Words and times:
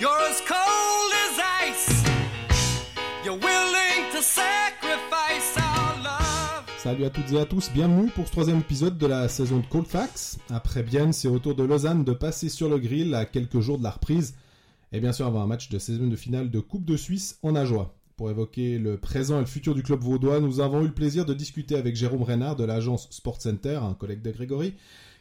You're 0.00 0.10
as 0.30 0.40
cold 0.46 1.12
as 1.26 1.40
ice. 1.66 2.04
You're 3.24 3.36
willing 3.36 4.12
to 4.12 4.22
sacrifice 4.22 5.56
our 5.56 6.00
love. 6.04 6.64
Salut 6.78 7.04
à 7.04 7.10
toutes 7.10 7.32
et 7.32 7.40
à 7.40 7.44
tous, 7.44 7.72
bienvenue 7.72 8.08
pour 8.10 8.28
ce 8.28 8.30
troisième 8.30 8.60
épisode 8.60 8.96
de 8.96 9.06
la 9.08 9.28
saison 9.28 9.58
de 9.58 9.66
Colfax. 9.66 10.38
Après 10.50 10.84
Bienne, 10.84 11.12
c'est 11.12 11.26
au 11.26 11.40
tour 11.40 11.56
de 11.56 11.64
Lausanne 11.64 12.04
de 12.04 12.12
passer 12.12 12.48
sur 12.48 12.68
le 12.68 12.78
grill 12.78 13.12
à 13.12 13.24
quelques 13.24 13.58
jours 13.58 13.76
de 13.76 13.82
la 13.82 13.90
reprise. 13.90 14.36
Et 14.92 15.00
bien 15.00 15.10
sûr, 15.10 15.26
avant 15.26 15.42
un 15.42 15.48
match 15.48 15.68
de 15.68 15.80
saison 15.80 16.06
de 16.06 16.14
finale 16.14 16.52
de 16.52 16.60
Coupe 16.60 16.84
de 16.84 16.96
Suisse 16.96 17.36
en 17.42 17.56
Ajoie. 17.56 17.92
Pour 18.16 18.30
évoquer 18.30 18.78
le 18.78 18.98
présent 18.98 19.38
et 19.38 19.40
le 19.40 19.46
futur 19.46 19.74
du 19.74 19.82
club 19.82 19.98
vaudois, 19.98 20.38
nous 20.38 20.60
avons 20.60 20.82
eu 20.82 20.86
le 20.86 20.94
plaisir 20.94 21.24
de 21.24 21.34
discuter 21.34 21.74
avec 21.74 21.96
Jérôme 21.96 22.22
Reynard 22.22 22.54
de 22.54 22.62
l'agence 22.62 23.08
Sport 23.10 23.42
Center, 23.42 23.80
un 23.82 23.94
collègue 23.94 24.22
de 24.22 24.30
Grégory, 24.30 24.74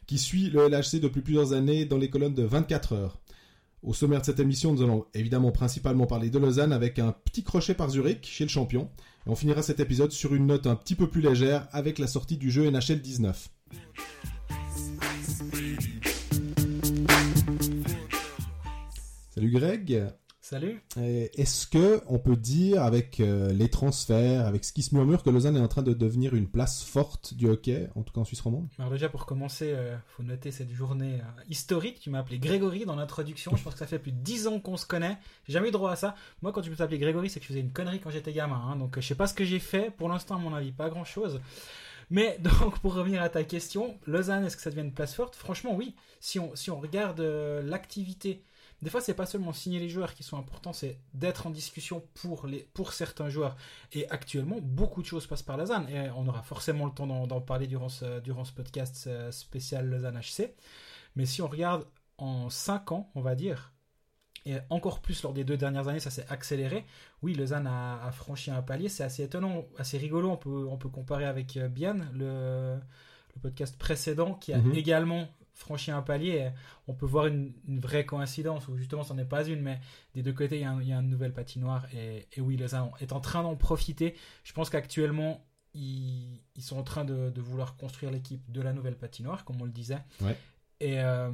qui 0.05 0.20
suit 0.20 0.52
le 0.52 0.68
LHC 0.68 1.00
depuis 1.00 1.21
plusieurs 1.21 1.54
années 1.54 1.86
dans 1.86 1.98
les 1.98 2.12
colonnes 2.12 2.36
de 2.36 2.44
24 2.44 2.94
heures. 2.94 3.18
Au 3.84 3.94
sommaire 3.94 4.21
de 4.21 4.25
cette 4.25 4.39
émission, 4.39 4.74
nous 4.74 4.82
allons 4.82 5.06
évidemment 5.14 5.52
principalement 5.52 6.07
parler 6.07 6.29
de 6.29 6.39
Lausanne 6.39 6.74
avec 6.74 6.97
un 6.97 7.11
petit 7.11 7.43
crochet 7.43 7.75
par 7.75 7.89
Zurich 7.89 8.25
chez 8.25 8.43
le 8.43 8.50
champion. 8.50 8.89
Et 9.25 9.29
on 9.29 9.36
finira 9.36 9.61
cet 9.61 9.79
épisode 9.79 10.11
sur 10.11 10.33
une 10.33 10.47
note 10.47 10.65
un 10.65 10.75
petit 10.75 10.96
peu 10.96 11.07
plus 11.07 11.21
légère 11.21 11.68
avec 11.71 12.00
la 12.00 12.07
sortie 12.07 12.38
du 12.38 12.50
jeu 12.50 12.69
NHL 12.69 13.02
19. 13.02 13.50
Salut 19.36 19.52
Greg. 19.52 20.07
Salut. 20.50 20.82
Euh, 20.96 21.28
Est-ce 21.36 21.68
que 21.68 22.01
on 22.07 22.19
peut 22.19 22.37
dire 22.37 22.82
avec 22.82 23.19
euh, 23.19 23.51
les 23.51 23.68
transferts, 23.68 24.46
avec 24.46 24.64
ce 24.64 24.71
qui 24.71 24.82
se 24.82 24.96
murmure, 24.96 25.21
que 25.21 25.29
Lausanne 25.29 25.57
est 25.57 25.60
en 25.60 25.68
train 25.68 25.82
de 25.82 25.92
devenir 25.92 26.36
une 26.36 26.47
place 26.47 26.86
forte 26.86 27.33
du 27.33 27.50
hockey, 27.50 27.89
en 27.96 28.01
tout 28.01 28.14
cas 28.14 28.21
en 28.21 28.24
Suisse 28.24 28.39
romande? 28.39 28.69
Alors 28.79 28.89
déjà 28.89 29.10
pour 29.10 29.25
commencer, 29.25 29.74
euh, 29.75 29.97
faut 30.07 30.24
noter 30.24 30.52
cette 30.52 30.71
journée 30.71 31.15
euh, 31.15 31.41
historique. 31.50 32.00
Tu 32.00 32.09
m'as 32.09 32.19
appelé 32.19 32.39
Grégory 32.39 32.86
dans 32.86 32.95
l'introduction. 32.95 33.58
Je 33.58 33.61
pense 33.61 33.73
que 33.73 33.80
ça 33.80 33.88
fait 33.88 34.00
plus 34.00 34.14
de 34.14 34.22
10 34.22 34.47
ans 34.47 34.61
qu'on 34.61 34.78
se 34.78 34.86
connaît. 34.86 35.17
J'ai 35.47 35.52
jamais 35.52 35.67
eu 35.67 35.72
droit 35.72 35.91
à 35.91 35.97
ça. 35.97 36.16
Moi, 36.41 36.53
quand 36.53 36.61
tu 36.61 36.69
peux 36.69 36.77
t'appeler 36.77 37.00
Grégory, 37.00 37.29
c'est 37.29 37.41
que 37.41 37.44
je 37.44 37.50
faisais 37.50 37.59
une 37.59 37.73
connerie 37.73 38.00
quand 38.00 38.11
j'étais 38.11 38.31
gamin. 38.31 38.55
hein. 38.55 38.77
Donc 38.77 38.97
je 38.97 39.05
sais 39.05 39.16
pas 39.16 39.27
ce 39.27 39.33
que 39.33 39.44
j'ai 39.44 39.59
fait. 39.59 39.91
Pour 39.97 40.07
l'instant, 40.07 40.35
à 40.35 40.39
mon 40.39 40.53
avis, 40.53 40.72
pas 40.72 40.89
grand 40.89 41.03
chose. 41.03 41.41
Mais 42.09 42.38
donc 42.61 42.79
pour 42.79 42.94
revenir 42.94 43.22
à 43.22 43.27
ta 43.27 43.44
question, 43.44 43.97
Lausanne, 44.05 44.45
est-ce 44.45 44.55
que 44.55 44.63
ça 44.63 44.69
devient 44.69 44.83
une 44.83 44.94
place 44.94 45.13
forte? 45.13 45.35
Franchement, 45.35 45.75
oui. 45.75 45.94
Si 46.22 46.39
on 46.39 46.55
si 46.55 46.72
on 46.72 46.79
regarde 46.79 47.19
l'activité. 47.19 48.45
Des 48.83 48.92
fois, 48.92 49.02
c'est 49.02 49.16
pas 49.16 49.25
seulement 49.25 49.53
signer 49.53 49.80
les 49.80 49.89
joueurs 49.89 50.14
qui 50.14 50.22
sont 50.22 50.38
importants, 50.38 50.72
c'est 50.73 51.00
d'être 51.16 51.47
en 51.47 51.50
discussion 51.50 52.03
pour, 52.14 52.45
les, 52.45 52.59
pour 52.75 52.94
certains 52.94 53.28
joueurs. 53.28 53.56
Et 53.92 54.08
actuellement, 54.11 54.59
beaucoup 54.61 55.02
de 55.02 55.08
choses 55.08 55.25
passent 55.25 55.42
par 55.42 55.58
Lausanne. 55.58 55.89
Et 55.89 56.09
on 56.11 56.28
aura 56.28 56.44
forcément 56.44 56.86
le 56.86 56.92
temps 56.92 57.08
d'en 57.08 57.42
parler 57.42 57.66
durant 57.66 57.89
ce, 57.89 58.19
durant 58.19 58.44
ce 58.45 58.53
podcast 58.53 59.06
euh, 59.08 59.31
spécial 59.31 59.89
Lausanne 59.89 60.19
HC. 60.19 60.53
Mais 61.16 61.25
si 61.25 61.42
on 61.42 61.47
regarde 61.47 61.88
en 62.19 62.52
5 62.52 62.92
ans, 62.92 63.09
on 63.16 63.22
va 63.22 63.34
dire, 63.34 63.73
et 64.45 64.58
encore 64.69 65.02
plus 65.02 65.23
lors 65.23 65.34
des 65.34 65.44
deux 65.44 65.58
dernières 65.58 65.88
années, 65.88 66.00
ça 66.00 66.12
s'est 66.12 66.25
accéléré. 66.30 66.86
Oui, 67.23 67.34
Lausanne 67.34 67.66
a, 67.67 68.02
a 68.06 68.12
franchi 68.12 68.52
un 68.52 68.62
palier. 68.62 68.89
C'est 68.89 69.03
assez 69.03 69.23
étonnant, 69.23 69.66
assez 69.80 69.97
rigolo. 69.97 70.30
On 70.30 70.38
peut, 70.38 70.67
on 70.69 70.78
peut 70.78 70.89
comparer 70.89 71.25
avec 71.25 71.58
euh, 71.58 71.67
Bian, 71.67 71.97
le, 72.14 72.75
le 73.36 73.41
podcast 73.41 73.75
précédent, 73.78 74.36
qui 74.36 74.53
a 74.53 74.59
Mhm. 74.59 74.73
également 74.75 75.28
franchi 75.58 75.91
un 75.91 76.02
palier. 76.02 76.52
On 76.88 76.94
peut 76.94 77.05
voir 77.05 77.27
une, 77.27 77.52
une 77.67 77.80
vraie 77.80 78.05
coïncidence, 78.05 78.67
ou 78.67 78.77
justement, 78.77 79.03
ce 79.03 79.13
n'est 79.13 79.25
pas 79.25 79.44
une, 79.45 79.61
mais 79.61 79.80
des 80.13 80.23
deux 80.23 80.33
côtés, 80.33 80.58
il 80.58 80.61
y 80.61 80.66
a, 80.66 80.72
un- 80.72 80.81
il 80.81 80.88
y 80.88 80.94
a 80.94 81.00
une 81.00 81.09
nouvelle 81.09 81.33
patinoire. 81.33 81.86
Et, 81.94 82.27
et 82.33 82.41
oui, 82.41 82.55
Lausanne 82.58 82.89
est 83.00 83.11
en 83.11 83.19
train 83.19 83.44
d'en 83.44 83.55
profiter. 83.55 84.16
Je 84.44 84.53
pense 84.53 84.69
qu'actuellement, 84.69 85.44
ils, 85.73 86.41
ils 86.55 86.63
sont 86.63 86.78
en 86.78 86.83
train 86.83 87.05
de, 87.05 87.30
de 87.30 87.41
vouloir 87.41 87.75
construire 87.75 88.11
l'équipe 88.11 88.50
de 88.52 88.61
la 88.61 88.72
nouvelle 88.72 88.97
patinoire, 88.97 89.44
comme 89.45 89.61
on 89.61 89.66
le 89.66 89.72
disait. 89.72 90.00
Ouais. 90.22 90.38
Et, 90.80 91.00
euh, 91.00 91.31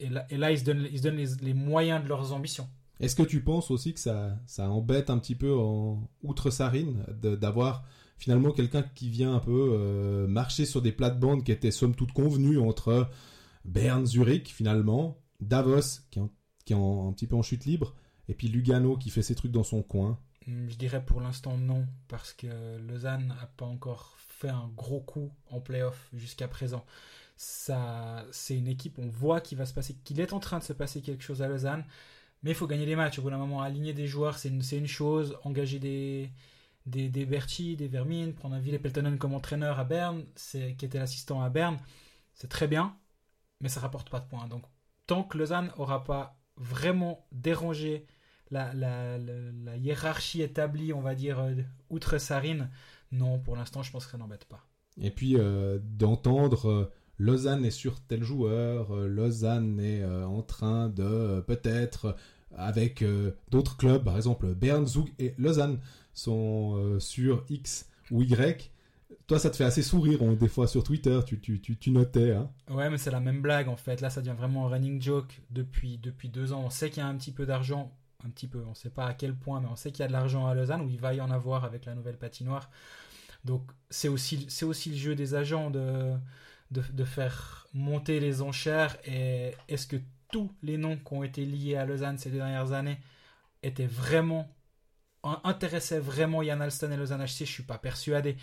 et, 0.00 0.08
là, 0.08 0.26
et 0.30 0.36
là, 0.36 0.50
ils 0.50 0.58
se 0.58 0.64
donnent, 0.64 0.86
ils 0.90 0.98
se 0.98 1.02
donnent 1.04 1.16
les, 1.16 1.34
les 1.42 1.54
moyens 1.54 2.02
de 2.02 2.08
leurs 2.08 2.32
ambitions. 2.32 2.68
Est-ce 3.00 3.16
que 3.16 3.22
tu 3.22 3.42
penses 3.42 3.70
aussi 3.70 3.94
que 3.94 4.00
ça, 4.00 4.36
ça 4.46 4.68
embête 4.68 5.10
un 5.10 5.18
petit 5.18 5.34
peu 5.34 5.56
en 5.56 6.08
outre-Sarine 6.22 7.04
d'avoir 7.08 7.84
finalement 8.22 8.52
quelqu'un 8.52 8.82
qui 8.82 9.10
vient 9.10 9.34
un 9.34 9.40
peu 9.40 9.70
euh, 9.72 10.28
marcher 10.28 10.64
sur 10.64 10.80
des 10.80 10.92
plates-bandes 10.92 11.42
qui 11.42 11.50
étaient 11.50 11.72
somme 11.72 11.96
toute 11.96 12.12
convenues 12.12 12.60
entre 12.60 13.10
Berne, 13.64 14.06
Zurich 14.06 14.54
finalement, 14.54 15.18
Davos 15.40 16.00
qui 16.12 16.20
est, 16.20 16.74
un 16.74 17.12
petit 17.12 17.26
peu 17.26 17.34
en 17.34 17.42
chute 17.42 17.64
libre, 17.64 17.96
et 18.28 18.34
puis 18.34 18.46
Lugano 18.46 18.96
qui 18.96 19.10
fait 19.10 19.22
ses 19.22 19.34
trucs 19.34 19.50
dans 19.50 19.64
son 19.64 19.82
coin 19.82 20.20
Hmm, 20.46 20.68
Je 20.68 20.76
dirais 20.76 21.04
pour 21.04 21.20
l'instant 21.20 21.56
non, 21.56 21.86
parce 22.06 22.32
que 22.32 22.78
Lausanne 22.78 23.28
n'a 23.28 23.46
pas 23.56 23.66
encore 23.66 24.16
fait 24.18 24.48
un 24.48 24.70
gros 24.76 25.00
coup 25.00 25.32
en 25.50 25.60
playoff 25.60 26.08
jusqu'à 26.12 26.46
présent. 26.46 26.84
Ça, 27.36 28.24
c'est 28.30 28.56
une 28.56 28.68
équipe, 28.68 28.98
on 29.00 29.08
voit 29.08 29.40
qu'il 29.40 29.58
va 29.58 29.66
se 29.66 29.74
passer, 29.74 29.96
qu'il 30.04 30.20
est 30.20 30.32
en 30.32 30.38
train 30.38 30.58
de 30.60 30.64
se 30.64 30.72
passer 30.72 31.02
quelque 31.02 31.24
chose 31.24 31.42
à 31.42 31.48
Lausanne, 31.48 31.84
mais 32.44 32.50
il 32.50 32.56
faut 32.56 32.68
gagner 32.68 32.86
des 32.86 32.96
matchs. 32.96 33.18
Au 33.18 33.22
bout 33.22 33.30
d'un 33.30 33.38
moment, 33.38 33.62
aligner 33.62 33.94
des 33.94 34.06
joueurs, 34.06 34.38
c'est 34.38 34.48
une 34.48 34.86
chose. 34.86 35.36
Engager 35.44 35.78
des, 35.78 36.30
des, 36.86 37.08
des 37.08 37.26
Berti, 37.26 37.76
des 37.76 37.88
Vermin, 37.88 38.32
prendre 38.32 38.54
un 38.54 38.60
Ville 38.60 38.80
Peltonen 38.80 39.18
comme 39.18 39.34
entraîneur 39.34 39.78
à 39.78 39.84
Berne, 39.84 40.24
qui 40.36 40.84
était 40.84 40.98
l'assistant 40.98 41.42
à 41.42 41.50
Berne, 41.50 41.78
c'est 42.34 42.48
très 42.48 42.68
bien, 42.68 42.96
mais 43.60 43.68
ça 43.68 43.80
rapporte 43.80 44.10
pas 44.10 44.20
de 44.20 44.26
points. 44.26 44.46
Donc, 44.48 44.64
tant 45.06 45.22
que 45.22 45.38
Lausanne 45.38 45.70
aura 45.76 46.04
pas 46.04 46.38
vraiment 46.56 47.26
dérangé 47.32 48.06
la, 48.50 49.18
hiérarchie 49.76 50.42
établie, 50.42 50.92
on 50.92 51.00
va 51.00 51.14
dire, 51.14 51.38
euh, 51.38 51.54
outre-Sarine, 51.90 52.70
non, 53.10 53.38
pour 53.38 53.56
l'instant, 53.56 53.82
je 53.82 53.90
pense 53.90 54.04
que 54.04 54.12
ça 54.12 54.18
n'embête 54.18 54.44
pas. 54.44 54.66
Et 55.00 55.10
puis 55.10 55.36
euh, 55.38 55.78
d'entendre 55.82 56.68
euh, 56.68 56.92
Lausanne 57.18 57.64
est 57.64 57.70
sur 57.70 58.00
tel 58.00 58.22
joueur, 58.22 58.94
Lausanne 58.94 59.80
est 59.80 60.04
en 60.04 60.42
train 60.42 60.88
de 60.88 61.40
peut-être 61.46 62.16
avec 62.54 63.04
d'autres 63.50 63.76
clubs, 63.76 64.02
par 64.02 64.16
exemple 64.16 64.54
Bern, 64.54 64.86
Zug 64.86 65.12
et 65.18 65.34
Lausanne 65.38 65.78
sont 66.14 66.76
euh, 66.76 67.00
sur 67.00 67.44
X 67.48 67.88
ou 68.10 68.22
Y. 68.22 68.70
Toi, 69.26 69.38
ça 69.38 69.50
te 69.50 69.56
fait 69.56 69.64
assez 69.64 69.82
sourire, 69.82 70.20
des 70.36 70.48
fois 70.48 70.66
sur 70.66 70.82
Twitter, 70.82 71.20
tu, 71.24 71.40
tu, 71.40 71.60
tu, 71.60 71.76
tu 71.76 71.90
notais. 71.90 72.32
Hein. 72.32 72.50
Ouais, 72.70 72.90
mais 72.90 72.98
c'est 72.98 73.10
la 73.10 73.20
même 73.20 73.40
blague 73.40 73.68
en 73.68 73.76
fait. 73.76 74.00
Là, 74.00 74.10
ça 74.10 74.20
devient 74.20 74.36
vraiment 74.36 74.66
un 74.66 74.70
running 74.70 75.00
joke 75.00 75.40
depuis, 75.50 75.98
depuis 75.98 76.28
deux 76.28 76.52
ans. 76.52 76.62
On 76.64 76.70
sait 76.70 76.90
qu'il 76.90 77.02
y 77.02 77.06
a 77.06 77.08
un 77.08 77.16
petit 77.16 77.32
peu 77.32 77.46
d'argent, 77.46 77.92
un 78.24 78.30
petit 78.30 78.48
peu, 78.48 78.62
on 78.68 78.74
sait 78.74 78.90
pas 78.90 79.06
à 79.06 79.14
quel 79.14 79.34
point, 79.34 79.60
mais 79.60 79.68
on 79.70 79.76
sait 79.76 79.90
qu'il 79.90 80.00
y 80.00 80.04
a 80.04 80.08
de 80.08 80.12
l'argent 80.12 80.46
à 80.46 80.54
Lausanne, 80.54 80.82
où 80.82 80.88
il 80.88 80.98
va 80.98 81.14
y 81.14 81.20
en 81.20 81.30
avoir 81.30 81.64
avec 81.64 81.84
la 81.86 81.94
nouvelle 81.94 82.18
patinoire. 82.18 82.70
Donc, 83.44 83.62
c'est 83.90 84.08
aussi, 84.08 84.46
c'est 84.48 84.64
aussi 84.64 84.90
le 84.90 84.96
jeu 84.96 85.14
des 85.14 85.34
agents 85.34 85.70
de, 85.70 86.12
de, 86.70 86.82
de 86.92 87.04
faire 87.04 87.66
monter 87.74 88.20
les 88.20 88.42
enchères. 88.42 88.96
Et 89.04 89.52
est-ce 89.68 89.86
que 89.86 89.96
tous 90.30 90.50
les 90.62 90.78
noms 90.78 90.96
qui 90.96 91.12
ont 91.12 91.22
été 91.22 91.44
liés 91.44 91.76
à 91.76 91.84
Lausanne 91.84 92.18
ces 92.18 92.30
deux 92.30 92.38
dernières 92.38 92.72
années 92.72 92.98
étaient 93.62 93.86
vraiment, 93.86 94.48
intéressaient 95.44 96.00
vraiment 96.00 96.42
Yann 96.42 96.60
Alston 96.60 96.90
et 96.90 96.96
Lausanne 96.96 97.22
HC 97.22 97.40
Je 97.40 97.44
suis 97.44 97.62
pas 97.62 97.78
persuadé. 97.78 98.36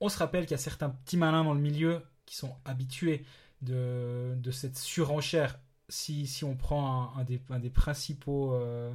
On 0.00 0.08
se 0.08 0.18
rappelle 0.18 0.44
qu'il 0.44 0.52
y 0.52 0.54
a 0.54 0.58
certains 0.58 0.90
petits 0.90 1.16
malins 1.16 1.44
dans 1.44 1.54
le 1.54 1.60
milieu 1.60 2.02
qui 2.26 2.36
sont 2.36 2.54
habitués 2.64 3.24
de, 3.62 4.34
de 4.36 4.50
cette 4.50 4.76
surenchère. 4.76 5.58
Si, 5.88 6.26
si 6.26 6.44
on 6.44 6.54
prend 6.54 7.14
un, 7.16 7.24
des, 7.24 7.70
principaux 7.70 8.52
euh, 8.54 8.92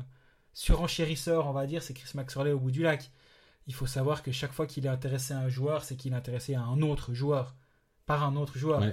surenchérisseurs, 0.53 1.47
on 1.47 1.53
va 1.53 1.66
dire, 1.66 1.81
c'est 1.81 1.94
Chris 1.94 2.11
Maxwell 2.16 2.53
au 2.53 2.59
bout 2.59 2.72
du 2.72 2.84
lac. 2.84 3.11
Il 3.67 3.73
faut 3.73 3.88
savoir 3.88 4.22
que 4.22 4.31
chaque 4.31 4.51
fois 4.51 4.67
qu'il 4.67 4.85
est 4.85 4.90
intéressé 4.90 5.34
à 5.34 5.40
un 5.40 5.50
joueur, 5.50 5.84
c'est 5.84 5.95
qu'il 5.95 6.13
est 6.13 6.16
intéressé 6.16 6.53
à 6.53 6.61
un 6.61 6.81
autre 6.81 7.13
joueur, 7.13 7.55
par 8.05 8.23
un 8.23 8.35
autre 8.35 8.57
joueur. 8.57 8.84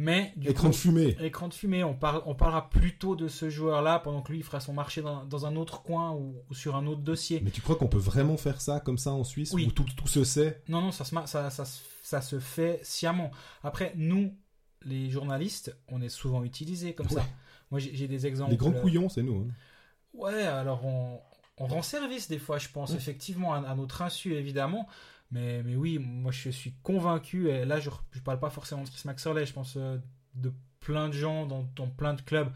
Mais 0.00 0.32
du 0.36 0.48
Écran 0.48 0.68
coup, 0.68 0.70
de 0.70 0.76
fumée. 0.76 1.16
écran 1.20 1.48
de 1.48 1.54
fumée, 1.54 1.82
on, 1.82 1.94
parle, 1.94 2.22
on 2.26 2.34
parlera 2.36 2.70
plutôt 2.70 3.16
de 3.16 3.26
ce 3.26 3.50
joueur-là 3.50 3.98
pendant 3.98 4.22
que 4.22 4.30
lui 4.30 4.38
il 4.38 4.44
fera 4.44 4.60
son 4.60 4.72
marché 4.72 5.02
dans, 5.02 5.24
dans 5.24 5.44
un 5.44 5.56
autre 5.56 5.82
coin 5.82 6.12
ou, 6.12 6.36
ou 6.48 6.54
sur 6.54 6.76
un 6.76 6.86
autre 6.86 7.00
dossier. 7.02 7.40
Mais 7.42 7.50
tu 7.50 7.60
crois 7.60 7.74
qu'on 7.76 7.88
peut 7.88 7.98
vraiment 7.98 8.36
faire 8.36 8.60
ça 8.60 8.78
comme 8.78 8.96
ça 8.98 9.10
en 9.12 9.24
Suisse 9.24 9.52
Oui. 9.52 9.66
où 9.66 9.72
tout, 9.72 9.84
tout 9.96 10.06
se 10.06 10.22
sait? 10.22 10.62
Non, 10.68 10.80
non, 10.80 10.92
ça 10.92 11.04
se, 11.04 11.14
ma- 11.14 11.26
ça, 11.26 11.50
ça, 11.50 11.64
se- 11.64 11.82
ça 12.02 12.20
se 12.22 12.38
fait 12.38 12.78
sciemment. 12.84 13.32
Après, 13.64 13.92
nous, 13.96 14.36
les 14.84 15.10
journalistes, 15.10 15.76
on 15.88 16.00
est 16.00 16.08
souvent 16.08 16.44
utilisés 16.44 16.94
comme 16.94 17.08
ça. 17.08 17.26
Moi, 17.72 17.80
j'ai 17.80 18.06
des 18.06 18.26
exemples. 18.26 18.52
Les 18.52 18.56
grands 18.56 18.70
couillons, 18.72 19.08
c'est 19.08 19.22
nous. 19.24 19.46
hein. 19.48 19.52
Ouais, 20.14 20.42
alors 20.44 20.84
on, 20.86 21.20
on 21.58 21.66
rend 21.66 21.82
service 21.82 22.28
des 22.28 22.38
fois, 22.38 22.58
je 22.58 22.68
pense, 22.68 22.90
Ouais. 22.90 22.96
effectivement, 22.96 23.52
à, 23.52 23.58
à 23.68 23.74
notre 23.74 24.02
insu, 24.02 24.34
évidemment. 24.34 24.86
Mais, 25.30 25.62
mais 25.62 25.76
oui, 25.76 25.98
moi 25.98 26.32
je 26.32 26.48
suis 26.50 26.74
convaincu, 26.82 27.50
et 27.50 27.64
là 27.66 27.80
je 27.80 27.90
ne 27.90 28.20
parle 28.20 28.40
pas 28.40 28.50
forcément 28.50 28.82
de 28.84 28.88
Chris 28.88 29.02
Maxwell, 29.04 29.46
je 29.46 29.52
pense 29.52 29.76
euh, 29.76 29.98
de 30.34 30.52
plein 30.80 31.08
de 31.08 31.12
gens 31.12 31.44
dans, 31.46 31.64
dans 31.76 31.88
plein 31.88 32.14
de 32.14 32.22
clubs. 32.22 32.50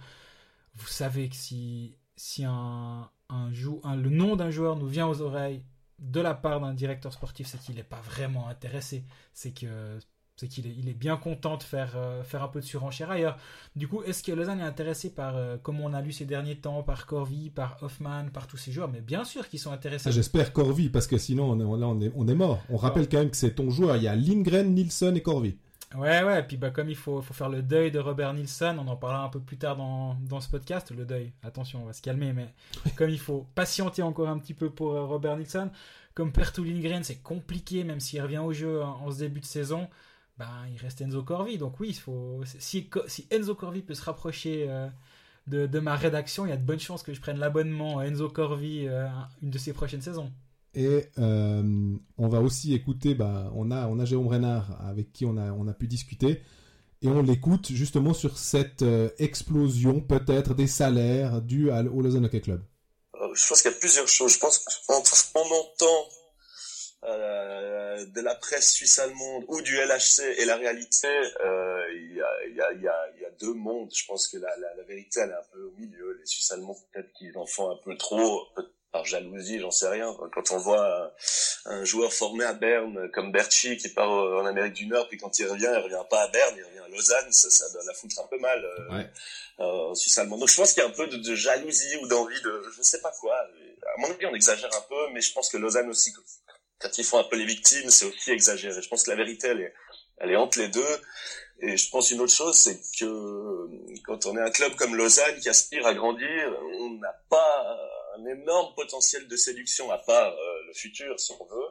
Vous 0.74 0.86
savez 0.86 1.28
que 1.28 1.36
si, 1.36 1.96
si 2.16 2.44
un, 2.44 3.10
un, 3.28 3.50
un- 3.84 3.96
le 3.96 4.08
nom 4.10 4.36
d'un 4.36 4.50
joueur 4.50 4.76
nous 4.76 4.86
vient 4.88 5.06
aux 5.06 5.20
oreilles 5.20 5.62
de 5.98 6.20
la 6.20 6.34
part 6.34 6.60
d'un 6.60 6.72
directeur 6.74 7.12
sportif, 7.12 7.46
c'est 7.46 7.60
qu'il 7.60 7.74
n'est 7.74 7.82
pas 7.84 8.00
vraiment 8.00 8.48
intéressé. 8.48 9.04
C'est 9.34 9.52
que 9.52 9.98
c'est 10.36 10.48
qu'il 10.48 10.66
est, 10.66 10.74
il 10.76 10.88
est 10.88 10.94
bien 10.94 11.16
content 11.16 11.56
de 11.56 11.62
faire, 11.62 11.92
euh, 11.96 12.22
faire 12.24 12.42
un 12.42 12.48
peu 12.48 12.60
de 12.60 12.64
surenchère 12.64 13.10
ailleurs. 13.10 13.36
Du 13.76 13.88
coup, 13.88 14.02
est-ce 14.02 14.22
que 14.22 14.32
Lausanne 14.32 14.60
est 14.60 14.64
intéressé 14.64 15.10
par, 15.10 15.36
euh, 15.36 15.56
comme 15.62 15.80
on 15.80 15.92
a 15.92 16.00
lu 16.00 16.12
ces 16.12 16.24
derniers 16.24 16.56
temps, 16.56 16.82
par 16.82 17.06
Corvi, 17.06 17.50
par 17.50 17.78
Hoffman, 17.82 18.28
par 18.32 18.46
tous 18.46 18.56
ces 18.56 18.72
joueurs? 18.72 18.88
Mais 18.88 19.00
bien 19.00 19.24
sûr 19.24 19.48
qu'ils 19.48 19.60
sont 19.60 19.72
intéressés. 19.72 20.04
Ça, 20.04 20.10
j'espère 20.10 20.52
Corvi, 20.52 20.88
parce 20.88 21.06
que 21.06 21.18
sinon, 21.18 21.50
on 21.50 21.60
est, 21.60 21.80
là, 21.80 21.86
on 21.86 22.00
est, 22.00 22.12
on 22.14 22.26
est 22.26 22.34
mort. 22.34 22.62
On 22.70 22.76
rappelle 22.76 23.08
quand 23.08 23.18
même 23.18 23.30
que 23.30 23.36
c'est 23.36 23.54
ton 23.54 23.70
joueur. 23.70 23.96
Il 23.96 24.02
y 24.02 24.08
a 24.08 24.16
Lindgren, 24.16 24.74
Nielsen 24.74 25.16
et 25.16 25.22
Corvi. 25.22 25.56
Ouais, 25.94 26.22
ouais, 26.22 26.40
et 26.40 26.42
puis 26.42 26.56
bah, 26.56 26.70
comme 26.70 26.88
il 26.88 26.96
faut, 26.96 27.20
faut 27.20 27.34
faire 27.34 27.50
le 27.50 27.62
deuil 27.62 27.90
de 27.90 27.98
Robert 27.98 28.32
Nilsson, 28.32 28.76
on 28.78 28.88
en 28.88 28.96
parlera 28.96 29.24
un 29.24 29.28
peu 29.28 29.40
plus 29.40 29.58
tard 29.58 29.76
dans, 29.76 30.14
dans 30.22 30.40
ce 30.40 30.48
podcast, 30.48 30.90
le 30.90 31.04
deuil, 31.04 31.32
attention, 31.42 31.82
on 31.82 31.86
va 31.86 31.92
se 31.92 32.00
calmer, 32.00 32.32
mais 32.32 32.54
comme 32.96 33.10
il 33.10 33.18
faut 33.18 33.46
patienter 33.54 34.00
encore 34.00 34.28
un 34.28 34.38
petit 34.38 34.54
peu 34.54 34.70
pour 34.70 34.94
euh, 34.94 35.04
Robert 35.04 35.36
Nilsson, 35.36 35.70
comme 36.14 36.32
Pertu 36.32 36.64
Lindgren, 36.64 37.04
c'est 37.04 37.22
compliqué, 37.22 37.84
même 37.84 38.00
s'il 38.00 38.22
revient 38.22 38.38
au 38.38 38.54
jeu 38.54 38.82
en, 38.82 39.02
en 39.02 39.10
ce 39.10 39.18
début 39.18 39.40
de 39.40 39.44
saison, 39.44 39.86
bah, 40.42 40.68
il 40.72 40.78
reste 40.78 41.00
Enzo 41.00 41.22
Corvi, 41.22 41.56
donc 41.56 41.78
oui, 41.78 41.88
il 41.90 41.94
faut, 42.04 42.40
si, 42.58 42.90
si 43.06 43.26
Enzo 43.30 43.54
Corvi 43.54 43.82
peut 43.82 43.94
se 43.94 44.02
rapprocher 44.02 44.66
euh, 44.68 44.88
de, 45.46 45.66
de 45.66 45.78
ma 45.78 45.94
rédaction, 45.94 46.44
il 46.46 46.48
y 46.48 46.52
a 46.52 46.56
de 46.56 46.64
bonnes 46.64 46.80
chances 46.80 47.04
que 47.04 47.14
je 47.14 47.20
prenne 47.20 47.38
l'abonnement 47.38 47.98
à 48.00 48.06
Enzo 48.06 48.28
Corvi 48.28 48.88
euh, 48.88 49.06
une 49.42 49.50
de 49.50 49.58
ses 49.58 49.72
prochaines 49.72 50.02
saisons. 50.02 50.32
Et 50.74 51.06
euh, 51.18 51.94
on 52.16 52.28
va 52.28 52.40
aussi 52.40 52.74
écouter, 52.74 53.14
bah, 53.14 53.52
on, 53.54 53.70
a, 53.70 53.86
on 53.86 54.00
a 54.00 54.04
Jérôme 54.04 54.28
Renard 54.28 54.66
avec 54.84 55.12
qui 55.12 55.24
on 55.26 55.36
a, 55.36 55.52
on 55.52 55.68
a 55.68 55.74
pu 55.74 55.86
discuter, 55.86 56.42
et 57.02 57.08
on 57.08 57.22
l'écoute 57.22 57.70
justement 57.72 58.14
sur 58.14 58.36
cette 58.36 58.82
euh, 58.82 59.10
explosion 59.18 60.00
peut-être 60.00 60.54
des 60.54 60.66
salaires 60.66 61.42
dus 61.42 61.70
à- 61.70 61.82
au 61.82 62.00
Lausanne 62.02 62.24
Hockey 62.24 62.40
Club. 62.40 62.62
Je 63.34 63.46
pense 63.48 63.62
qu'il 63.62 63.70
y 63.70 63.74
a 63.74 63.78
plusieurs 63.78 64.08
choses. 64.08 64.34
Je 64.34 64.38
pense 64.38 64.58
qu'on 65.32 65.40
entend 65.40 66.00
euh, 67.04 68.04
de 68.06 68.20
la 68.20 68.34
presse 68.34 68.70
suisse-allemande 68.72 69.44
ou 69.48 69.60
du 69.62 69.76
LHC 69.76 70.20
et 70.38 70.44
la 70.44 70.56
réalité, 70.56 71.08
euh, 71.08 71.84
il 71.94 72.16
y, 72.16 72.20
a, 72.22 72.28
il 72.48 72.56
y, 72.56 72.60
a, 72.60 72.72
il 72.72 72.82
y, 72.82 72.88
a, 72.88 73.06
y 73.20 73.24
a 73.24 73.30
deux 73.40 73.54
mondes. 73.54 73.90
Je 73.94 74.04
pense 74.06 74.28
que 74.28 74.36
la, 74.38 74.54
la, 74.58 74.74
la 74.74 74.82
vérité, 74.84 75.20
elle 75.20 75.30
est 75.30 75.34
un 75.34 75.46
peu 75.52 75.62
au 75.64 75.72
milieu. 75.78 76.16
Les 76.18 76.26
Suisses-allemands, 76.26 76.76
peut-être 76.92 77.12
qu'ils 77.14 77.36
en 77.36 77.46
font 77.46 77.70
un 77.70 77.76
peu 77.84 77.96
trop, 77.96 78.46
par 78.92 79.04
jalousie, 79.06 79.58
j'en 79.58 79.70
sais 79.70 79.88
rien. 79.88 80.14
Quand 80.34 80.50
on 80.52 80.58
voit 80.58 80.86
un, 81.66 81.72
un 81.72 81.84
joueur 81.84 82.12
formé 82.12 82.44
à 82.44 82.52
Berne 82.52 83.10
comme 83.12 83.32
Berchi 83.32 83.76
qui 83.78 83.88
part 83.88 84.10
en 84.10 84.44
Amérique 84.44 84.74
du 84.74 84.86
Nord, 84.86 85.08
puis 85.08 85.16
quand 85.18 85.38
il 85.38 85.46
revient, 85.48 85.70
il 85.72 85.78
revient 85.82 86.04
pas 86.10 86.22
à 86.24 86.28
Berne, 86.28 86.54
il 86.58 86.62
revient 86.64 86.78
à 86.80 86.88
Lausanne, 86.88 87.32
ça, 87.32 87.48
ça 87.50 87.70
doit 87.72 87.82
la 87.86 87.94
foutre 87.94 88.20
un 88.20 88.26
peu 88.26 88.38
mal. 88.38 88.62
euh, 88.64 88.94
Ouais. 88.96 89.10
euh, 89.60 89.64
en 89.90 89.94
Suisse 89.94 90.16
allemande. 90.18 90.40
Donc 90.40 90.50
je 90.50 90.56
pense 90.56 90.72
qu'il 90.74 90.82
y 90.82 90.86
a 90.86 90.88
un 90.88 90.92
peu 90.92 91.06
de, 91.06 91.16
de 91.16 91.34
jalousie 91.34 91.96
ou 92.02 92.06
d'envie 92.06 92.40
de, 92.42 92.62
je 92.76 92.82
sais 92.82 93.00
pas 93.00 93.12
quoi. 93.18 93.34
À 93.34 94.00
mon 94.00 94.10
avis, 94.10 94.26
on 94.26 94.34
exagère 94.34 94.70
un 94.76 94.80
peu, 94.88 95.08
mais 95.12 95.20
je 95.22 95.32
pense 95.32 95.48
que 95.48 95.56
Lausanne 95.56 95.88
aussi, 95.88 96.12
quand 96.82 96.98
ils 96.98 97.04
font 97.04 97.18
un 97.18 97.24
peu 97.24 97.36
les 97.36 97.46
victimes, 97.46 97.90
c'est 97.90 98.06
aussi 98.06 98.30
exagéré. 98.32 98.82
Je 98.82 98.88
pense 98.88 99.04
que 99.04 99.10
la 99.10 99.16
vérité, 99.16 99.48
elle 99.48 99.60
est, 99.60 99.74
elle 100.18 100.30
est 100.30 100.36
entre 100.36 100.58
les 100.58 100.68
deux. 100.68 101.00
Et 101.60 101.76
je 101.76 101.90
pense 101.90 102.10
une 102.10 102.20
autre 102.20 102.32
chose, 102.32 102.56
c'est 102.56 102.80
que 102.98 103.68
quand 104.04 104.26
on 104.26 104.36
est 104.36 104.40
un 104.40 104.50
club 104.50 104.74
comme 104.74 104.96
Lausanne 104.96 105.38
qui 105.40 105.48
aspire 105.48 105.86
à 105.86 105.94
grandir, 105.94 106.58
on 106.80 106.90
n'a 106.98 107.14
pas 107.30 107.78
un 108.16 108.26
énorme 108.26 108.74
potentiel 108.74 109.28
de 109.28 109.36
séduction, 109.36 109.90
à 109.90 109.98
part 109.98 110.32
euh, 110.32 110.66
le 110.66 110.74
futur, 110.74 111.18
si 111.20 111.32
on 111.38 111.44
veut. 111.44 111.68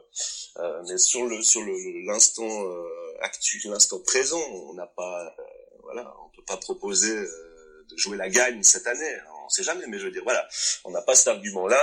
Euh, 0.58 0.82
mais 0.88 0.96
sur 0.96 1.26
le 1.26 1.42
sur 1.42 1.60
le 1.62 2.06
l'instant 2.06 2.66
euh, 2.66 2.88
actuel, 3.20 3.70
l'instant 3.70 4.00
présent, 4.00 4.42
on 4.68 4.74
n'a 4.74 4.86
pas, 4.86 5.26
euh, 5.26 5.42
voilà, 5.82 6.14
on 6.24 6.34
peut 6.34 6.44
pas 6.46 6.56
proposer 6.56 7.14
euh, 7.14 7.86
de 7.90 7.96
jouer 7.96 8.16
la 8.16 8.30
gagne 8.30 8.62
cette 8.62 8.86
année. 8.86 9.16
On 9.44 9.48
sait 9.50 9.62
jamais, 9.62 9.86
mais 9.88 9.98
je 9.98 10.06
veux 10.06 10.10
dire, 10.10 10.24
voilà, 10.24 10.48
on 10.84 10.90
n'a 10.90 11.02
pas 11.02 11.14
cet 11.14 11.28
argument-là. 11.28 11.82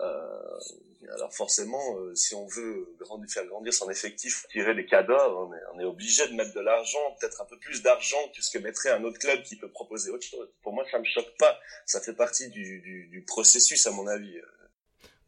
Euh, 0.00 0.58
alors 1.08 1.32
forcément, 1.32 1.96
euh, 1.98 2.14
si 2.14 2.34
on 2.34 2.46
veut 2.46 2.94
grandir, 2.98 3.28
faire 3.30 3.46
grandir 3.46 3.72
son 3.72 3.90
effectif, 3.90 4.46
tirer 4.50 4.74
des 4.74 4.86
cadors, 4.86 5.48
on 5.48 5.54
est, 5.54 5.60
on 5.74 5.80
est 5.80 5.84
obligé 5.84 6.26
de 6.28 6.34
mettre 6.34 6.54
de 6.54 6.60
l'argent, 6.60 6.98
peut-être 7.20 7.40
un 7.40 7.44
peu 7.46 7.58
plus 7.58 7.82
d'argent 7.82 8.18
que 8.34 8.42
ce 8.42 8.50
que 8.50 8.62
mettrait 8.62 8.90
un 8.90 9.02
autre 9.04 9.18
club 9.18 9.42
qui 9.42 9.56
peut 9.56 9.70
proposer 9.70 10.10
autre 10.10 10.26
chose. 10.26 10.48
Pour 10.62 10.72
moi, 10.72 10.84
ça 10.90 10.98
me 10.98 11.04
choque 11.04 11.34
pas. 11.38 11.58
Ça 11.86 12.00
fait 12.00 12.14
partie 12.14 12.48
du, 12.50 12.80
du, 12.80 13.08
du 13.08 13.22
processus, 13.24 13.86
à 13.86 13.90
mon 13.90 14.06
avis. 14.06 14.34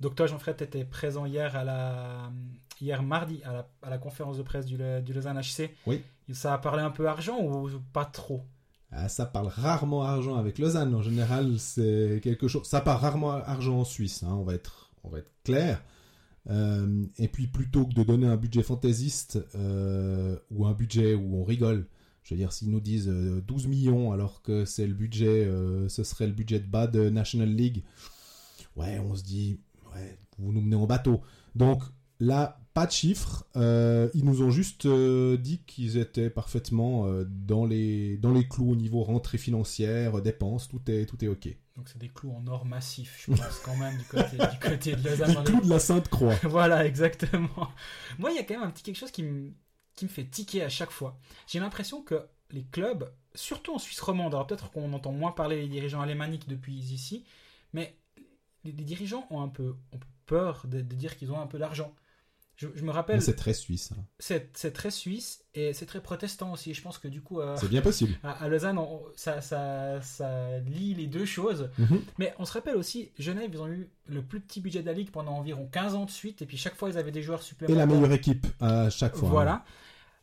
Donc 0.00 0.14
toi, 0.16 0.26
Jean-Fred, 0.26 0.56
tu 0.56 0.64
étais 0.64 0.84
présent 0.84 1.24
hier, 1.24 1.56
à 1.56 1.64
la, 1.64 2.30
hier 2.80 3.02
mardi 3.02 3.40
à 3.44 3.52
la, 3.52 3.68
à 3.82 3.90
la 3.90 3.98
conférence 3.98 4.36
de 4.38 4.42
presse 4.42 4.66
du, 4.66 4.76
du 5.02 5.12
Lausanne 5.12 5.40
HC. 5.40 5.70
Oui. 5.86 6.02
Ça 6.32 6.54
a 6.54 6.58
parlé 6.58 6.82
un 6.82 6.90
peu 6.90 7.06
argent 7.06 7.38
ou 7.40 7.68
pas 7.92 8.04
trop? 8.04 8.42
Ah, 8.90 9.08
ça 9.08 9.26
parle 9.26 9.48
rarement 9.48 10.02
argent 10.04 10.36
avec 10.36 10.58
Lausanne. 10.58 10.94
En 10.94 11.02
général, 11.02 11.58
c'est 11.58 12.20
quelque 12.22 12.46
chose. 12.48 12.64
Ça 12.66 12.80
parle 12.80 13.00
rarement 13.00 13.32
argent 13.32 13.80
en 13.80 13.84
Suisse. 13.84 14.22
hein, 14.22 14.32
on 14.32 14.44
va 14.44 14.54
être, 14.54 14.83
on 15.04 15.10
va 15.10 15.18
être 15.18 15.30
clair. 15.44 15.82
Euh, 16.50 17.04
et 17.18 17.28
puis 17.28 17.46
plutôt 17.46 17.86
que 17.86 17.94
de 17.94 18.02
donner 18.02 18.26
un 18.26 18.36
budget 18.36 18.62
fantaisiste 18.62 19.38
euh, 19.54 20.36
ou 20.50 20.66
un 20.66 20.72
budget 20.72 21.14
où 21.14 21.36
on 21.36 21.44
rigole, 21.44 21.86
je 22.22 22.34
veux 22.34 22.38
dire, 22.38 22.52
s'ils 22.52 22.70
nous 22.70 22.80
disent 22.80 23.08
euh, 23.08 23.40
12 23.46 23.66
millions 23.66 24.12
alors 24.12 24.42
que 24.42 24.64
c'est 24.64 24.86
le 24.86 24.94
budget, 24.94 25.46
euh, 25.46 25.88
ce 25.88 26.04
serait 26.04 26.26
le 26.26 26.32
budget 26.32 26.60
de 26.60 26.66
bas 26.66 26.86
de 26.86 27.08
National 27.08 27.48
League, 27.48 27.82
ouais, 28.76 28.98
on 28.98 29.14
se 29.14 29.22
dit, 29.22 29.60
ouais, 29.94 30.18
vous 30.38 30.52
nous 30.52 30.60
menez 30.60 30.76
en 30.76 30.86
bateau. 30.86 31.22
Donc 31.54 31.82
là, 32.20 32.60
pas 32.74 32.86
de 32.86 32.92
chiffres. 32.92 33.46
Euh, 33.56 34.10
ils 34.14 34.24
nous 34.24 34.42
ont 34.42 34.50
juste 34.50 34.86
euh, 34.86 35.36
dit 35.36 35.60
qu'ils 35.66 35.96
étaient 35.96 36.30
parfaitement 36.30 37.06
euh, 37.06 37.24
dans, 37.24 37.64
les, 37.64 38.18
dans 38.18 38.32
les 38.32 38.46
clous 38.46 38.72
au 38.72 38.76
niveau 38.76 39.02
rentrée 39.02 39.38
financière, 39.38 40.20
dépenses, 40.20 40.68
tout 40.68 40.80
est, 40.88 41.06
tout 41.06 41.24
est 41.24 41.28
OK. 41.28 41.48
Donc 41.76 41.88
c'est 41.88 41.98
des 41.98 42.08
clous 42.08 42.32
en 42.32 42.46
or 42.46 42.64
massif, 42.64 43.24
je 43.26 43.34
pense 43.34 43.58
quand 43.64 43.76
même 43.76 43.98
du 43.98 44.04
côté, 44.04 44.36
du 44.36 44.58
côté 44.60 44.94
de 44.94 45.08
Lausanne. 45.08 45.44
Clous 45.44 45.60
de 45.60 45.68
la 45.68 45.80
Sainte 45.80 46.08
Croix. 46.08 46.34
voilà, 46.44 46.86
exactement. 46.86 47.72
Moi, 48.18 48.30
il 48.30 48.36
y 48.36 48.38
a 48.38 48.44
quand 48.44 48.54
même 48.54 48.62
un 48.62 48.70
petit 48.70 48.84
quelque 48.84 48.98
chose 48.98 49.10
qui 49.10 49.24
me, 49.24 49.52
qui 49.96 50.04
me 50.04 50.10
fait 50.10 50.24
tiquer 50.24 50.62
à 50.62 50.68
chaque 50.68 50.90
fois. 50.90 51.18
J'ai 51.48 51.58
l'impression 51.58 52.02
que 52.02 52.28
les 52.50 52.64
clubs, 52.64 53.12
surtout 53.34 53.74
en 53.74 53.78
Suisse 53.78 54.00
romande, 54.00 54.34
alors 54.34 54.46
peut-être 54.46 54.70
qu'on 54.70 54.92
entend 54.92 55.10
moins 55.10 55.32
parler 55.32 55.62
des 55.62 55.68
dirigeants 55.68 56.00
alémaniques 56.00 56.48
depuis 56.48 56.74
ici, 56.74 57.24
mais 57.72 57.96
les, 58.62 58.70
les 58.70 58.84
dirigeants 58.84 59.26
ont 59.30 59.42
un 59.42 59.48
peu, 59.48 59.74
ont 59.92 60.00
peur 60.26 60.66
de, 60.68 60.80
de 60.80 60.94
dire 60.94 61.16
qu'ils 61.16 61.32
ont 61.32 61.40
un 61.40 61.48
peu 61.48 61.58
d'argent. 61.58 61.92
Je, 62.56 62.68
je 62.74 62.84
me 62.84 62.90
rappelle, 62.92 63.20
c'est 63.20 63.34
très 63.34 63.52
suisse. 63.52 63.90
hein. 63.98 64.04
c'est 64.20 64.72
très 64.72 64.90
suisse 64.92 65.42
et 65.54 65.72
c'est 65.72 65.86
très 65.86 66.00
protestant 66.00 66.52
aussi. 66.52 66.72
Je 66.72 66.80
pense 66.82 66.98
que 66.98 67.08
du 67.08 67.20
coup, 67.20 67.40
euh, 67.40 67.56
C'est 67.58 67.68
bien 67.68 67.82
possible. 67.82 68.14
à, 68.22 68.30
à 68.44 68.48
Lausanne, 68.48 68.78
on- 68.78 69.02
ça, 69.16 69.40
ça, 69.40 70.00
ça 70.02 70.58
lie 70.60 70.94
les 70.94 71.06
deux 71.08 71.24
choses. 71.24 71.68
Mhm. 71.78 72.00
Mais 72.18 72.32
on 72.38 72.44
se 72.44 72.52
rappelle 72.52 72.76
aussi, 72.76 73.10
Genève, 73.18 73.50
ils 73.52 73.60
ont 73.60 73.66
eu 73.68 73.90
le 74.06 74.22
plus 74.22 74.40
petit 74.40 74.60
budget 74.60 74.82
de 74.82 74.86
la 74.86 74.92
Ligue 74.92 75.10
pendant 75.10 75.32
environ 75.32 75.68
15 75.72 75.94
ans 75.96 76.04
de 76.04 76.10
suite, 76.10 76.42
et 76.42 76.46
puis 76.46 76.56
chaque 76.56 76.76
fois, 76.76 76.88
ils 76.90 76.96
avaient 76.98 77.10
des 77.10 77.22
joueurs 77.22 77.40
Et 77.40 77.44
supplémentaires. 77.44 77.86
la 77.86 77.92
meilleure 77.92 78.12
équipe 78.12 78.46
à 78.60 78.88
chaque 78.88 79.16
fois. 79.16 79.28
hein. 79.28 79.32
Voilà. 79.32 79.64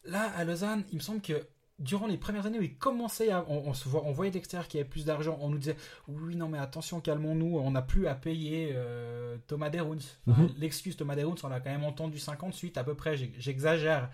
Là, 0.05 0.31
à 0.35 0.43
Lausanne, 0.45 0.83
il 0.91 0.95
me 0.95 1.01
semble 1.01 1.21
que 1.21 1.33
durant 1.81 2.07
les 2.07 2.17
premières 2.17 2.45
années 2.45 2.59
où 2.59 2.63
ils 2.63 2.77
commençaient 2.77 3.31
à. 3.31 3.45
On, 3.49 3.63
on 3.67 3.73
se 3.73 3.89
voit, 3.89 4.03
on 4.05 4.11
voyait 4.11 4.31
d'extérieur 4.31 4.67
qu'il 4.67 4.77
y 4.77 4.81
avait 4.81 4.89
plus 4.89 5.05
d'argent, 5.05 5.37
on 5.41 5.49
nous 5.49 5.57
disait 5.57 5.75
Oui, 6.07 6.35
non, 6.35 6.47
mais 6.47 6.57
attention, 6.59 7.01
calmons-nous, 7.01 7.57
on 7.59 7.71
n'a 7.71 7.81
plus 7.81 8.07
à 8.07 8.15
payer 8.15 8.71
euh, 8.75 9.37
Thomas 9.47 9.69
Derouns. 9.69 9.97
Enfin, 10.27 10.43
Mhm. 10.43 10.49
L'excuse 10.57 10.95
Thomas 10.95 11.15
Derouns, 11.15 11.35
on 11.43 11.49
l'a 11.49 11.59
quand 11.59 11.71
même 11.71 11.83
entendu 11.83 12.17
58 12.19 12.77
à 12.77 12.83
peu 12.83 12.95
près, 12.95 13.17
j'ex- 13.17 13.35
j'exagère. 13.37 14.09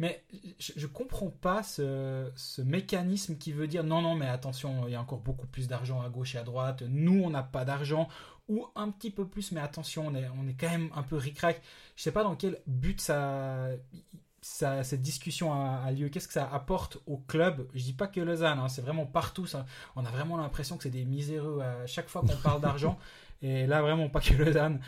Mais 0.00 0.24
je, 0.58 0.72
je 0.74 0.86
comprends 0.88 1.30
pas 1.30 1.62
ce, 1.62 2.28
ce 2.34 2.60
mécanisme 2.62 3.36
qui 3.38 3.52
veut 3.52 3.68
dire 3.68 3.84
non, 3.84 4.02
non, 4.02 4.16
mais 4.16 4.26
attention, 4.26 4.88
il 4.88 4.92
y 4.92 4.96
a 4.96 5.00
encore 5.00 5.20
beaucoup 5.20 5.46
plus 5.46 5.68
d'argent 5.68 6.00
à 6.02 6.08
gauche 6.08 6.34
et 6.34 6.38
à 6.38 6.42
droite. 6.42 6.82
Nous, 6.88 7.22
on 7.22 7.30
n'a 7.30 7.44
pas 7.44 7.64
d'argent. 7.64 8.08
Ou 8.48 8.66
un 8.74 8.90
petit 8.90 9.10
peu 9.10 9.24
plus, 9.26 9.52
mais 9.52 9.60
attention, 9.60 10.08
on 10.08 10.14
est, 10.14 10.28
on 10.38 10.46
est 10.48 10.52
quand 10.58 10.68
même 10.68 10.90
un 10.96 11.02
peu 11.04 11.16
ric-rac. 11.16 11.62
Je 11.96 12.02
sais 12.02 12.10
pas 12.12 12.24
dans 12.24 12.34
quel 12.34 12.58
but 12.66 13.00
ça, 13.00 13.68
ça, 14.46 14.84
cette 14.84 15.00
discussion 15.00 15.54
a, 15.54 15.80
a 15.86 15.90
lieu. 15.90 16.10
Qu'est-ce 16.10 16.26
que 16.28 16.34
ça 16.34 16.46
apporte 16.52 16.98
au 17.06 17.16
club? 17.16 17.66
Je 17.72 17.82
dis 17.82 17.94
pas 17.94 18.06
que 18.06 18.20
Lausanne, 18.20 18.58
hein, 18.58 18.68
c'est 18.68 18.82
vraiment 18.82 19.06
partout. 19.06 19.46
Ça. 19.46 19.64
On 19.96 20.04
a 20.04 20.10
vraiment 20.10 20.36
l'impression 20.36 20.76
que 20.76 20.82
c'est 20.82 20.90
des 20.90 21.06
miséreux 21.06 21.62
à 21.62 21.86
chaque 21.86 22.10
fois 22.10 22.20
qu'on 22.20 22.36
parle 22.36 22.60
d'argent. 22.60 22.98
Et 23.42 23.66
là, 23.66 23.80
vraiment 23.80 24.10
pas 24.10 24.20
que 24.20 24.34
Lausanne. 24.34 24.80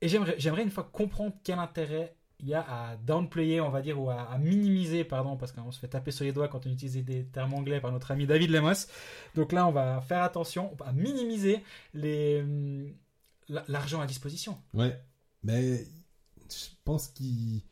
Et 0.00 0.08
j'aimerais, 0.08 0.62
une 0.62 0.70
fois 0.70 0.84
comprendre 0.84 1.34
quel 1.42 1.58
intérêt 1.58 2.14
il 2.38 2.46
y 2.46 2.54
a 2.54 2.60
à 2.60 2.96
downplayer, 2.96 3.60
on 3.60 3.70
va 3.70 3.82
dire, 3.82 4.00
ou 4.00 4.08
à, 4.08 4.22
à 4.22 4.38
minimiser, 4.38 5.02
pardon, 5.02 5.36
parce 5.36 5.50
qu'on 5.50 5.72
se 5.72 5.80
fait 5.80 5.88
taper 5.88 6.12
sur 6.12 6.24
les 6.24 6.32
doigts 6.32 6.46
quand 6.46 6.64
on 6.64 6.70
utilise 6.70 7.04
des 7.04 7.24
termes 7.24 7.54
anglais 7.54 7.80
par 7.80 7.90
notre 7.90 8.12
ami 8.12 8.24
David 8.24 8.50
Lemos. 8.50 8.86
Donc 9.34 9.50
là, 9.50 9.66
on 9.66 9.72
va 9.72 10.00
faire 10.00 10.22
attention 10.22 10.76
à 10.86 10.92
minimiser 10.92 11.60
les, 11.92 12.40
hum, 12.42 12.94
la- 13.48 13.64
l'argent 13.66 14.00
à 14.00 14.06
disposition. 14.06 14.56
Ouais. 14.74 14.96
Mais 15.42 15.78
je 16.48 16.66
pense 16.84 17.08
qu'ils 17.08 17.62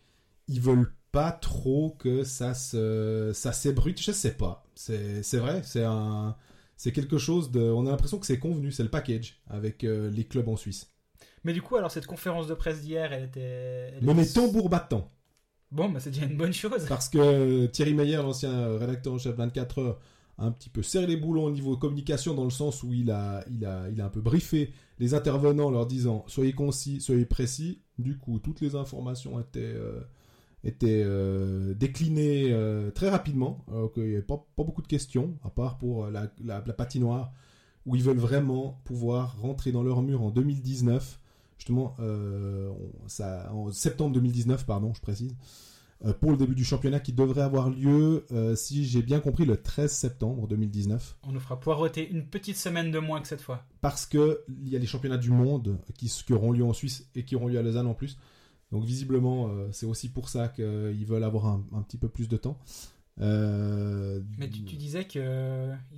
ils 0.49 0.61
veulent 0.61 0.93
pas 1.15 1.33
trop 1.33 1.97
que 1.99 2.25
ça 2.25 2.53
se 2.55 3.31
ça 3.33 3.53
s'ébrute. 3.53 4.01
Je 4.03 4.13
sais 4.13 4.33
pas. 4.35 4.65
C'est 4.75 5.23
c'est 5.23 5.39
vrai. 5.39 5.63
C'est 5.65 5.85
un 5.85 6.37
c'est 6.77 6.93
quelque 6.93 7.19
chose 7.19 7.51
de. 7.51 7.61
On 7.63 7.87
a 7.87 7.91
l'impression 7.91 8.19
que 8.19 8.27
c'est 8.27 8.39
convenu. 8.39 8.73
C'est 8.73 8.83
le 8.83 8.91
package 8.91 9.41
avec 9.49 9.85
euh, 9.85 10.11
les 10.11 10.25
clubs 10.25 10.49
en 10.49 10.57
Suisse. 10.57 10.91
Mais 11.45 11.53
du 11.53 11.63
coup, 11.63 11.77
alors 11.77 11.91
cette 11.91 12.07
conférence 12.07 12.47
de 12.49 12.55
presse 12.55 12.81
d'hier, 12.83 13.13
elle 13.13 13.25
était. 13.25 13.41
elle 13.41 13.99
Mais 14.03 14.13
était- 14.23 14.33
tambour 14.35 14.69
battant. 14.69 15.11
Bon, 15.71 15.89
bah, 15.89 16.01
c'est 16.01 16.11
déjà 16.11 16.27
une 16.27 16.37
bonne 16.37 16.53
chose. 16.53 16.85
Parce 16.89 17.09
que 17.09 17.67
Thierry 17.67 17.95
Meyer, 17.95 18.17
l'ancien 18.17 18.77
rédacteur 18.77 19.13
en 19.15 19.19
chef 19.19 19.35
24 19.37 19.79
heures, 19.81 20.01
a 20.39 20.47
un 20.47 20.51
petit 20.53 20.69
peu 20.69 20.83
serré 20.83 21.07
les 21.07 21.17
boulons 21.17 21.45
au 21.45 21.51
niveau 21.51 21.77
communication 21.77 22.35
dans 22.35 22.45
le 22.45 22.51
sens 22.51 22.83
où 22.83 22.93
il 22.93 23.11
a, 23.11 23.45
il 23.51 23.65
a, 23.65 23.89
il 23.91 24.01
a 24.01 24.05
un 24.07 24.09
peu 24.09 24.21
briefé 24.21 24.73
les 24.99 25.15
intervenants 25.15 25.67
en 25.67 25.71
leur 25.71 25.87
disant 25.87 26.25
soyez 26.29 26.53
concis, 26.55 27.01
soyez 27.01 27.25
précis. 27.25 27.83
Du 27.99 28.19
coup, 28.19 28.39
toutes 28.41 28.61
les 28.61 28.75
informations 28.77 29.39
étaient, 29.41 29.61
euh, 29.61 30.01
étaient 30.65 31.03
euh, 31.05 31.75
déclinées 31.75 32.49
euh, 32.53 32.91
très 32.91 33.11
rapidement. 33.11 33.65
Alors 33.71 33.93
qu'il 33.93 34.05
n'y 34.05 34.13
avait 34.15 34.23
pas, 34.23 34.45
pas 34.57 34.65
beaucoup 34.65 34.83
de 34.83 34.87
questions, 34.89 35.37
à 35.45 35.51
part 35.51 35.79
pour 35.79 36.07
la, 36.09 36.33
la, 36.43 36.63
la 36.67 36.73
patinoire, 36.73 37.33
où 37.87 37.97
ils 37.97 38.03
veulent 38.03 38.17
vraiment 38.19 38.81
pouvoir 38.85 39.39
rentrer 39.41 39.73
dans 39.73 39.83
leur 39.83 40.03
mur 40.03 40.23
en 40.23 40.31
2019. 40.31 41.21
Justement, 41.59 41.95
euh, 42.01 42.71
ça, 43.07 43.51
en 43.53 43.71
septembre 43.73 44.13
2019, 44.15 44.67
pardon, 44.67 44.93
je 44.95 45.01
précise. 45.01 45.35
euh, 46.05 46.13
pour 46.13 46.33
le 46.33 46.37
début 46.37 46.55
du 46.57 46.65
championnat 46.65 46.99
qui 47.01 47.13
devrait 47.13 47.43
avoir 47.43 47.71
lieu, 47.71 48.27
euh, 48.33 48.57
si 48.57 48.85
j'ai 48.85 49.03
bien 49.03 49.21
compris, 49.21 49.45
le 49.45 49.57
13 49.57 49.91
septembre 49.93 50.49
2019. 50.49 51.17
On 51.23 51.33
nous 51.33 51.41
fera 51.41 51.61
poireauter 51.61 52.09
une 52.11 52.27
petite 52.27 52.57
semaine 52.57 52.91
de 52.91 52.99
moins 52.99 53.21
que 53.21 53.29
cette 53.29 53.41
fois. 53.41 53.65
Parce 53.81 54.05
qu'il 54.05 54.37
y 54.65 54.75
a 54.77 54.79
les 54.79 54.87
championnats 54.87 55.17
du 55.19 55.31
monde 55.31 55.79
qui, 55.97 56.09
qui 56.09 56.33
auront 56.33 56.53
lieu 56.53 56.65
en 56.65 56.73
Suisse 56.73 57.09
et 57.15 57.25
qui 57.25 57.37
auront 57.37 57.49
lieu 57.49 57.59
à 57.59 57.63
Lausanne 57.63 57.87
en 57.87 57.95
plus. 57.95 58.19
Donc 58.73 58.85
visiblement, 58.85 59.49
euh, 59.49 59.69
c'est 59.73 59.87
aussi 59.87 60.09
pour 60.09 60.29
ça 60.29 60.49
qu'ils 60.49 61.07
veulent 61.07 61.25
avoir 61.25 61.47
un, 61.47 61.65
un 61.73 61.83
petit 61.83 61.99
peu 61.99 62.09
plus 62.09 62.29
de 62.29 62.37
temps. 62.37 62.59
Euh, 63.21 64.21
Mais 64.39 64.51
tu, 64.51 64.65
tu 64.65 64.77
disais 64.77 65.07
qu'ils 65.07 65.23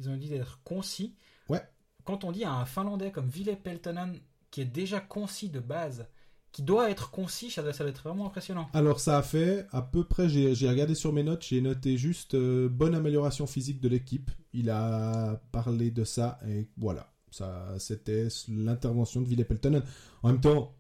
ont 0.09 0.17
dit 0.17 0.29
d'être 0.29 0.61
concis. 0.65 1.15
Ouais. 1.49 1.63
Quand 2.05 2.25
on 2.25 2.33
dit 2.33 2.45
à 2.45 2.53
un 2.53 2.67
Finlandais 2.67 3.11
comme 3.11 3.29
Ville 3.29 3.57
Peltonen, 3.63 4.19
qui 4.51 4.61
est 4.61 4.67
déjà 4.67 5.01
concis 5.01 5.49
de 5.49 5.61
base, 5.61 6.07
qui 6.53 6.63
doit 6.63 6.91
être 6.91 7.11
concis, 7.11 7.51
ça 7.51 7.63
doit, 7.63 7.73
ça 7.73 7.85
doit 7.85 7.91
être 7.91 8.03
vraiment 8.03 8.27
impressionnant. 8.27 8.69
Alors 8.73 9.01
ça 9.01 9.19
a 9.19 9.23
fait 9.23 9.67
à 9.73 9.83
peu 9.83 10.05
près, 10.05 10.29
j'ai 10.29 10.69
regardé 10.69 10.95
sur 10.95 11.13
mes 11.13 11.23
notes, 11.23 11.45
j'ai 11.45 11.61
noté 11.61 11.99
juste 11.99 12.35
euh, 12.35 12.69
bonne 12.69 12.95
amélioration 12.95 13.47
physique 13.47 13.81
de 13.81 13.89
l'équipe. 13.89 14.31
Il 14.53 14.71
a 14.71 15.43
parlé 15.53 15.91
de 15.91 16.05
ça 16.05 16.39
et 16.49 16.69
voilà, 16.79 17.13
ça 17.31 17.75
c'était 17.79 18.29
l'intervention 18.49 19.21
de 19.21 19.29
Ville 19.29 19.45
Peltonen. 19.45 19.83
En 20.23 20.29
même 20.33 20.41
temps, 20.41 20.73
euh, 20.73 20.76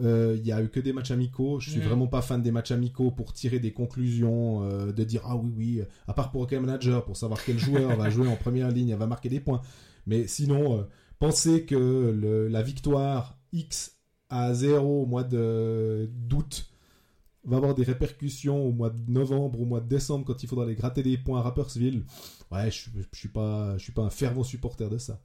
il 0.00 0.46
y 0.46 0.52
a 0.52 0.62
eu 0.62 0.68
que 0.68 0.80
des 0.80 0.92
matchs 0.92 1.10
amicaux. 1.10 1.58
Je 1.60 1.70
suis 1.70 1.80
Mhm. 1.80 1.86
vraiment 1.86 2.06
pas 2.06 2.22
fan 2.22 2.42
des 2.42 2.52
matchs 2.52 2.70
amicaux 2.70 3.10
pour 3.10 3.32
tirer 3.32 3.58
des 3.58 3.72
conclusions, 3.72 4.62
euh, 4.62 4.92
de 4.92 5.04
dire 5.04 5.22
ah 5.24 5.36
oui 5.36 5.50
oui, 5.56 5.80
à 6.06 6.14
part 6.14 6.30
pour 6.30 6.42
Hockey 6.42 6.58
Manager 6.60 7.04
pour 7.04 7.16
savoir 7.16 7.38
quel 7.44 7.58
joueur 7.58 7.96
va 7.96 8.08
jouer 8.10 8.28
en 8.28 8.36
première 8.36 8.70
ligne, 8.70 8.94
va 8.94 9.06
marquer 9.06 9.28
des 9.28 9.40
points. 9.40 9.60
Mais 10.06 10.26
sinon, 10.26 10.78
euh, 10.78 10.82
penser 11.18 11.64
que 11.64 11.74
le- 11.74 12.48
la 12.48 12.62
victoire 12.62 13.38
X 13.52 13.96
à 14.30 14.54
0 14.54 15.02
au 15.02 15.06
mois 15.06 15.24
de 15.24 16.08
d'août 16.14 16.66
va 17.44 17.56
avoir 17.56 17.74
des 17.74 17.82
répercussions 17.82 18.62
au 18.62 18.72
mois 18.72 18.90
de 18.90 19.00
novembre, 19.10 19.60
au 19.60 19.64
mois 19.64 19.80
de 19.80 19.88
décembre, 19.88 20.24
quand 20.26 20.42
il 20.42 20.48
faudra 20.48 20.64
aller 20.64 20.74
gratter 20.74 21.02
des 21.02 21.16
points 21.16 21.38
à 21.38 21.42
Rappersville. 21.42 22.04
Ouais, 22.52 22.70
je, 22.70 22.90
je 23.12 23.18
suis 23.18 23.28
pas, 23.30 23.76
je 23.78 23.82
suis 23.84 23.92
pas 23.92 24.02
un 24.02 24.10
fervent 24.10 24.42
supporter 24.44 24.88
de 24.90 24.98
ça. 24.98 25.18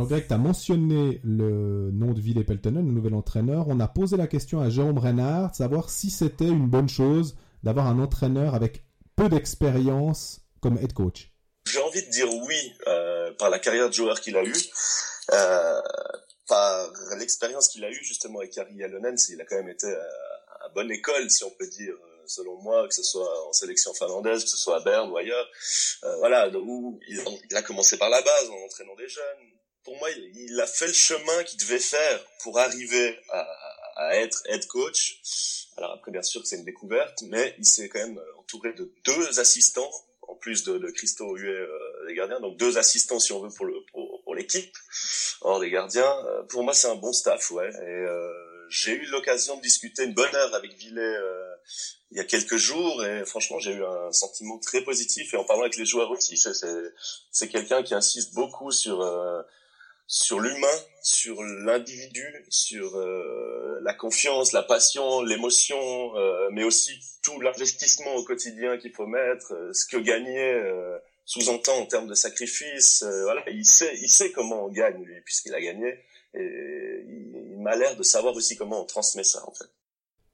Alors 0.00 0.08
Greg, 0.08 0.28
tu 0.28 0.32
as 0.32 0.38
mentionné 0.38 1.20
le 1.24 1.90
nom 1.92 2.14
de 2.14 2.20
Ville 2.22 2.42
Peltonen, 2.46 2.86
le 2.86 2.90
nouvel 2.90 3.12
entraîneur. 3.12 3.66
On 3.68 3.80
a 3.80 3.86
posé 3.86 4.16
la 4.16 4.26
question 4.26 4.58
à 4.58 4.70
Jérôme 4.70 4.96
Reinhardt, 4.96 5.50
de 5.50 5.56
savoir 5.56 5.90
si 5.90 6.08
c'était 6.08 6.48
une 6.48 6.68
bonne 6.68 6.88
chose 6.88 7.36
d'avoir 7.62 7.86
un 7.86 7.98
entraîneur 7.98 8.54
avec 8.54 8.82
peu 9.14 9.28
d'expérience 9.28 10.40
comme 10.62 10.78
head 10.78 10.94
coach. 10.94 11.34
J'ai 11.66 11.82
envie 11.82 12.02
de 12.02 12.10
dire 12.10 12.32
oui 12.32 12.72
euh, 12.86 13.34
par 13.34 13.50
la 13.50 13.58
carrière 13.58 13.90
de 13.90 13.92
joueur 13.92 14.22
qu'il 14.22 14.38
a 14.38 14.42
eu, 14.42 14.54
euh, 15.34 15.80
par 16.48 16.90
l'expérience 17.18 17.68
qu'il 17.68 17.84
a 17.84 17.90
eue 17.90 18.02
justement 18.02 18.38
avec 18.38 18.52
Kari 18.52 18.78
Jalonen. 18.78 19.16
Il 19.28 19.38
a 19.42 19.44
quand 19.44 19.56
même 19.56 19.68
été 19.68 19.86
à, 19.86 20.64
à 20.64 20.68
bonne 20.74 20.90
école, 20.90 21.30
si 21.30 21.44
on 21.44 21.50
peut 21.50 21.68
dire, 21.68 21.92
euh, 21.92 22.22
selon 22.24 22.56
moi, 22.62 22.88
que 22.88 22.94
ce 22.94 23.02
soit 23.02 23.46
en 23.46 23.52
sélection 23.52 23.92
finlandaise, 23.92 24.44
que 24.44 24.48
ce 24.48 24.56
soit 24.56 24.78
à 24.78 24.80
Berne 24.80 25.10
ou 25.10 25.18
ailleurs. 25.18 25.46
Euh, 26.04 26.16
voilà, 26.20 26.48
où 26.56 26.98
il 27.06 27.54
a 27.54 27.60
commencé 27.60 27.98
par 27.98 28.08
la 28.08 28.22
base 28.22 28.48
en 28.48 28.64
entraînant 28.64 28.96
des 28.96 29.06
jeunes. 29.06 29.59
Pour 29.84 29.96
moi, 29.98 30.10
il, 30.10 30.60
a 30.60 30.66
fait 30.66 30.86
le 30.86 30.92
chemin 30.92 31.44
qu'il 31.44 31.58
devait 31.58 31.78
faire 31.78 32.24
pour 32.42 32.58
arriver 32.58 33.18
à, 33.30 33.46
à 33.96 34.16
être 34.16 34.42
head 34.46 34.66
coach. 34.66 35.20
Alors 35.76 35.92
après, 35.92 36.10
bien 36.10 36.22
sûr 36.22 36.46
c'est 36.46 36.56
une 36.56 36.64
découverte, 36.64 37.22
mais 37.22 37.54
il 37.58 37.64
s'est 37.64 37.88
quand 37.88 38.00
même 38.00 38.20
entouré 38.38 38.72
de 38.74 38.92
deux 39.04 39.40
assistants 39.40 39.90
en 40.22 40.34
plus 40.36 40.64
de, 40.64 40.78
de 40.78 40.90
Christo 40.90 41.36
Huet, 41.36 41.48
euh, 41.48 41.68
les 42.06 42.14
gardiens, 42.14 42.38
donc 42.40 42.56
deux 42.56 42.78
assistants 42.78 43.18
si 43.18 43.32
on 43.32 43.40
veut 43.40 43.50
pour 43.50 43.66
le 43.66 43.74
pour, 43.90 44.22
pour 44.22 44.34
l'équipe 44.34 44.76
hors 45.40 45.60
des 45.60 45.70
gardiens. 45.70 46.14
Euh, 46.26 46.42
pour 46.44 46.62
moi, 46.62 46.74
c'est 46.74 46.88
un 46.88 46.94
bon 46.94 47.12
staff, 47.12 47.50
ouais. 47.50 47.68
Et 47.68 48.06
euh, 48.06 48.32
j'ai 48.68 48.92
eu 48.92 49.06
l'occasion 49.06 49.56
de 49.56 49.62
discuter 49.62 50.04
une 50.04 50.14
bonne 50.14 50.34
heure 50.34 50.54
avec 50.54 50.72
Villet 50.74 51.00
euh, 51.00 51.54
il 52.12 52.16
y 52.16 52.20
a 52.20 52.24
quelques 52.24 52.56
jours, 52.56 53.04
et 53.04 53.24
franchement, 53.24 53.58
j'ai 53.60 53.72
eu 53.72 53.84
un 53.84 54.12
sentiment 54.12 54.58
très 54.58 54.82
positif. 54.82 55.32
Et 55.32 55.36
en 55.36 55.44
parlant 55.44 55.62
avec 55.62 55.76
les 55.76 55.86
joueurs 55.86 56.10
aussi, 56.10 56.36
c'est, 56.36 56.52
c'est 57.30 57.48
quelqu'un 57.48 57.82
qui 57.82 57.94
insiste 57.94 58.34
beaucoup 58.34 58.72
sur 58.72 59.00
euh, 59.00 59.42
sur 60.10 60.40
l'humain, 60.40 60.66
sur 61.02 61.40
l'individu, 61.40 62.26
sur 62.48 62.96
euh, 62.96 63.78
la 63.82 63.94
confiance, 63.94 64.50
la 64.50 64.64
passion, 64.64 65.22
l'émotion, 65.22 65.78
euh, 66.16 66.48
mais 66.50 66.64
aussi 66.64 66.90
tout 67.22 67.40
l'investissement 67.40 68.16
au 68.16 68.24
quotidien 68.24 68.76
qu'il 68.76 68.92
faut 68.92 69.06
mettre, 69.06 69.54
euh, 69.54 69.72
ce 69.72 69.86
que 69.86 69.96
gagner 69.98 70.60
sous-entend 71.26 71.78
en 71.78 71.86
termes 71.86 72.08
de 72.08 72.14
sacrifice. 72.14 73.04
voilà, 73.22 73.48
il 73.50 73.64
sait, 73.64 73.96
il 74.02 74.08
sait 74.08 74.32
comment 74.32 74.64
on 74.64 74.68
gagne 74.68 75.00
lui, 75.04 75.20
puisqu'il 75.24 75.54
a 75.54 75.60
gagné, 75.60 76.00
et 76.34 77.04
il, 77.06 77.60
m'a 77.60 77.76
l'air 77.76 77.94
de 77.94 78.02
savoir 78.02 78.34
aussi 78.34 78.56
comment 78.56 78.82
on 78.82 78.86
transmet 78.86 79.22
ça 79.22 79.46
en 79.46 79.52
fait. 79.52 79.70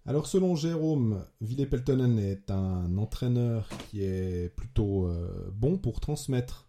Alors 0.07 0.27
selon 0.27 0.55
Jérôme, 0.55 1.27
Ville 1.43 1.69
Peltonen 1.69 2.19
est 2.19 2.51
un 2.51 2.97
entraîneur 2.97 3.69
qui 3.91 4.05
est 4.05 4.49
plutôt 4.57 5.11
bon 5.53 5.77
pour 5.77 6.01
transmettre 6.01 6.67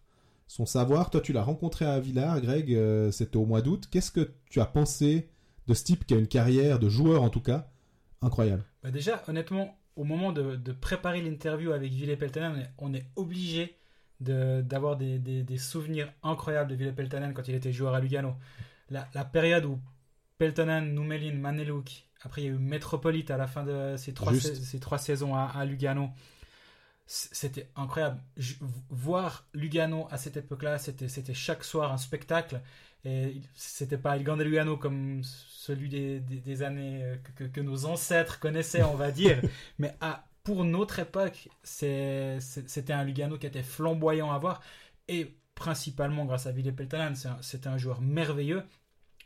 son 0.48 0.66
savoir. 0.66 1.10
Toi, 1.10 1.20
tu 1.20 1.32
l'as 1.32 1.42
rencontré 1.44 1.84
à 1.84 2.00
Villars, 2.00 2.40
Greg, 2.40 2.74
euh, 2.74 3.10
c'était 3.12 3.36
au 3.36 3.46
mois 3.46 3.62
d'août. 3.62 3.88
Qu'est-ce 3.90 4.10
que 4.10 4.32
tu 4.50 4.60
as 4.60 4.66
pensé 4.66 5.28
de 5.68 5.74
ce 5.74 5.84
type 5.84 6.06
qui 6.06 6.14
a 6.14 6.18
une 6.18 6.26
carrière 6.28 6.78
de 6.80 6.88
joueur 6.88 7.22
en 7.22 7.30
tout 7.30 7.40
cas 7.42 7.68
incroyable? 8.22 8.64
Bah 8.82 8.90
déjà, 8.90 9.22
honnêtement, 9.28 9.76
au 9.96 10.04
moment 10.04 10.32
de, 10.32 10.56
de 10.56 10.72
préparer 10.72 11.20
l'interview 11.22 11.72
avec 11.72 11.92
Ville 11.92 12.16
Peltonen, 12.16 12.70
on 12.78 12.94
est, 12.94 13.06
obligé 13.16 13.76
de- 14.20 14.62
d'avoir 14.62 14.96
des, 14.96 15.18
des- 15.18 15.42
des 15.42 15.58
souvenirs 15.58 16.12
incroyables 16.22 16.70
de 16.70 16.76
Ville 16.76 16.94
Peltonen 16.94 17.34
quand 17.34 17.48
il 17.48 17.54
était 17.54 17.72
joueur 17.72 17.94
à 17.94 18.00
Lugano. 18.00 18.34
La, 18.90 19.08
la 19.14 19.24
période 19.24 19.64
où 19.64 19.78
Peltonen, 20.38 20.94
Numelin, 20.94 21.34
Maneluk, 21.34 22.06
après 22.22 22.42
il 22.42 22.44
y 22.46 22.48
a 22.48 22.52
eu 22.52 22.58
Metropolite 22.58 23.30
à 23.30 23.36
la 23.36 23.46
fin 23.46 23.64
de 23.64 23.96
ces 23.96 24.14
trois, 24.14 24.34
ces 24.34 24.80
trois 24.80 24.98
saisons 24.98 25.34
à, 25.34 25.42
à 25.44 25.64
Lugano. 25.64 26.10
C'était 27.10 27.70
incroyable. 27.74 28.20
Je- 28.36 28.54
voir 28.90 29.46
Lugano 29.54 30.06
à 30.10 30.18
cette 30.18 30.36
époque-là, 30.36 30.78
c'était 30.78 31.08
c'était 31.08 31.32
chaque 31.34 31.64
soir 31.64 31.90
un 31.92 31.96
spectacle. 31.98 32.60
Et 33.04 33.40
c'était 33.54 33.96
pas 33.98 34.16
Il 34.18 34.24
Grande 34.24 34.40
Lugano 34.42 34.76
comme 34.76 35.22
celui 35.24 35.88
des, 35.88 36.20
des, 36.20 36.40
des 36.40 36.62
années 36.62 37.02
euh, 37.04 37.16
que, 37.48 37.60
nos 37.60 37.86
ancêtres 37.86 38.38
connaissaient, 38.40 38.82
on 38.82 38.94
va 38.96 39.10
dire. 39.10 39.40
Mais 39.78 39.96
à, 40.00 40.28
pour 40.44 40.64
notre 40.64 40.98
époque, 40.98 41.48
c'est- 41.62 42.38
c'était 42.40 42.92
un 42.92 43.04
Lugano 43.04 43.38
qui 43.38 43.46
était 43.46 43.62
flamboyant 43.62 44.30
à 44.32 44.38
voir. 44.38 44.60
Et 45.08 45.34
principalement 45.54 46.26
grâce 46.26 46.46
à 46.46 46.52
Ville 46.52 46.74
Peltonen, 46.74 47.14
c'est 47.16 47.28
un- 47.28 47.38
c'était 47.42 47.68
un 47.68 47.78
joueur 47.78 48.00
merveilleux. 48.02 48.64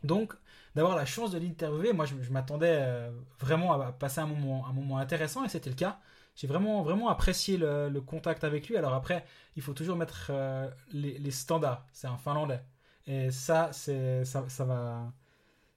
Donc, 0.04 0.34
d'avoir 0.74 0.96
la 0.96 1.06
chance 1.06 1.30
de 1.30 1.38
l'interviewer, 1.38 1.92
moi 1.92 2.06
je, 2.06 2.14
je 2.22 2.30
m'attendais 2.32 2.78
euh, 2.82 3.10
vraiment 3.40 3.72
à 3.80 3.92
passer 3.92 4.20
un 4.20 4.26
moment, 4.26 4.66
un 4.66 4.72
moment 4.72 4.98
intéressant 4.98 5.44
et 5.44 5.48
c'était 5.48 5.70
le 5.70 5.76
cas. 5.76 6.00
J'ai 6.34 6.46
vraiment, 6.46 6.82
vraiment 6.82 7.08
apprécié 7.08 7.56
le, 7.56 7.88
le 7.88 8.00
contact 8.00 8.44
avec 8.44 8.68
lui. 8.68 8.76
Alors 8.76 8.94
après, 8.94 9.24
il 9.56 9.62
faut 9.62 9.74
toujours 9.74 9.96
mettre 9.96 10.28
euh, 10.30 10.70
les, 10.92 11.18
les 11.18 11.30
standards. 11.30 11.86
C'est 11.92 12.06
un 12.06 12.16
Finlandais. 12.16 12.60
Et 13.06 13.30
ça, 13.30 13.70
c'est, 13.72 14.24
ça, 14.24 14.44
ça 14.48 14.64
va. 14.64 15.12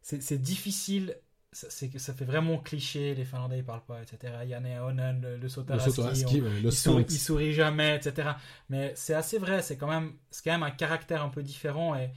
C'est, 0.02 0.38
difficile. 0.38 1.18
Ça, 1.52 1.68
ça 1.70 2.14
fait 2.14 2.26
vraiment 2.26 2.58
cliché. 2.60 3.16
Les 3.16 3.26
Finlandais, 3.26 3.58
ils 3.60 3.66
parlent 3.66 3.86
pas, 3.86 4.02
etc. 4.02 4.34
Yann 4.46 4.66
Onen, 4.66 5.22
le, 5.22 5.38
le 5.38 5.38
le 5.38 6.64
il 6.64 6.72
sourit, 6.72 7.06
il 7.10 7.20
sourit 7.20 7.54
jamais, 7.54 7.96
etc. 7.96 8.30
Mais 8.70 8.94
c'est 8.96 9.14
assez 9.14 9.38
vrai, 9.40 9.62
c'est 9.62 9.78
quand 9.78 9.88
même, 9.88 10.14
c'est 10.30 10.44
quand 10.44 10.52
même 10.52 10.64
un 10.64 10.72
caractère 10.72 11.24
un 11.24 11.30
peu 11.30 11.42
différent 11.42 11.96
et 11.96 12.12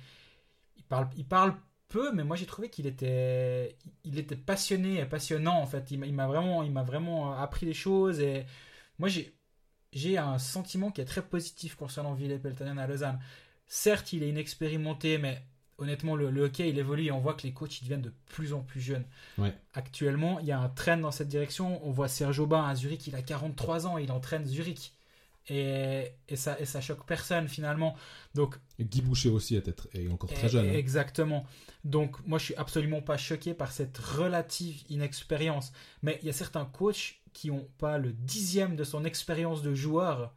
il 0.77 0.85
parle, 0.85 1.09
il 1.17 1.25
parle 1.25 1.55
peu, 1.89 2.13
mais 2.13 2.25
moi 2.25 2.37
j'ai 2.37 2.47
trouvé 2.47 2.71
qu'il 2.71 2.87
était, 2.87 3.77
il 4.05 4.19
était 4.19 4.37
passionné 4.37 5.01
et 5.01 5.07
passionnant 5.07 5.61
en 5.61 5.67
fait. 5.67 5.91
Il 5.91 5.99
m'a 6.15 6.27
vraiment, 6.27 6.63
il 6.63 6.71
m'a 6.71 6.83
vraiment 6.83 7.33
appris 7.33 7.67
des 7.67 7.75
choses 7.75 8.21
et 8.21 8.47
moi 8.99 9.09
j'ai, 9.09 9.35
j'ai 9.93 10.19
un 10.19 10.39
sentiment 10.39 10.91
qui 10.91 11.01
est 11.01 11.07
très 11.07 11.23
positif 11.23 11.75
concernant 11.75 12.15
Ville 12.15 12.39
Peltonen 12.41 12.79
à 12.79 12.87
Lausanne. 12.87 13.19
Certes, 13.67 14.13
il 14.13 14.23
est 14.23 14.29
inexpérimenté, 14.29 15.19
mais 15.19 15.43
honnêtement, 15.79 16.17
le, 16.17 16.31
le 16.31 16.45
hockey 16.45 16.69
il 16.69 16.79
évolue 16.79 17.05
et 17.07 17.13
on 17.13 17.21
voit 17.21 17.35
que 17.35 17.43
les 17.43 17.53
coachs 17.53 17.81
ils 17.81 17.85
deviennent 17.85 18.03
de 18.03 18.13
plus 18.27 18.53
en 18.53 18.61
plus 18.61 18.81
jeunes. 18.81 19.05
Ouais. 19.39 19.55
Actuellement, 19.75 20.41
il 20.41 20.47
y 20.47 20.53
a 20.53 20.59
un 20.61 20.69
trend 20.69 20.99
dans 20.99 21.11
cette 21.11 21.29
direction. 21.29 21.87
On 21.87 21.91
voit 21.91 22.09
Serge 22.09 22.41
Aubin 22.41 22.65
à 22.65 22.75
Zurich, 22.75 23.07
il 23.07 23.15
a 23.15 23.23
43 23.23 23.87
ans, 23.87 23.99
il 23.99 24.13
entraîne 24.13 24.45
Zurich. 24.47 24.93
Et, 25.51 26.13
et, 26.29 26.37
ça, 26.37 26.59
et 26.61 26.67
ça 26.67 26.81
choque 26.81 27.07
personne 27.07 27.49
finalement. 27.49 27.97
Donc, 28.35 28.57
Et 28.79 28.85
Guy 28.85 29.01
Boucher 29.01 29.31
aussi 29.31 29.57
est, 29.57 29.67
être- 29.67 29.89
est 29.95 30.09
encore 30.09 30.31
très 30.31 30.49
jeune. 30.49 30.69
hein. 30.69 30.73
Exactement. 30.75 31.47
Donc, 31.85 32.17
moi, 32.27 32.39
je 32.39 32.45
suis 32.47 32.55
absolument 32.57 33.01
pas 33.01 33.17
choqué 33.17 33.55
par 33.55 33.73
cette 33.73 33.97
relative 33.99 34.83
inexpérience. 34.91 35.73
Mais 36.03 36.19
il 36.23 36.27
y 36.27 36.31
a 36.31 36.35
certains 36.35 36.67
coachs 36.67 37.21
qui 37.33 37.51
ont 37.51 37.69
pas 37.79 37.99
le 37.99 38.13
dixième 38.13 38.77
de 38.77 38.85
son 38.85 39.05
expérience 39.05 39.63
de 39.63 39.75
joueur 39.75 40.35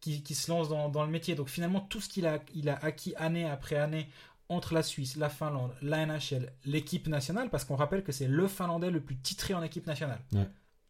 qui, 0.00 0.22
qui 0.22 0.34
se 0.34 0.50
lancent 0.50 0.68
dans, 0.68 0.88
dans 0.88 1.04
le 1.04 1.10
métier. 1.10 1.34
Donc, 1.34 1.48
finalement, 1.48 1.80
tout 1.80 2.00
ce 2.00 2.08
qu'il 2.08 2.26
a, 2.26 2.40
il 2.54 2.68
a 2.68 2.76
acquis 2.84 3.14
année 3.16 3.44
après 3.48 3.76
année 3.76 4.08
entre 4.48 4.74
la 4.74 4.82
Suisse, 4.82 5.16
la 5.16 5.30
Finlande, 5.30 5.72
la 5.80 6.04
NHL, 6.04 6.52
l'équipe 6.66 7.06
nationale, 7.08 7.48
parce 7.48 7.64
qu'on 7.64 7.76
rappelle 7.76 8.02
que 8.04 8.12
c'est 8.12 8.26
le 8.28 8.46
Finlandais 8.48 8.90
le 8.90 9.00
plus 9.00 9.16
titré 9.16 9.54
en 9.54 9.62
équipe 9.62 9.86
nationale. 9.86 10.20
Ouais. 10.32 10.46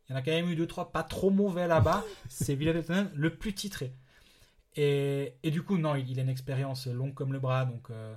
Il 0.08 0.12
y 0.12 0.14
en 0.14 0.18
a 0.18 0.22
quand 0.22 0.30
même 0.30 0.48
eu 0.50 0.56
deux, 0.56 0.66
trois 0.66 0.92
pas 0.92 1.02
trop 1.02 1.30
mauvais 1.30 1.66
là-bas. 1.66 2.04
c'est 2.28 2.54
Villepetonen 2.54 3.10
le 3.14 3.34
plus 3.34 3.54
titré. 3.54 3.92
Et, 4.76 5.34
et 5.42 5.50
du 5.50 5.62
coup, 5.62 5.76
non, 5.78 5.94
il, 5.96 6.10
il 6.10 6.18
a 6.18 6.22
une 6.22 6.28
expérience 6.28 6.86
longue 6.86 7.14
comme 7.14 7.32
le 7.32 7.40
bras. 7.40 7.64
Donc, 7.64 7.90
euh, 7.90 8.14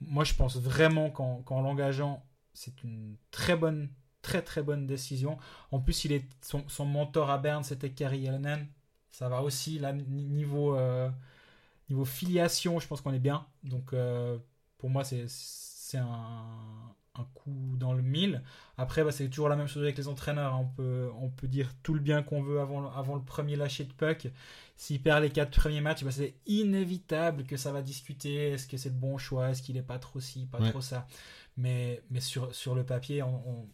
moi, 0.00 0.24
je 0.24 0.34
pense 0.34 0.56
vraiment 0.56 1.10
qu'en 1.10 1.42
qu'en 1.42 1.60
l'engageant, 1.62 2.24
c'est 2.54 2.82
une 2.84 3.16
très 3.30 3.56
bonne, 3.56 3.88
très 4.22 4.42
très 4.42 4.62
bonne 4.62 4.86
décision. 4.86 5.38
En 5.70 5.80
plus, 5.80 6.04
il 6.04 6.12
est 6.12 6.24
son, 6.42 6.64
son 6.68 6.86
mentor 6.86 7.30
à 7.30 7.38
Berne, 7.38 7.64
c'était 7.64 7.90
Kerry 7.90 8.20
Yelenen. 8.20 8.66
Ça 9.10 9.28
va 9.28 9.42
aussi 9.42 9.78
là 9.78 9.92
niveau 9.92 10.76
euh, 10.76 11.10
niveau 11.90 12.04
filiation, 12.04 12.80
je 12.80 12.86
pense 12.88 13.00
qu'on 13.00 13.12
est 13.12 13.18
bien. 13.18 13.46
Donc 13.64 13.92
euh, 13.92 14.38
pour 14.78 14.90
moi, 14.90 15.04
c'est 15.04 15.26
c'est 15.28 15.98
un, 15.98 16.46
un 17.14 17.24
coup 17.34 17.76
dans 17.76 17.92
le 17.92 18.02
mille. 18.02 18.42
Après, 18.78 19.04
bah, 19.04 19.12
c'est 19.12 19.28
toujours 19.28 19.48
la 19.48 19.56
même 19.56 19.66
chose 19.66 19.82
avec 19.82 19.98
les 19.98 20.08
entraîneurs. 20.08 20.58
On 20.58 20.66
peut, 20.66 21.10
on 21.20 21.28
peut 21.28 21.48
dire 21.48 21.70
tout 21.82 21.92
le 21.94 22.00
bien 22.00 22.22
qu'on 22.22 22.42
veut 22.42 22.60
avant, 22.60 22.80
le- 22.80 22.88
avant 22.88 23.16
le 23.16 23.22
premier 23.22 23.56
lâcher 23.56 23.84
de 23.84 23.92
puck. 23.92 24.28
S'il 24.76 25.02
perd 25.02 25.22
les 25.22 25.30
quatre 25.30 25.50
premiers 25.58 25.80
matchs, 25.82 26.04
bah, 26.04 26.10
c'est 26.10 26.34
inévitable 26.46 27.44
que 27.44 27.56
ça 27.56 27.70
va 27.72 27.82
discuter. 27.82 28.52
Est-ce 28.52 28.66
que 28.66 28.76
c'est 28.78 28.88
le 28.88 28.94
bon 28.94 29.18
choix? 29.18 29.50
Est-ce 29.50 29.62
qu'il 29.62 29.76
est 29.76 29.82
pas 29.82 29.98
trop 29.98 30.20
ci, 30.20 30.46
pas 30.46 30.58
Ouais. 30.60 30.70
trop 30.70 30.80
ça? 30.80 31.06
Mais, 31.56 32.02
mais 32.10 32.20
sur, 32.20 32.54
sur 32.54 32.74
le 32.74 32.84
papier, 32.84 33.22
on, 33.22 33.48
on- 33.48 33.68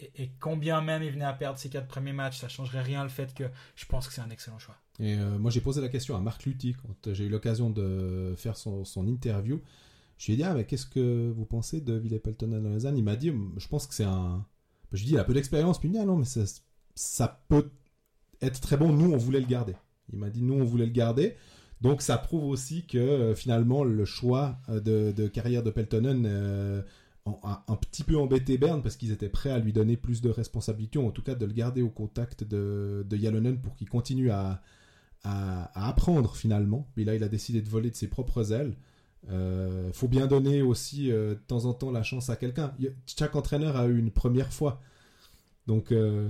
et, 0.00 0.10
et 0.24 0.30
quand 0.40 0.56
bien 0.56 0.80
même 0.80 1.02
il 1.02 1.12
venait 1.12 1.24
à 1.24 1.32
perdre 1.32 1.58
ses 1.58 1.68
quatre 1.68 1.86
premiers 1.86 2.12
matchs, 2.12 2.38
ça 2.38 2.48
changerait 2.48 2.82
rien 2.82 3.04
le 3.04 3.10
fait 3.10 3.32
que 3.34 3.44
je 3.76 3.84
pense 3.84 4.08
que 4.08 4.14
c'est 4.14 4.22
un 4.22 4.30
excellent 4.30 4.58
choix. 4.58 4.76
Et 4.98 5.14
euh, 5.14 5.38
moi, 5.38 5.50
j'ai 5.50 5.60
posé 5.60 5.80
la 5.80 5.88
question 5.88 6.16
à 6.16 6.20
Marc 6.20 6.44
Lutti 6.44 6.74
quand 6.74 7.12
j'ai 7.14 7.24
eu 7.26 7.28
l'occasion 7.28 7.70
de 7.70 8.34
faire 8.36 8.56
son, 8.56 8.84
son 8.84 9.06
interview. 9.06 9.60
Je 10.20 10.26
lui 10.26 10.34
ai 10.34 10.36
dit, 10.36 10.42
ah, 10.42 10.62
qu'est-ce 10.64 10.84
que 10.84 11.32
vous 11.34 11.46
pensez 11.46 11.80
de 11.80 11.94
Ville 11.94 12.20
Pelton 12.20 12.48
Lausanne? 12.48 12.98
Il 12.98 13.04
m'a 13.04 13.16
dit, 13.16 13.32
je 13.56 13.68
pense 13.68 13.86
que 13.86 13.94
c'est 13.94 14.04
un. 14.04 14.44
Je 14.92 14.98
lui 14.98 15.04
ai 15.04 15.06
dit, 15.06 15.12
il 15.14 15.18
a 15.18 15.24
peu 15.24 15.32
d'expérience. 15.32 15.80
Puis 15.80 15.88
il 15.88 15.92
dit, 15.92 15.98
ah 15.98 16.04
non, 16.04 16.16
mais 16.18 16.26
ça, 16.26 16.42
ça 16.94 17.42
peut 17.48 17.70
être 18.42 18.60
très 18.60 18.76
bon. 18.76 18.92
Nous, 18.92 19.10
on 19.10 19.16
voulait 19.16 19.40
le 19.40 19.46
garder. 19.46 19.74
Il 20.12 20.18
m'a 20.18 20.28
dit, 20.28 20.42
nous, 20.42 20.52
on 20.52 20.64
voulait 20.64 20.84
le 20.84 20.92
garder. 20.92 21.36
Donc, 21.80 22.02
ça 22.02 22.18
prouve 22.18 22.44
aussi 22.44 22.86
que 22.86 22.98
euh, 22.98 23.34
finalement, 23.34 23.82
le 23.82 24.04
choix 24.04 24.58
euh, 24.68 25.12
de, 25.12 25.26
carrière 25.26 25.62
de 25.62 25.70
Peltonen 25.70 26.26
euh, 26.26 26.82
a 27.24 27.64
un 27.66 27.76
petit 27.76 28.04
peu 28.04 28.18
embêté 28.18 28.58
Berne 28.58 28.82
parce 28.82 28.96
qu'ils 28.96 29.12
étaient 29.12 29.30
prêts 29.30 29.50
à 29.50 29.58
lui 29.58 29.72
donner 29.72 29.96
plus 29.96 30.20
de 30.20 30.28
responsabilités, 30.28 30.98
ou 30.98 31.06
en 31.06 31.12
tout 31.12 31.22
cas 31.22 31.34
de 31.34 31.46
le 31.46 31.54
garder 31.54 31.80
au 31.80 31.88
contact 31.88 32.44
de, 32.44 33.06
de 33.08 33.16
Yalonen 33.16 33.58
pour 33.58 33.74
qu'il 33.74 33.88
continue 33.88 34.30
à, 34.30 34.60
à 35.24 35.88
apprendre 35.88 36.36
finalement. 36.36 36.90
Mais 36.98 37.04
là, 37.04 37.14
il 37.14 37.22
a 37.24 37.28
décidé 37.28 37.62
de 37.62 37.68
voler 37.70 37.90
de 37.90 37.96
ses 37.96 38.08
propres 38.08 38.52
ailes. 38.52 38.76
Euh, 39.28 39.92
faut 39.92 40.08
bien 40.08 40.26
donner 40.26 40.62
aussi 40.62 41.12
euh, 41.12 41.34
de 41.34 41.40
temps 41.40 41.66
en 41.66 41.74
temps 41.74 41.90
la 41.90 42.02
chance 42.02 42.30
à 42.30 42.36
quelqu'un. 42.36 42.74
Chaque 43.06 43.36
entraîneur 43.36 43.76
a 43.76 43.86
eu 43.86 43.98
une 43.98 44.10
première 44.10 44.52
fois. 44.52 44.80
Donc, 45.66 45.92
euh, 45.92 46.28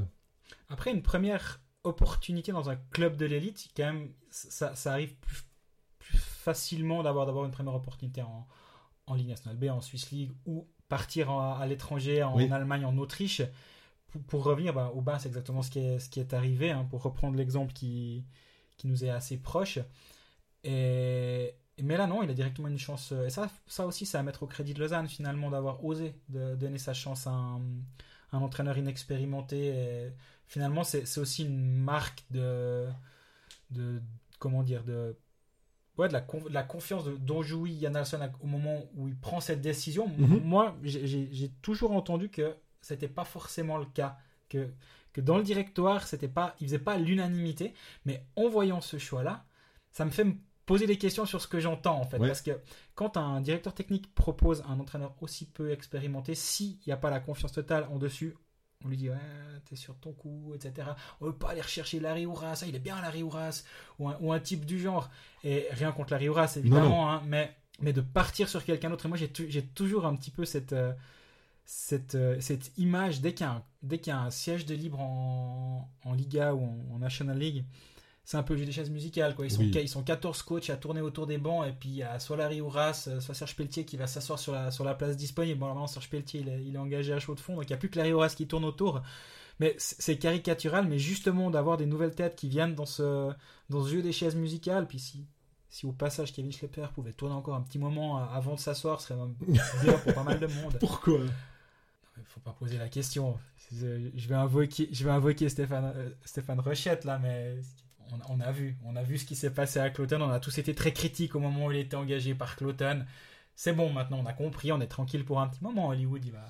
Après, 0.68 0.90
une 0.92 1.02
première 1.02 1.60
opportunité 1.84 2.52
dans 2.52 2.68
un 2.68 2.76
club 2.90 3.16
de 3.16 3.26
l'élite, 3.26 3.68
quand 3.76 3.84
même, 3.84 4.10
ça, 4.30 4.74
ça 4.74 4.92
arrive 4.92 5.14
plus, 5.14 5.44
plus 5.98 6.18
facilement 6.18 7.02
d'avoir 7.02 7.26
d'avoir 7.26 7.44
une 7.44 7.52
première 7.52 7.74
opportunité 7.74 8.22
en, 8.22 8.46
en 9.06 9.14
Ligue 9.14 9.28
nationale 9.28 9.56
B, 9.56 9.64
en 9.70 9.80
Swiss 9.80 10.10
League, 10.10 10.32
ou 10.44 10.66
partir 10.88 11.30
en- 11.30 11.54
à 11.54 11.66
l'étranger, 11.66 12.22
en 12.24 12.36
Oui. 12.36 12.50
Allemagne, 12.50 12.84
en 12.84 12.98
Autriche. 12.98 13.40
Pour, 14.08 14.20
pour 14.24 14.42
revenir 14.44 14.74
bah, 14.74 14.90
au 14.94 15.00
bas, 15.00 15.20
c'est 15.20 15.28
exactement 15.28 15.62
ce 15.62 15.70
qui 15.70 15.78
est, 15.78 16.00
ce 16.00 16.10
qui 16.10 16.18
est 16.18 16.34
arrivé, 16.34 16.70
hein, 16.72 16.84
pour 16.90 17.02
reprendre 17.02 17.36
l'exemple 17.36 17.72
qui, 17.72 18.24
qui 18.76 18.88
nous 18.88 19.04
est 19.04 19.10
assez 19.10 19.36
proche. 19.36 19.78
Et, 20.64 21.54
mais 21.82 21.96
là, 21.96 22.06
non, 22.06 22.22
il 22.22 22.30
a 22.30 22.34
directement 22.34 22.68
une 22.68 22.78
chance. 22.78 23.12
euh, 23.12 23.26
Et 23.26 23.30
ça, 23.30 23.48
ça 23.66 23.86
aussi, 23.86 24.06
c'est 24.06 24.18
à 24.18 24.22
mettre 24.22 24.42
au 24.42 24.46
crédit 24.46 24.74
de 24.74 24.80
Lausanne, 24.80 25.08
finalement, 25.08 25.50
d'avoir 25.50 25.84
osé 25.84 26.14
de 26.28 26.54
donner 26.56 26.78
sa 26.78 26.94
chance 26.94 27.26
à 27.26 27.30
un, 27.30 27.60
un 28.32 28.38
entraîneur 28.38 28.76
inexpérimenté. 28.78 29.66
Et 29.68 30.12
finalement, 30.46 30.84
c'est 30.84 31.18
aussi 31.18 31.44
une 31.44 31.72
marque 31.74 32.24
de. 32.30 32.86
de 33.70 34.00
comment 34.38 34.62
dire 34.62 34.84
de, 34.84 35.16
ouais, 35.98 36.08
de, 36.08 36.12
la, 36.12 36.20
con- 36.22 36.42
de 36.48 36.52
la 36.54 36.62
confiance 36.62 37.04
de, 37.04 37.16
dont 37.16 37.42
jouit 37.42 37.72
Yann 37.74 37.94
Alson 37.96 38.30
au 38.40 38.46
moment 38.46 38.84
où 38.96 39.08
il 39.08 39.16
prend 39.16 39.40
cette 39.40 39.60
décision. 39.60 40.08
Mhm. 40.08 40.40
Moi, 40.42 40.76
j'ai- 40.82 41.50
toujours 41.62 41.92
entendu 41.92 42.30
que 42.30 42.56
c'était 42.80 43.08
pas 43.08 43.24
forcément 43.24 43.76
le 43.76 43.84
cas. 43.86 44.16
Que, 44.48 44.68
que 45.12 45.20
dans 45.20 45.36
le 45.38 45.42
directoire, 45.44 46.06
c'était 46.06 46.28
pas, 46.28 46.54
il 46.60 46.66
faisait 46.66 46.78
pas 46.78 46.96
l'unanimité. 46.96 47.74
Mais 48.04 48.24
en 48.36 48.48
voyant 48.48 48.80
ce 48.80 48.96
choix-là, 48.98 49.44
ça 49.92 50.04
me 50.04 50.10
fait 50.10 50.24
me 50.24 50.34
poser 50.66 50.86
des 50.86 50.98
questions 50.98 51.26
sur 51.26 51.40
ce 51.40 51.48
que 51.48 51.58
j'entends 51.60 52.00
en 52.00 52.04
fait. 52.04 52.18
Ouais. 52.18 52.28
Parce 52.28 52.42
que 52.42 52.52
quand 52.94 53.16
un 53.16 53.40
directeur 53.40 53.74
technique 53.74 54.14
propose 54.14 54.62
un 54.68 54.78
entraîneur 54.78 55.14
aussi 55.20 55.46
peu 55.46 55.72
expérimenté, 55.72 56.34
s'il 56.34 56.76
n'y 56.86 56.92
a 56.92 56.96
pas 56.96 57.10
la 57.10 57.20
confiance 57.20 57.52
totale 57.52 57.86
en 57.90 57.98
dessus, 57.98 58.36
on 58.84 58.88
lui 58.88 58.96
dit 58.96 59.10
ouais, 59.10 59.16
t'es 59.68 59.76
sur 59.76 59.96
ton 59.98 60.12
coup, 60.12 60.52
etc. 60.54 60.88
On 61.20 61.26
veut 61.26 61.34
pas 61.34 61.50
aller 61.50 61.60
rechercher 61.60 62.00
Larry 62.00 62.24
Ouras, 62.24 62.56
ça 62.56 62.66
il 62.66 62.74
est 62.74 62.78
bien 62.80 63.00
Larry 63.00 63.22
Ouras, 63.22 63.64
ou 63.98 64.08
un, 64.08 64.16
ou 64.20 64.32
un 64.32 64.40
type 64.40 64.64
du 64.64 64.78
genre. 64.80 65.10
Et 65.44 65.66
rien 65.72 65.92
contre 65.92 66.12
Larry 66.12 66.28
Ouras 66.28 66.54
évidemment, 66.56 67.10
hein, 67.12 67.22
mais, 67.26 67.54
mais 67.80 67.92
de 67.92 68.00
partir 68.00 68.48
sur 68.48 68.64
quelqu'un 68.64 68.88
d'autre. 68.90 69.06
Et 69.06 69.08
moi 69.08 69.18
j'ai 69.18 69.28
tou- 69.28 69.44
j'ai 69.48 69.62
toujours 69.66 70.06
un 70.06 70.14
petit 70.16 70.30
peu 70.30 70.44
cette, 70.46 70.72
euh, 70.72 70.92
cette, 71.64 72.14
euh, 72.14 72.40
cette 72.40 72.72
image, 72.78 73.20
dès 73.20 73.34
qu'il 73.34 73.44
y, 73.46 73.48
a 73.48 73.52
un- 73.52 73.62
dès 73.82 73.98
qu'il 73.98 74.12
y 74.12 74.16
a 74.16 74.20
un 74.20 74.30
siège 74.30 74.64
de 74.66 74.74
libre 74.74 75.00
en, 75.00 75.90
en 76.04 76.12
Liga 76.14 76.54
ou 76.54 76.64
en, 76.64 76.94
en 76.94 76.98
National 76.98 77.38
League, 77.38 77.64
c'est 78.30 78.36
un 78.36 78.44
peu 78.44 78.54
le 78.54 78.60
jeu 78.60 78.66
des 78.66 78.70
chaises 78.70 78.90
musicales. 78.90 79.34
Quoi. 79.34 79.46
Ils, 79.46 79.50
sont, 79.50 79.58
Oui. 79.58 79.72
ils 79.74 79.88
sont 79.88 80.04
14 80.04 80.42
coachs 80.42 80.70
à 80.70 80.76
tourner 80.76 81.00
autour 81.00 81.26
des 81.26 81.36
bancs, 81.36 81.66
et 81.66 81.72
puis 81.72 81.88
il 81.88 81.96
y 81.96 82.04
a 82.04 82.20
soit 82.20 82.36
Larry 82.36 82.60
Ouras, 82.60 83.06
euh, 83.08 83.18
soit 83.18 83.34
Serge 83.34 83.56
Pelletier 83.56 83.84
qui 83.84 83.96
va 83.96 84.06
s'asseoir 84.06 84.38
sur 84.38 84.52
la, 84.52 84.70
sur 84.70 84.84
la 84.84 84.94
place 84.94 85.16
disponible. 85.16 85.58
Bon, 85.58 85.66
normalement, 85.66 85.88
Serge 85.88 86.08
Pelletier, 86.08 86.38
il 86.42 86.48
est, 86.48 86.64
il 86.64 86.76
est 86.76 86.78
engagé 86.78 87.12
à 87.12 87.18
chaud 87.18 87.34
de 87.34 87.40
fond, 87.40 87.56
donc 87.56 87.64
il 87.64 87.70
n'y 87.70 87.72
a 87.72 87.76
plus 87.76 87.90
que 87.90 87.98
Larry 87.98 88.12
Ouras 88.12 88.32
qui 88.36 88.46
tourne 88.46 88.64
autour. 88.64 89.02
Mais 89.58 89.74
c'est 89.78 90.16
caricatural, 90.16 90.86
mais 90.86 91.00
justement 91.00 91.50
d'avoir 91.50 91.76
des 91.76 91.86
nouvelles 91.86 92.14
têtes 92.14 92.36
qui 92.36 92.48
viennent 92.48 92.76
dans 92.76 92.86
ce, 92.86 93.32
dans 93.68 93.82
ce 93.82 93.90
jeu 93.90 94.00
des 94.00 94.12
chaises 94.12 94.36
musicales, 94.36 94.86
puis 94.86 95.00
si, 95.00 95.26
si 95.68 95.84
au 95.84 95.90
passage 95.90 96.32
Kevin 96.32 96.52
Schlepper 96.52 96.86
pouvait 96.94 97.12
tourner 97.12 97.34
encore 97.34 97.56
un 97.56 97.62
petit 97.62 97.80
moment 97.80 98.20
euh, 98.20 98.26
avant 98.32 98.54
de 98.54 98.60
s'asseoir, 98.60 99.00
ce 99.00 99.08
serait 99.08 99.18
même 99.18 99.34
bien 99.82 99.98
pour 99.98 100.14
pas 100.14 100.22
mal 100.22 100.38
de 100.38 100.46
monde. 100.46 100.76
pourquoi? 100.78 101.18
Il 102.16 102.24
faut 102.26 102.40
pas 102.40 102.52
poser 102.52 102.78
la 102.78 102.88
question. 102.88 103.36
Je 103.72 104.28
vais 104.28 104.34
invoquer, 104.36 104.88
je 104.92 105.02
vais 105.02 105.10
invoquer 105.10 105.48
Stéphane, 105.48 105.92
euh, 105.96 106.10
Stéphane 106.24 106.60
Rochette 106.60 107.04
là, 107.04 107.18
mais 107.18 107.56
on, 108.12 108.18
on 108.36 108.40
a 108.40 108.50
vu, 108.52 108.76
on 108.84 108.96
a 108.96 109.02
vu 109.02 109.18
ce 109.18 109.24
qui 109.24 109.36
s'est 109.36 109.50
passé 109.52 109.78
à 109.80 109.90
Cloton. 109.90 110.20
On 110.22 110.30
a 110.30 110.40
tous 110.40 110.58
été 110.58 110.74
très 110.74 110.92
critiques 110.92 111.34
au 111.34 111.40
moment 111.40 111.66
où 111.66 111.72
il 111.72 111.78
était 111.78 111.96
engagé 111.96 112.34
par 112.34 112.56
Cloton. 112.56 113.04
C'est 113.54 113.72
bon, 113.72 113.92
maintenant 113.92 114.18
on 114.20 114.26
a 114.26 114.32
compris, 114.32 114.72
on 114.72 114.80
est 114.80 114.86
tranquille 114.86 115.24
pour 115.24 115.40
un 115.40 115.48
petit 115.48 115.62
moment. 115.62 115.88
Hollywood, 115.88 116.24
il 116.24 116.32
va, 116.32 116.48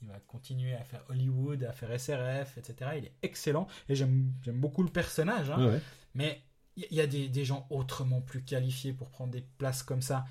il 0.00 0.08
va 0.08 0.18
continuer 0.28 0.74
à 0.74 0.84
faire 0.84 1.02
Hollywood, 1.08 1.64
à 1.64 1.72
faire 1.72 1.90
SRF, 1.98 2.56
etc. 2.58 2.90
Il 2.98 3.04
est 3.06 3.12
excellent 3.22 3.66
et 3.88 3.94
j'aime, 3.94 4.32
j'aime 4.44 4.60
beaucoup 4.60 4.82
le 4.82 4.90
personnage. 4.90 5.50
hein. 5.50 5.66
Ouais. 5.72 5.80
Mais 6.14 6.42
il 6.76 6.86
y, 6.90 6.96
y 6.96 7.00
a 7.00 7.06
des, 7.06 7.28
des 7.28 7.44
gens 7.44 7.66
autrement 7.70 8.20
plus 8.20 8.42
qualifiés 8.42 8.92
pour 8.92 9.10
prendre 9.10 9.32
des 9.32 9.42
places 9.58 9.82
comme 9.82 10.02
ça. 10.02 10.24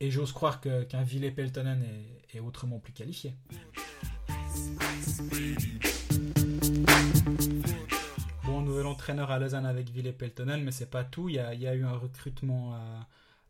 Et 0.00 0.10
j'ose 0.10 0.32
croire 0.32 0.60
que, 0.60 0.82
qu'un 0.84 1.02
Ville 1.02 1.34
Peltonen 1.34 1.82
est, 1.82 2.36
est 2.36 2.40
autrement 2.40 2.78
plus 2.78 2.92
qualifié. 2.92 3.34
Nouvel 8.76 8.92
entraîneur 8.92 9.30
à 9.30 9.38
Lausanne 9.38 9.64
avec 9.64 9.88
Ville 9.88 10.12
Peltonen, 10.12 10.62
mais 10.62 10.70
c'est 10.70 10.90
pas 10.90 11.02
tout. 11.02 11.30
Il 11.30 11.36
y 11.36 11.38
a, 11.38 11.74
eu 11.74 11.82
un 11.82 11.96
recrutement 11.96 12.74
euh, 12.74 13.00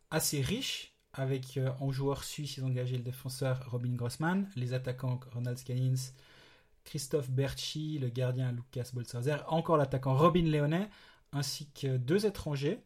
assez 0.09 0.39
riche. 0.41 0.93
Avec 1.11 1.57
euh, 1.57 1.69
en 1.81 1.91
joueur 1.91 2.23
suisse, 2.23 2.55
ils 2.55 2.63
ont 2.63 2.67
engagé 2.67 2.95
le 2.95 3.03
défenseur 3.03 3.59
Robin 3.69 3.93
Grossman, 3.93 4.47
les 4.55 4.73
attaquants 4.73 5.19
Ronald 5.33 5.57
Scannins, 5.57 6.13
Christophe 6.85 7.29
Berchi, 7.29 7.99
le 7.99 8.07
gardien 8.07 8.53
Lucas 8.53 8.91
Bolsazer, 8.93 9.43
encore 9.49 9.75
l'attaquant 9.75 10.15
Robin 10.15 10.43
Léonet, 10.43 10.89
ainsi 11.33 11.69
que 11.71 11.97
deux 11.97 12.25
étrangers, 12.25 12.79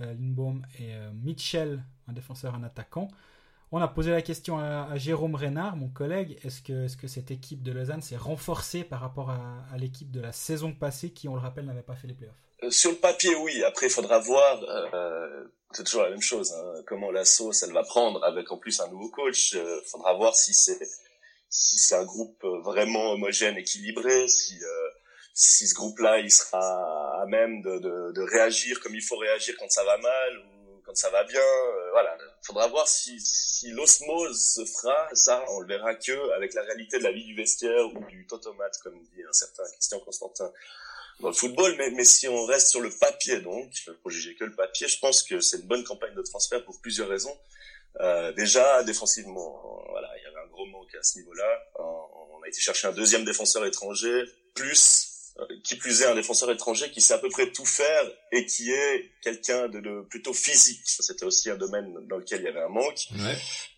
euh, 0.00 0.14
Lindbaum 0.14 0.64
et 0.78 0.94
euh, 0.94 1.10
Mitchell, 1.12 1.82
un 2.06 2.12
défenseur, 2.12 2.54
un 2.54 2.62
attaquant. 2.62 3.08
On 3.72 3.80
a 3.80 3.86
posé 3.86 4.10
la 4.10 4.22
question 4.22 4.58
à, 4.58 4.96
Jérôme 4.96 5.36
Reynard, 5.36 5.76
mon 5.76 5.88
collègue, 5.88 6.38
est-ce 6.44 6.60
que, 6.62 7.06
cette 7.06 7.30
équipe 7.30 7.62
de 7.62 7.70
Lausanne 7.70 8.02
s'est 8.02 8.16
renforcée 8.16 8.82
par 8.82 9.00
rapport 9.00 9.30
à, 9.30 9.76
l'équipe 9.78 10.10
de 10.10 10.20
la 10.20 10.32
saison 10.32 10.72
passée 10.72 11.10
qui, 11.10 11.28
on 11.28 11.34
le 11.34 11.40
rappelle, 11.40 11.66
n'avait 11.66 11.82
pas 11.82 11.94
fait 11.94 12.08
les 12.08 12.14
playoffs? 12.14 12.34
Euh, 12.64 12.70
Sur 12.70 12.90
le 12.90 12.96
papier, 12.96 13.34
oui. 13.36 13.62
Après, 13.64 13.86
il 13.86 13.92
faudra 13.92 14.18
voir. 14.18 14.60
euh, 14.64 15.44
c'est 15.72 15.84
toujours 15.84 16.02
la 16.02 16.10
même 16.10 16.22
chose. 16.22 16.52
Hein, 16.52 16.82
comment 16.86 17.10
la 17.10 17.24
sauce, 17.24 17.62
elle 17.62 17.72
va 17.72 17.84
prendre 17.84 18.24
avec 18.24 18.50
en 18.50 18.56
plus 18.56 18.80
un 18.80 18.88
nouveau 18.88 19.08
coach. 19.08 19.52
Il 19.52 19.82
faudra 19.86 20.14
voir 20.14 20.34
si 20.34 20.52
c'est 20.52 21.94
un 21.94 22.04
groupe 22.04 22.42
euh, 22.44 22.60
vraiment 22.62 23.12
homogène, 23.12 23.56
équilibré, 23.56 24.26
si 24.26 24.54
euh, 24.62 24.88
ce 25.34 25.74
groupe-là, 25.74 26.18
il 26.18 26.30
sera 26.30 27.22
à 27.22 27.26
même 27.26 27.62
de, 27.62 28.20
réagir 28.32 28.80
comme 28.80 28.94
il 28.94 29.02
faut 29.02 29.16
réagir 29.16 29.54
quand 29.58 29.70
ça 29.70 29.84
va 29.84 29.96
mal 29.98 30.42
quand 30.90 30.96
ça 30.96 31.10
va 31.10 31.24
bien. 31.24 31.40
Euh, 31.40 31.90
voilà, 31.92 32.16
faudra 32.42 32.66
voir 32.66 32.88
si 32.88 33.20
l'osmose 33.70 34.54
se 34.54 34.64
fera. 34.64 35.08
Ça, 35.12 35.44
on 35.50 35.60
le 35.60 35.68
verra 35.68 35.94
que 35.94 36.32
avec 36.32 36.52
la 36.54 36.62
réalité 36.62 36.98
de 36.98 37.04
la 37.04 37.12
vie 37.12 37.24
du 37.24 37.34
vestiaire 37.34 37.86
ou 37.94 38.04
du 38.06 38.26
totomate, 38.26 38.76
comme 38.82 38.98
dit 39.14 39.22
un 39.22 39.32
certain 39.32 39.62
Christian 39.72 40.00
Constantin 40.00 40.52
dans 41.20 41.28
le 41.28 41.34
football, 41.34 41.76
mais, 41.76 42.04
si 42.04 42.28
on 42.28 42.46
reste 42.46 42.68
sur 42.68 42.80
le 42.80 42.90
papier, 42.90 43.40
donc, 43.40 43.70
pour 44.02 44.10
juger 44.10 44.34
que 44.34 44.44
le 44.44 44.54
papier, 44.54 44.88
je 44.88 44.98
pense 44.98 45.22
que 45.22 45.38
c'est 45.40 45.58
une 45.58 45.66
bonne 45.66 45.84
campagne 45.84 46.14
de 46.14 46.22
transfert 46.22 46.64
pour 46.64 46.80
plusieurs 46.80 47.08
raisons. 47.08 47.36
Euh, 48.00 48.32
déjà, 48.32 48.82
défensivement, 48.84 49.84
voilà, 49.90 50.08
il 50.16 50.22
y 50.22 50.26
avait 50.26 50.40
un 50.46 50.50
gros 50.50 50.64
manque 50.66 50.94
à 50.94 51.02
ce 51.02 51.18
niveau-là. 51.18 51.62
On 51.78 52.42
a 52.42 52.48
été 52.48 52.58
chercher 52.58 52.88
un 52.88 52.92
deuxième 52.92 53.26
défenseur 53.26 53.66
étranger, 53.66 54.24
plus, 54.54 55.09
qui 55.64 55.76
plus 55.76 56.02
est 56.02 56.06
un 56.06 56.14
défenseur 56.14 56.50
étranger 56.50 56.90
qui 56.90 57.00
sait 57.00 57.14
à 57.14 57.18
peu 57.18 57.28
près 57.28 57.50
tout 57.50 57.64
faire 57.64 58.04
et 58.32 58.46
qui 58.46 58.70
est 58.70 59.10
quelqu'un 59.22 59.68
de, 59.68 59.80
de 59.80 60.02
plutôt 60.02 60.34
physique. 60.34 60.82
C'était 60.84 61.24
aussi 61.24 61.50
un 61.50 61.56
domaine 61.56 61.94
dans 62.08 62.16
lequel 62.18 62.40
il 62.40 62.44
y 62.44 62.48
avait 62.48 62.60
un 62.60 62.68
manque. 62.68 63.06
Ouais. 63.12 63.36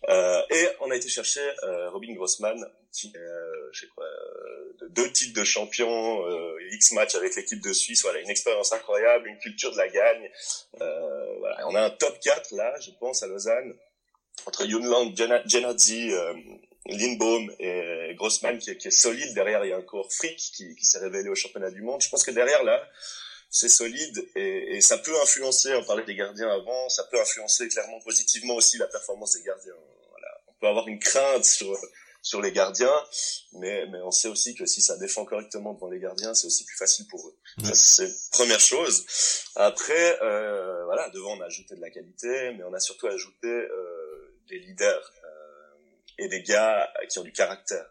Euh, 0.09 0.41
et 0.49 0.67
on 0.81 0.91
a 0.91 0.95
été 0.95 1.09
chercher 1.09 1.41
euh, 1.63 1.89
Robin 1.91 2.13
Grossman, 2.13 2.65
qui 2.91 3.13
euh, 3.15 3.69
je 3.71 3.81
sais 3.81 3.87
quoi, 3.95 4.05
euh, 4.05 4.73
de 4.81 4.87
deux 4.89 5.11
titres 5.11 5.39
de 5.39 5.43
champion, 5.43 6.27
euh, 6.27 6.57
X 6.73 6.91
matchs 6.91 7.15
avec 7.15 7.35
l'équipe 7.35 7.61
de 7.61 7.73
Suisse, 7.73 8.01
voilà, 8.03 8.19
une 8.19 8.29
expérience 8.29 8.73
incroyable, 8.73 9.27
une 9.27 9.39
culture 9.39 9.71
de 9.71 9.77
la 9.77 9.87
gagne. 9.87 10.29
Euh, 10.81 11.37
voilà, 11.39 11.67
on 11.67 11.75
a 11.75 11.81
un 11.81 11.89
top 11.89 12.19
4 12.19 12.51
là, 12.55 12.73
je 12.79 12.91
pense, 12.99 13.23
à 13.23 13.27
Lausanne, 13.27 13.73
entre 14.45 14.65
Junland, 14.67 15.15
Genazzi, 15.45 16.11
euh, 16.11 16.33
Lindbaum 16.85 17.51
et 17.59 18.13
Grossman 18.15 18.59
qui, 18.59 18.75
qui, 18.77 18.87
est 18.87 18.91
solide. 18.91 19.33
Derrière, 19.33 19.63
il 19.65 19.69
y 19.69 19.73
a 19.73 19.77
un 19.77 19.81
corps 19.81 20.11
fric 20.11 20.37
qui, 20.37 20.75
qui 20.75 20.85
s'est 20.85 20.99
révélé 20.99 21.29
au 21.29 21.35
championnat 21.35 21.71
du 21.71 21.81
monde. 21.81 22.01
Je 22.01 22.09
pense 22.09 22.23
que 22.23 22.31
derrière, 22.31 22.63
là, 22.63 22.81
c'est 23.49 23.69
solide 23.69 24.27
et, 24.35 24.75
et, 24.75 24.81
ça 24.81 24.97
peut 24.97 25.15
influencer, 25.21 25.73
on 25.75 25.83
parlait 25.83 26.05
des 26.05 26.15
gardiens 26.15 26.49
avant, 26.49 26.89
ça 26.89 27.03
peut 27.05 27.21
influencer 27.21 27.67
clairement 27.67 27.99
positivement 28.01 28.55
aussi 28.55 28.77
la 28.77 28.87
performance 28.87 29.33
des 29.37 29.43
gardiens. 29.43 29.73
Voilà. 30.09 30.27
On 30.47 30.53
peut 30.59 30.67
avoir 30.67 30.87
une 30.87 30.99
crainte 30.99 31.45
sur 31.45 31.77
sur 32.23 32.41
les 32.41 32.53
gardiens, 32.53 32.95
mais, 33.51 33.85
mais 33.87 33.99
on 34.01 34.09
sait 34.09 34.29
aussi 34.29 34.55
que 34.55 34.65
si 34.65 34.81
ça 34.81 34.97
défend 34.97 35.25
correctement 35.25 35.73
devant 35.73 35.89
les 35.89 35.99
gardiens, 35.99 36.33
c'est 36.33 36.47
aussi 36.47 36.63
plus 36.65 36.77
facile 36.77 37.05
pour 37.07 37.27
eux. 37.27 37.35
Ça, 37.65 37.75
c'est 37.75 38.09
première 38.31 38.61
chose. 38.61 39.05
Après, 39.55 40.19
euh, 40.21 40.85
voilà, 40.85 41.09
devant 41.09 41.37
on 41.37 41.41
a 41.41 41.45
ajouté 41.45 41.75
de 41.75 41.81
la 41.81 41.89
qualité, 41.89 42.53
mais 42.57 42.63
on 42.63 42.73
a 42.73 42.79
surtout 42.79 43.07
ajouté 43.07 43.49
euh, 43.49 44.39
des 44.47 44.57
leaders 44.57 45.13
et 46.17 46.27
des 46.27 46.43
gars 46.43 46.91
qui 47.09 47.19
ont 47.19 47.23
du 47.23 47.31
caractère. 47.31 47.85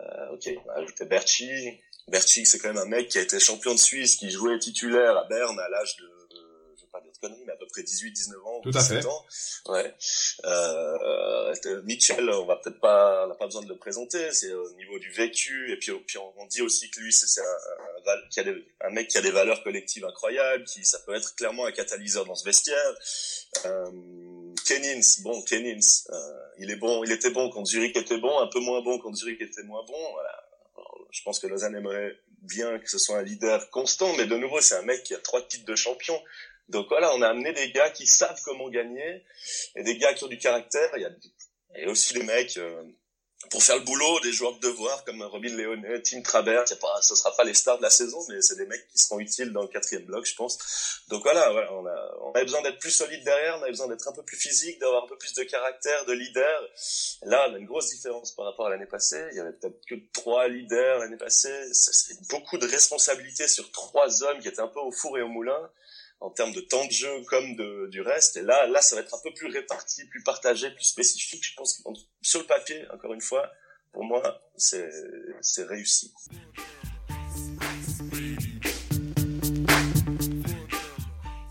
Euh, 0.00 0.30
ok, 0.32 0.50
on 0.64 0.70
a 0.70 0.74
ajouté 0.74 1.04
Berchi. 1.04 1.80
Berchi, 2.08 2.44
c'est 2.44 2.58
quand 2.58 2.68
même 2.68 2.82
un 2.82 2.88
mec 2.88 3.08
qui 3.08 3.18
a 3.18 3.22
été 3.22 3.38
champion 3.38 3.72
de 3.72 3.78
Suisse, 3.78 4.16
qui 4.16 4.30
jouait 4.30 4.58
titulaire 4.58 5.16
à 5.16 5.24
Berne 5.24 5.58
à 5.58 5.68
l'âge 5.68 5.96
de 5.96 6.14
pas 6.94 7.00
dire 7.00 7.12
de 7.12 7.18
conneries, 7.18 7.44
mais 7.44 7.52
à 7.52 7.56
peu 7.56 7.66
près 7.66 7.82
18, 7.82 8.12
19 8.12 8.46
ans, 8.46 8.60
Tout 8.62 8.70
17 8.70 9.04
ans. 9.06 9.26
Ouais. 9.66 9.94
Euh, 10.44 11.82
Mitchell, 11.82 12.30
on 12.30 12.46
va 12.46 12.56
peut-être 12.56 12.78
pas, 12.78 13.24
on 13.24 13.28
n'a 13.28 13.34
pas 13.34 13.46
besoin 13.46 13.62
de 13.62 13.68
le 13.68 13.76
présenter, 13.76 14.32
c'est 14.32 14.52
au 14.52 14.70
niveau 14.74 14.98
du 15.00 15.10
vécu, 15.10 15.72
et 15.72 15.76
puis, 15.76 15.90
puis 16.06 16.18
on, 16.18 16.46
dit 16.46 16.62
aussi 16.62 16.90
que 16.90 17.00
lui, 17.00 17.12
c'est 17.12 17.40
un, 17.40 17.44
un, 17.44 18.28
qui 18.30 18.38
a 18.38 18.44
des, 18.44 18.64
un 18.80 18.90
mec 18.90 19.08
qui 19.08 19.18
a 19.18 19.22
des 19.22 19.32
valeurs 19.32 19.62
collectives 19.64 20.04
incroyables, 20.04 20.64
qui, 20.64 20.84
ça 20.84 21.00
peut 21.04 21.14
être 21.14 21.34
clairement 21.34 21.66
un 21.66 21.72
catalyseur 21.72 22.24
dans 22.26 22.36
ce 22.36 22.44
vestiaire. 22.44 22.94
Euh, 23.64 23.90
Kenins, 24.64 25.22
bon, 25.22 25.42
Kenins, 25.42 26.04
euh, 26.10 26.46
il 26.58 26.70
est 26.70 26.76
bon, 26.76 27.04
il 27.04 27.12
était 27.12 27.30
bon 27.30 27.50
quand 27.50 27.64
Zurich 27.64 27.96
était 27.96 28.18
bon, 28.18 28.38
un 28.38 28.46
peu 28.46 28.60
moins 28.60 28.82
bon 28.82 28.98
quand 28.98 29.14
Zurich 29.14 29.40
était 29.40 29.62
moins 29.62 29.84
bon, 29.86 30.12
voilà. 30.12 30.48
je 31.10 31.22
pense 31.22 31.38
que 31.38 31.46
Lausanne 31.46 31.76
aimerait 31.76 32.16
bien 32.42 32.78
que 32.78 32.88
ce 32.88 32.98
soit 32.98 33.18
un 33.18 33.22
leader 33.22 33.70
constant, 33.70 34.14
mais 34.16 34.26
de 34.26 34.36
nouveau, 34.36 34.60
c'est 34.60 34.76
un 34.76 34.82
mec 34.82 35.02
qui 35.02 35.14
a 35.14 35.18
trois 35.18 35.42
titres 35.42 35.64
de 35.64 35.74
champion. 35.74 36.20
Donc 36.68 36.88
voilà, 36.88 37.14
on 37.14 37.22
a 37.22 37.28
amené 37.28 37.52
des 37.52 37.70
gars 37.72 37.90
qui 37.90 38.06
savent 38.06 38.40
comment 38.44 38.68
gagner 38.70 39.22
et 39.76 39.82
des 39.82 39.98
gars 39.98 40.14
qui 40.14 40.24
ont 40.24 40.28
du 40.28 40.38
caractère. 40.38 40.90
Il 40.96 41.02
y 41.02 41.04
a, 41.04 41.10
et 41.76 41.86
aussi 41.86 42.14
des 42.14 42.22
mecs 42.22 42.56
euh, 42.56 42.82
pour 43.54 43.62
faire 43.62 43.78
le 43.78 43.84
boulot, 43.84 44.18
des 44.18 44.32
joueurs 44.32 44.56
de 44.56 44.58
devoir 44.58 45.04
comme 45.04 45.22
Robin 45.22 45.54
Léonet, 45.54 46.02
Tim 46.02 46.22
Trabert. 46.22 46.66
Ce 46.66 46.74
ce 47.02 47.14
sera 47.14 47.36
pas 47.36 47.44
les 47.44 47.54
stars 47.54 47.78
de 47.78 47.84
la 47.84 47.90
saison, 47.90 48.18
mais 48.28 48.42
c'est 48.42 48.56
des 48.56 48.66
mecs 48.66 48.84
qui 48.88 48.98
seront 48.98 49.20
utiles 49.20 49.52
dans 49.52 49.62
le 49.62 49.68
quatrième 49.68 50.02
bloc, 50.06 50.26
je 50.26 50.34
pense. 50.34 50.58
Donc 51.06 51.22
voilà, 51.22 51.52
voilà 51.52 51.72
on 51.72 51.86
a, 51.86 52.14
on 52.22 52.32
besoin 52.32 52.62
d'être 52.62 52.80
plus 52.80 52.90
solide 52.90 53.22
derrière, 53.22 53.56
on 53.58 53.62
avait 53.62 53.70
besoin 53.70 53.86
d'être 53.86 54.08
un 54.08 54.12
peu 54.12 54.24
plus 54.24 54.36
physique, 54.36 54.80
d'avoir 54.80 55.04
un 55.04 55.06
peu 55.06 55.16
plus 55.16 55.34
de 55.34 55.44
caractère, 55.44 56.04
de 56.04 56.12
leader. 56.14 56.68
Là, 57.22 57.46
on 57.48 57.54
a 57.54 57.58
une 57.58 57.66
grosse 57.66 57.90
différence 57.90 58.32
par 58.32 58.46
rapport 58.46 58.66
à 58.66 58.70
l'année 58.70 58.86
passée. 58.86 59.24
Il 59.30 59.36
y 59.36 59.40
avait 59.40 59.52
peut-être 59.52 59.86
que 59.88 59.94
trois 60.12 60.48
leaders 60.48 60.98
l'année 60.98 61.16
passée. 61.16 61.72
C'est 61.72 62.26
beaucoup 62.30 62.58
de 62.58 62.66
responsabilités 62.66 63.46
sur 63.46 63.70
trois 63.70 64.24
hommes 64.24 64.40
qui 64.40 64.48
étaient 64.48 64.62
un 64.62 64.66
peu 64.66 64.80
au 64.80 64.90
four 64.90 65.16
et 65.16 65.22
au 65.22 65.28
moulin 65.28 65.70
en 66.20 66.30
termes 66.30 66.52
de 66.52 66.60
temps 66.60 66.84
de 66.86 66.90
jeu 66.90 67.22
comme 67.24 67.56
de, 67.56 67.88
du 67.90 68.00
reste. 68.00 68.36
Et 68.36 68.42
là, 68.42 68.66
là, 68.66 68.80
ça 68.80 68.96
va 68.96 69.02
être 69.02 69.14
un 69.14 69.20
peu 69.22 69.32
plus 69.34 69.48
réparti, 69.48 70.04
plus 70.06 70.22
partagé, 70.22 70.70
plus 70.70 70.84
spécifique. 70.84 71.44
Je 71.44 71.54
pense 71.54 71.78
que 71.78 71.82
sur 72.22 72.40
le 72.40 72.46
papier, 72.46 72.84
encore 72.90 73.12
une 73.12 73.20
fois, 73.20 73.50
pour 73.92 74.04
moi, 74.04 74.40
c'est 74.56 74.88
réussi. 75.58 76.12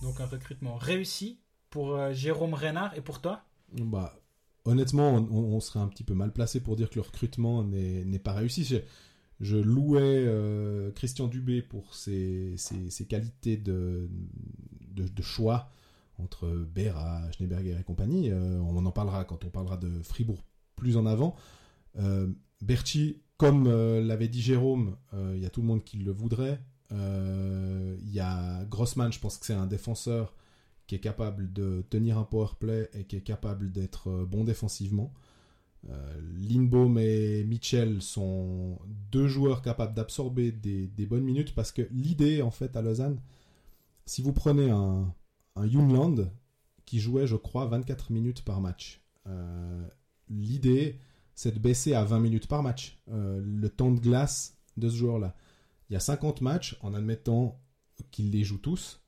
Donc 0.01 0.19
un 0.19 0.25
recrutement 0.25 0.75
réussi 0.75 1.39
pour 1.69 1.95
euh, 1.95 2.13
Jérôme 2.13 2.53
Renard 2.53 2.95
et 2.95 3.01
pour 3.01 3.21
toi? 3.21 3.41
Bah, 3.71 4.19
honnêtement, 4.65 5.15
on, 5.15 5.55
on, 5.55 5.59
serait 5.59 5.79
un 5.79 5.87
petit 5.87 6.03
peu 6.03 6.13
mal 6.13 6.31
placé 6.31 6.59
pour 6.59 6.75
dire 6.75 6.89
que 6.89 6.95
le 6.95 7.01
recrutement 7.01 7.63
n'est 7.63 8.19
pas 8.19 8.33
réussi 8.33 8.83
je 9.43 9.57
louais 9.57 10.23
euh, 10.25 10.91
Christian 10.91 11.27
Dubé 11.27 11.61
pour 11.61 11.93
ses, 11.95 12.55
qualités 13.09 13.57
de, 13.57 14.07
choix 15.21 15.69
entre 16.17 16.47
Béra, 16.47 17.29
Schneeberger 17.31 17.77
et 17.79 17.83
compagnie. 17.83 18.31
Euh, 18.31 18.59
on 18.61 18.85
en 18.85 18.91
parlera 18.91 19.25
quand 19.25 19.43
on 19.43 19.49
parlera 19.49 19.77
de 19.77 20.01
Fribourg 20.01 20.43
plus 20.75 20.95
en 20.95 21.05
avant. 21.05 21.35
Euh, 21.99 22.27
Berti, 22.61 23.21
comme 23.37 23.67
l'avait 23.67 24.29
dit 24.29 24.41
Jérôme, 24.41 24.95
il 25.11 25.39
y 25.39 25.45
a 25.45 25.49
tout 25.49 25.61
le 25.61 25.67
monde 25.67 25.83
qui 25.83 25.97
le 25.97 26.11
voudrait. 26.11 26.61
Il 26.91 28.09
y 28.13 28.21
a 28.21 28.63
Grossman, 28.65 29.11
je 29.11 29.19
pense 29.19 29.37
que 29.37 29.45
c'est 29.45 29.53
un 29.53 29.67
défenseur 29.67 30.33
qui 30.87 30.95
est 30.95 31.01
capable 31.01 31.51
de 31.51 31.83
tenir 31.89 32.17
un 32.17 32.23
power 32.23 32.49
play 32.57 32.89
et 32.93 33.03
qui 33.03 33.17
est 33.17 33.21
capable 33.21 33.71
d'être 33.73 34.23
bon 34.25 34.45
défensivement. 34.45 35.13
Euh, 35.89 36.19
et 36.99 37.43
Mitchell 37.43 38.01
sont 38.01 38.79
deux 39.11 39.27
joueurs 39.27 39.61
capables 39.61 39.93
d'absorber 39.93 40.51
des, 40.51 41.05
bonnes 41.05 41.23
minutes 41.23 41.55
parce 41.55 41.71
que 41.71 41.81
l'idée, 41.91 42.41
en 42.41 42.51
fait, 42.51 42.75
à 42.75 42.81
Lausanne, 42.81 43.19
si 44.05 44.21
vous 44.21 44.33
prenez 44.33 44.69
un, 44.69 45.13
un 45.55 45.65
Youngland 45.65 46.29
qui 46.85 46.99
jouait, 46.99 47.27
je 47.27 47.35
crois, 47.35 47.65
24 47.65 48.11
minutes 48.11 48.43
par 48.43 48.61
match, 48.61 49.01
euh, 49.27 49.87
l'idée, 50.29 50.99
c'est 51.35 51.53
de 51.53 51.59
baisser 51.59 51.93
à 51.93 52.03
20 52.03 52.19
minutes 52.19 52.47
par 52.47 52.63
match 52.63 52.99
euh, 53.11 53.41
le 53.43 53.69
temps 53.69 53.91
de 53.91 53.99
glace 53.99 54.57
de 54.77 54.89
ce 54.89 54.95
joueur-là. 54.95 55.35
Il 55.89 55.93
y 55.93 55.95
a 55.95 55.99
50 55.99 56.41
matchs, 56.41 56.77
en 56.81 56.93
admettant 56.93 57.59
qu'il 58.11 58.31
les 58.31 58.43
joue 58.43 58.57
tous. 58.57 59.01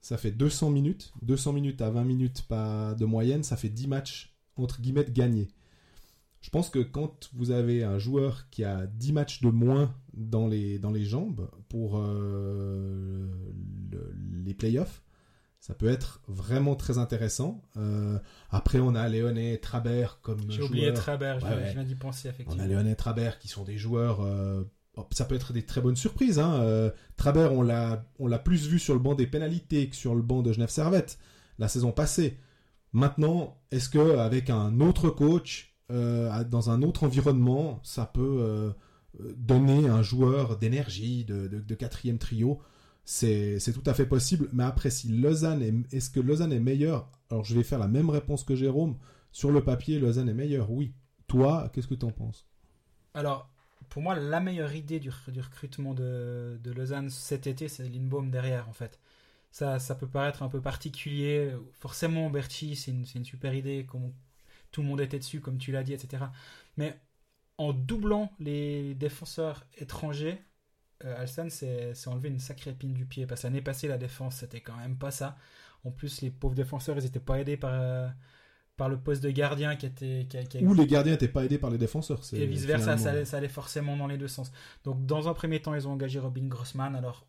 Ça 0.00 0.16
fait 0.16 0.32
200 0.32 0.70
minutes. 0.70 1.12
200 1.22 1.52
minutes 1.52 1.80
à 1.80 1.90
20 1.90 2.04
minutes 2.04 2.42
pas 2.42 2.94
de 2.94 3.04
moyenne, 3.04 3.42
ça 3.42 3.56
fait 3.56 3.68
10 3.68 3.88
matchs, 3.88 4.34
entre 4.56 4.80
guillemets, 4.80 5.06
gagnés. 5.08 5.48
Je 6.42 6.50
pense 6.50 6.70
que 6.70 6.80
quand 6.80 7.30
vous 7.34 7.50
avez 7.50 7.84
un 7.84 7.98
joueur 7.98 8.48
qui 8.50 8.64
a 8.64 8.86
10 8.86 9.12
matchs 9.12 9.40
de 9.40 9.48
moins 9.48 9.94
dans 10.12 10.46
les, 10.46 10.78
dans 10.78 10.90
les 10.90 11.04
jambes 11.04 11.48
pour 11.68 11.98
euh, 11.98 13.26
les 14.44 14.52
playoffs, 14.52 15.02
ça 15.60 15.74
peut 15.74 15.88
être 15.88 16.20
vraiment 16.26 16.74
très 16.74 16.98
intéressant. 16.98 17.62
Euh, 17.76 18.18
après, 18.50 18.80
on 18.80 18.96
a 18.96 19.08
Léoné 19.08 19.58
Trabert 19.58 20.20
comme 20.20 20.40
J'ai 20.50 20.62
oublié 20.62 20.92
Trabert, 20.92 21.38
je 21.40 21.72
viens 21.72 21.84
d'y 21.84 21.94
penser 21.94 22.28
effectivement. 22.28 22.60
On 22.60 22.64
a 22.64 22.68
Léoné 22.68 22.96
Trabert 22.96 23.38
qui 23.38 23.48
sont 23.48 23.64
des 23.64 23.78
joueurs... 23.78 24.20
Euh, 24.20 24.64
ça 25.12 25.24
peut 25.24 25.36
être 25.36 25.54
des 25.54 25.64
très 25.64 25.80
bonnes 25.80 25.96
surprises. 25.96 26.38
Hein. 26.38 26.92
Trabert, 27.16 27.54
on 27.54 27.62
l'a, 27.62 28.04
on 28.18 28.26
l'a 28.26 28.38
plus 28.38 28.66
vu 28.66 28.78
sur 28.78 28.92
le 28.92 29.00
banc 29.00 29.14
des 29.14 29.26
pénalités 29.26 29.88
que 29.88 29.96
sur 29.96 30.14
le 30.14 30.20
banc 30.20 30.42
de 30.42 30.52
Genève 30.52 30.68
Servette 30.68 31.18
la 31.58 31.68
saison 31.68 31.92
passée. 31.92 32.38
Maintenant, 32.92 33.58
est-ce 33.70 33.88
que 33.88 34.18
avec 34.18 34.50
un 34.50 34.80
autre 34.80 35.10
coach, 35.10 35.71
euh, 35.92 36.44
dans 36.44 36.70
un 36.70 36.82
autre 36.82 37.04
environnement, 37.04 37.80
ça 37.82 38.06
peut 38.06 38.38
euh, 38.40 38.72
donner 39.36 39.88
un 39.88 40.02
joueur 40.02 40.56
d'énergie, 40.56 41.24
de, 41.24 41.74
quatrième 41.74 42.18
trio. 42.18 42.60
C'est 43.04 43.58
tout 43.74 43.82
à 43.86 43.94
fait 43.94 44.06
possible. 44.06 44.48
Mais 44.52 44.64
après, 44.64 44.90
si 44.90 45.08
Lausanne 45.08 45.62
est, 45.62 45.96
est-ce 45.96 46.10
que 46.10 46.20
Lausanne 46.20 46.52
est 46.52 46.60
meilleur 46.60 47.10
Alors, 47.30 47.44
je 47.44 47.54
vais 47.54 47.62
faire 47.62 47.78
la 47.78 47.88
même 47.88 48.10
réponse 48.10 48.44
que 48.44 48.54
Jérôme. 48.54 48.96
Sur 49.32 49.50
le 49.50 49.62
papier, 49.62 49.98
Lausanne 49.98 50.28
est 50.28 50.34
meilleur, 50.34 50.70
oui. 50.70 50.94
Toi, 51.26 51.70
qu'est-ce 51.72 51.88
que 51.88 51.94
tu 51.94 52.06
en 52.06 52.10
penses? 52.10 52.46
Alors, 53.14 53.48
pour 53.88 54.02
moi, 54.02 54.14
la 54.14 54.40
meilleure 54.40 54.74
idée 54.74 55.00
du, 55.00 55.10
recrutement 55.10 55.94
de, 55.94 56.58
Lausanne 56.74 57.10
cet 57.10 57.46
été, 57.46 57.68
c'est 57.68 57.86
Lindbaum 57.88 58.30
derrière, 58.30 58.68
en 58.68 58.72
fait. 58.72 58.98
Ça, 59.50 59.78
peut 59.98 60.06
paraître 60.06 60.42
un 60.42 60.48
peu 60.48 60.62
particulier. 60.62 61.52
Forcément, 61.74 62.30
Berti, 62.30 62.76
c'est 62.76 62.90
une, 62.90 63.24
super 63.24 63.54
idée, 63.54 63.86
tout 64.72 64.82
le 64.82 64.88
monde 64.88 65.00
était 65.00 65.18
dessus, 65.18 65.40
comme 65.40 65.58
tu 65.58 65.70
l'as 65.70 65.82
dit, 65.82 65.92
etc. 65.92 66.24
Mais 66.76 66.98
en 67.58 67.72
doublant 67.72 68.32
les 68.40 68.94
défenseurs 68.94 69.64
étrangers, 69.78 70.38
euh, 71.04 71.20
Alston 71.20 71.48
s'est 71.50 71.94
enlevé 72.06 72.28
une 72.28 72.38
sacrée 72.38 72.70
épine 72.70 72.94
du 72.94 73.06
pied. 73.06 73.26
Parce 73.26 73.42
que 73.42 73.46
l'année 73.46 73.62
passée, 73.62 73.88
la 73.88 73.98
défense, 73.98 74.36
c'était 74.36 74.60
quand 74.60 74.76
même 74.76 74.96
pas 74.96 75.10
ça. 75.10 75.36
En 75.84 75.90
plus, 75.90 76.22
les 76.22 76.30
pauvres 76.30 76.54
défenseurs, 76.54 76.96
ils 76.96 77.04
n'étaient 77.04 77.20
pas 77.20 77.40
aidés 77.40 77.56
par, 77.56 77.72
euh, 77.74 78.08
par 78.76 78.88
le 78.88 78.98
poste 78.98 79.22
de 79.22 79.30
gardien 79.30 79.76
qui 79.76 79.86
était. 79.86 80.26
Ou 80.62 80.74
les 80.74 80.86
gardiens 80.86 81.12
n'étaient 81.12 81.28
pas 81.28 81.44
aidés 81.44 81.58
par 81.58 81.70
les 81.70 81.78
défenseurs. 81.78 82.22
Et 82.32 82.46
vice-versa, 82.46 82.96
ça, 82.98 83.24
ça, 83.24 83.36
allait 83.36 83.48
forcément 83.48 83.96
dans 83.96 84.06
les 84.06 84.18
deux 84.18 84.28
sens. 84.28 84.52
Donc, 84.84 85.04
dans 85.06 85.28
un 85.28 85.34
premier 85.34 85.60
temps, 85.60 85.74
ils 85.74 85.86
ont 85.86 85.92
engagé 85.92 86.18
Robin 86.18 86.46
Grossman. 86.46 86.94
Alors, 86.94 87.26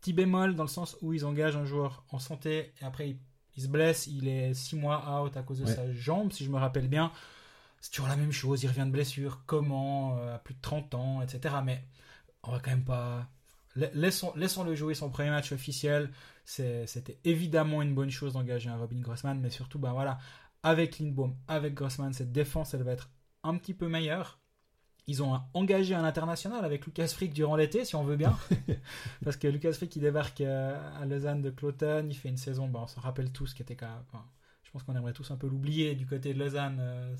petit 0.00 0.12
bémol 0.12 0.54
dans 0.54 0.64
le 0.64 0.68
sens 0.68 0.98
où 1.00 1.12
ils 1.12 1.24
engagent 1.24 1.56
un 1.56 1.64
joueur 1.64 2.04
en 2.10 2.18
santé 2.18 2.74
et 2.80 2.84
après 2.84 3.08
ils 3.08 3.18
il 3.56 3.62
se 3.62 3.68
blesse, 3.68 4.06
il 4.06 4.28
est 4.28 4.54
6 4.54 4.76
mois 4.76 5.22
out 5.22 5.36
à 5.36 5.42
cause 5.42 5.60
de 5.60 5.66
sa 5.66 5.92
jambe, 5.92 6.32
si 6.32 6.44
je 6.44 6.50
me 6.50 6.58
rappelle 6.58 6.88
bien. 6.88 7.12
C'est 7.80 7.90
toujours 7.90 8.08
la 8.08 8.16
même 8.16 8.32
chose, 8.32 8.62
il 8.62 8.68
revient 8.68 8.86
de 8.86 8.90
blessure, 8.90 9.42
comment, 9.46 10.16
euh, 10.16 10.36
à 10.36 10.38
plus 10.38 10.54
de 10.54 10.60
30 10.60 10.94
ans, 10.94 11.22
etc. 11.22 11.56
Mais 11.64 11.84
on 12.42 12.52
va 12.52 12.58
quand 12.58 12.70
même 12.70 12.84
pas... 12.84 13.28
Laissons, 13.92 14.32
le 14.36 14.74
jouer 14.74 14.94
son 14.94 15.10
premier 15.10 15.30
match 15.30 15.52
officiel. 15.52 16.10
C'était 16.44 17.18
évidemment 17.24 17.82
une 17.82 17.94
bonne 17.94 18.10
chose 18.10 18.34
d'engager 18.34 18.70
un 18.70 18.76
Robin 18.76 19.00
Grossman, 19.00 19.40
mais 19.40 19.50
surtout, 19.50 19.78
ben 19.78 19.92
voilà, 19.92 20.18
avec 20.62 20.98
Lindbaum, 20.98 21.36
avec 21.48 21.74
Grossman, 21.74 22.12
cette 22.12 22.32
défense, 22.32 22.72
elle 22.74 22.84
va 22.84 22.92
être 22.92 23.10
un 23.42 23.56
petit 23.58 23.74
peu 23.74 23.88
meilleure. 23.88 24.38
Ils 25.06 25.22
ont 25.22 25.38
engagé 25.52 25.94
un 25.94 26.04
international 26.04 26.64
avec 26.64 26.86
Lucas 26.86 27.08
Frick 27.08 27.34
durant 27.34 27.56
l'été, 27.56 27.84
si 27.84 27.94
on 27.94 28.04
veut 28.04 28.16
bien. 28.16 28.38
Parce 29.24 29.36
que 29.36 29.46
Lucas 29.46 29.74
Frick, 29.74 29.94
il 29.96 30.00
débarque 30.00 30.40
euh, 30.40 30.78
à 31.00 31.04
Lausanne 31.04 31.42
de 31.42 31.50
Cloton, 31.50 32.06
il 32.08 32.14
fait 32.14 32.30
une 32.30 32.38
saison, 32.38 32.68
bon, 32.68 32.80
on 32.80 32.86
se 32.86 32.98
rappelle 32.98 33.30
tous, 33.30 33.52
qui 33.52 33.60
était 33.60 33.76
quand 33.76 33.86
même, 33.86 34.02
enfin, 34.08 34.24
je 34.62 34.70
pense 34.70 34.82
qu'on 34.82 34.96
aimerait 34.96 35.12
tous 35.12 35.30
un 35.30 35.36
peu 35.36 35.46
l'oublier 35.46 35.94
du 35.94 36.06
côté 36.06 36.32
de 36.32 36.38
Lausanne, 36.38 36.78
euh, 36.80 37.14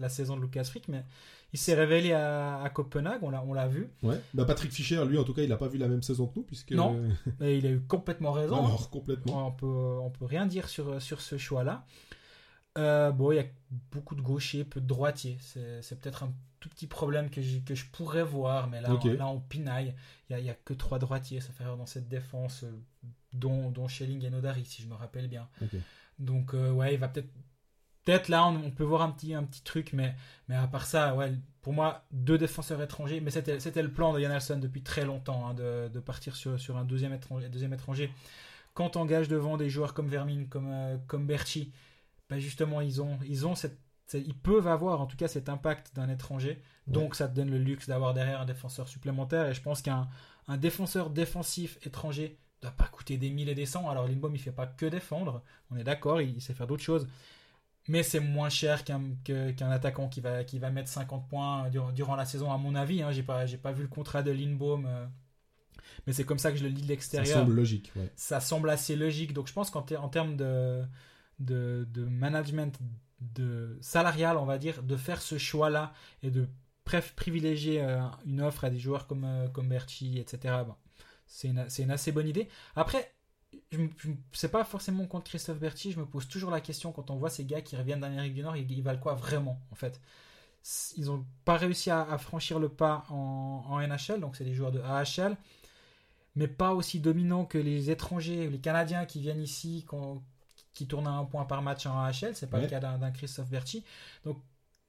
la 0.00 0.08
saison 0.08 0.36
de 0.36 0.42
Lucas 0.42 0.64
Frick, 0.64 0.88
mais 0.88 1.04
il 1.52 1.58
s'est 1.60 1.74
révélé 1.74 2.12
à, 2.12 2.60
à 2.60 2.70
Copenhague, 2.70 3.22
on 3.22 3.30
l'a, 3.30 3.68
vu. 3.68 3.88
Ouais. 4.02 4.20
Bah, 4.34 4.44
Patrick 4.44 4.72
Fischer, 4.72 5.04
lui, 5.06 5.16
en 5.16 5.24
tout 5.24 5.32
cas, 5.32 5.42
il 5.42 5.48
n'a 5.48 5.56
pas 5.56 5.68
vu 5.68 5.78
la 5.78 5.88
même 5.88 6.02
saison 6.02 6.26
que 6.26 6.34
nous, 6.36 6.42
puisque. 6.42 6.72
Non. 6.72 7.00
Et 7.40 7.58
il 7.58 7.66
a 7.66 7.70
eu 7.70 7.80
complètement 7.80 8.32
raison. 8.32 8.64
Alors, 8.64 8.90
complètement. 8.90 9.46
On 9.48 9.52
peut, 9.52 9.66
on 9.66 10.10
peut 10.10 10.24
rien 10.24 10.46
dire 10.46 10.68
sur, 10.68 11.00
sur 11.00 11.20
ce 11.20 11.38
choix-là. 11.38 11.84
Euh, 12.76 13.10
bon, 13.10 13.32
il 13.32 13.36
y 13.36 13.40
a 13.40 13.46
beaucoup 13.90 14.14
de 14.14 14.20
gauchers, 14.20 14.64
peu 14.64 14.80
de 14.80 14.86
droitiers. 14.86 15.38
C'est 15.40 15.98
peut-être 16.00 16.24
un 16.24 16.32
tout 16.60 16.68
petit 16.68 16.86
problème 16.86 17.30
que, 17.30 17.40
je- 17.42 17.58
que 17.60 17.74
je 17.74 17.86
pourrais 17.86 18.22
voir, 18.24 18.68
mais 18.68 18.80
là, 18.80 18.92
Ok. 18.92 19.02
on, 19.04 19.12
là 19.14 19.26
on 19.28 19.40
pinaille. 19.40 19.94
Il 20.28 20.32
n'y 20.32 20.36
a, 20.36 20.40
il 20.40 20.46
y 20.46 20.50
a 20.50 20.54
que 20.54 20.74
trois 20.74 20.98
droitiers, 20.98 21.40
ça 21.40 21.52
fait 21.52 21.64
dans 21.64 21.86
cette 21.86 22.08
défense, 22.08 22.64
euh, 22.64 22.70
dont, 23.32 23.70
dont 23.70 23.88
Schelling 23.88 24.24
et 24.24 24.30
Nodari, 24.30 24.64
si 24.64 24.82
je 24.82 24.88
me 24.88 24.94
rappelle 24.94 25.28
bien. 25.28 25.48
Donc, 26.18 26.54
euh, 26.54 26.70
ouais, 26.70 26.94
il 26.94 27.00
va 27.00 27.08
peut-être. 27.08 27.28
Peut-être 28.04 28.28
là, 28.28 28.46
on, 28.46 28.56
on 28.64 28.70
peut 28.70 28.84
voir 28.84 29.02
un 29.02 29.10
petit, 29.10 29.34
un 29.34 29.44
petit 29.44 29.62
truc, 29.62 29.92
mais, 29.92 30.14
mais 30.48 30.54
à 30.56 30.66
part 30.66 30.86
ça, 30.86 31.14
ouais, 31.14 31.34
pour 31.60 31.74
moi, 31.74 32.06
deux 32.10 32.38
défenseurs 32.38 32.80
étrangers. 32.80 33.20
Mais 33.20 33.30
c'était, 33.30 33.60
c'était 33.60 33.82
le 33.82 33.92
plan 33.92 34.14
de 34.14 34.20
Yann 34.20 34.32
Alson 34.32 34.58
depuis 34.58 34.82
très 34.82 35.04
longtemps, 35.04 35.46
hein, 35.46 35.52
de, 35.54 35.88
de 35.92 36.00
partir 36.00 36.34
sur, 36.34 36.58
sur 36.58 36.78
un 36.78 36.84
deuxième 36.84 37.12
étranger, 37.12 37.50
deuxième 37.50 37.74
étranger. 37.74 38.10
Quand 38.72 38.96
on 38.96 39.00
engage 39.02 39.28
devant 39.28 39.58
des 39.58 39.68
joueurs 39.68 39.92
comme 39.92 40.08
Vermin, 40.08 40.44
comme, 40.46 40.68
euh, 40.72 40.96
comme 41.06 41.26
Berchi, 41.26 41.70
ben 42.30 42.38
justement, 42.38 42.80
ils 42.80 43.02
ont, 43.02 43.18
ils 43.26 43.46
ont 43.46 43.54
cette, 43.54 43.78
ils 44.14 44.36
peuvent 44.36 44.66
avoir 44.66 45.00
en 45.00 45.06
tout 45.06 45.16
cas 45.16 45.28
cet 45.28 45.48
impact 45.48 45.94
d'un 45.94 46.08
étranger. 46.08 46.62
Donc, 46.86 47.14
ça 47.14 47.28
te 47.28 47.34
donne 47.34 47.50
le 47.50 47.58
luxe 47.58 47.86
d'avoir 47.88 48.14
derrière 48.14 48.40
un 48.40 48.46
défenseur 48.46 48.88
supplémentaire. 48.88 49.46
Et 49.48 49.54
je 49.54 49.60
pense 49.60 49.82
qu'un 49.82 50.08
un 50.46 50.56
défenseur 50.56 51.10
défensif 51.10 51.78
étranger 51.86 52.38
doit 52.62 52.70
pas 52.70 52.86
coûter 52.86 53.18
des 53.18 53.28
mille 53.30 53.48
et 53.50 53.54
des 53.54 53.66
cents. 53.66 53.88
Alors, 53.90 54.08
Lindbaum, 54.08 54.34
il 54.34 54.38
fait 54.40 54.52
pas 54.52 54.66
que 54.66 54.86
défendre. 54.86 55.42
On 55.70 55.76
est 55.76 55.84
d'accord, 55.84 56.20
il, 56.22 56.36
il 56.36 56.40
sait 56.40 56.54
faire 56.54 56.66
d'autres 56.66 56.82
choses. 56.82 57.06
Mais 57.86 58.02
c'est 58.02 58.20
moins 58.20 58.48
cher 58.50 58.84
qu'un 58.84 59.70
attaquant 59.70 60.08
qui 60.08 60.20
va, 60.20 60.44
qui 60.44 60.58
va 60.58 60.70
mettre 60.70 60.88
50 60.90 61.28
points 61.28 61.68
durant, 61.70 61.92
durant 61.92 62.16
la 62.16 62.24
saison, 62.24 62.50
à 62.52 62.56
mon 62.58 62.74
avis. 62.74 63.02
Hein. 63.02 63.12
J'ai 63.12 63.22
pas, 63.22 63.44
pas 63.62 63.72
vu 63.72 63.82
le 63.82 63.88
contrat 63.88 64.22
de 64.22 64.30
Lindbaum. 64.30 64.86
euh, 64.86 65.06
mais 66.06 66.12
c'est 66.12 66.24
comme 66.24 66.38
ça 66.38 66.50
que 66.52 66.58
je 66.58 66.62
le 66.64 66.68
lis 66.70 66.76
de 66.82 66.86
Ça 66.86 66.88
l'extérieur 66.88 67.38
semble 67.40 67.54
logique, 67.54 67.92
ouais. 67.96 68.10
ça 68.16 68.40
semble 68.40 68.70
assez 68.70 68.96
logique. 68.96 69.32
Donc 69.32 69.48
je 69.48 69.52
pense 69.52 69.70
qu'en 69.70 69.82
ter- 69.82 70.02
en 70.02 70.08
termes 70.08 70.36
de, 70.36 70.82
de, 71.38 71.86
de 71.90 72.04
management 72.04 72.78
de 73.20 73.78
salarial, 73.80 74.36
on 74.36 74.44
va 74.44 74.58
dire, 74.58 74.82
de 74.82 74.96
faire 74.96 75.20
ce 75.20 75.38
choix-là 75.38 75.92
et 76.22 76.30
de 76.30 76.48
privilégier 77.16 77.82
euh, 77.82 78.00
une 78.24 78.40
offre 78.40 78.64
à 78.64 78.70
des 78.70 78.78
joueurs 78.78 79.06
comme, 79.06 79.24
euh, 79.24 79.48
comme 79.48 79.72
etc. 79.72 80.38
bon, 80.66 80.74
c'est 81.26 81.48
une, 81.48 81.66
une 81.78 81.90
assez 81.90 82.12
bonne 82.12 82.28
idée. 82.28 82.48
Après, 82.76 83.12
je 83.72 83.78
je 83.98 84.10
c'est 84.32 84.50
pas 84.50 84.64
forcément 84.64 85.06
contre 85.06 85.26
Christophe 85.26 85.58
Berchi, 85.58 85.92
je 85.92 86.00
me 86.00 86.06
pose 86.06 86.28
toujours 86.28 86.50
la 86.50 86.60
question 86.60 86.92
quand 86.92 87.10
on 87.10 87.16
voit 87.16 87.30
ces 87.30 87.44
gars 87.44 87.60
qui 87.60 87.76
reviennent 87.76 88.00
d'Amérique 88.00 88.34
du 88.34 88.42
Nord, 88.42 88.56
ils, 88.56 88.70
ils 88.70 88.82
valent 88.82 89.00
quoi 89.00 89.14
vraiment 89.14 89.60
en 89.70 89.74
fait? 89.74 90.00
Ils 90.96 91.10
ont 91.10 91.24
pas 91.44 91.56
réussi 91.56 91.90
à, 91.90 92.18
franchir 92.18 92.58
le 92.58 92.68
pas 92.68 93.04
en, 93.10 93.64
en 93.68 93.80
NHL, 93.80 94.20
donc 94.20 94.36
c'est 94.36 94.44
des 94.44 94.54
joueurs 94.54 94.72
de 94.72 94.80
AHL 94.80 95.36
mais 96.38 96.46
pas 96.46 96.72
aussi 96.72 97.00
dominant 97.00 97.44
que 97.44 97.58
les 97.58 97.90
étrangers, 97.90 98.48
les 98.48 98.60
Canadiens 98.60 99.06
qui 99.06 99.20
viennent 99.20 99.42
ici, 99.42 99.84
qui 100.78 100.86
tournent 100.86 101.06
à 101.08 101.10
un 101.10 101.24
point 101.24 101.44
par 101.44 101.60
match 101.62 101.86
en 101.86 101.98
AHL. 102.00 102.34
C'est 102.34 102.48
pas 102.48 102.58
Ouais. 102.58 102.64
le 102.64 102.68
cas 102.70 102.80
d'un 102.80 103.10
Christophe 103.10 103.50
Berchi. 103.50 103.84
Donc, 104.24 104.38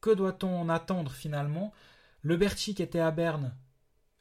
que 0.02 0.12
doit-on 0.14 0.62
en 0.62 0.70
attendre 0.70 1.12
finalement? 1.12 1.74
Le 2.22 2.38
Berchi 2.38 2.76
qui 2.76 2.84
était 2.84 3.00
à 3.00 3.12
Berne, 3.12 3.54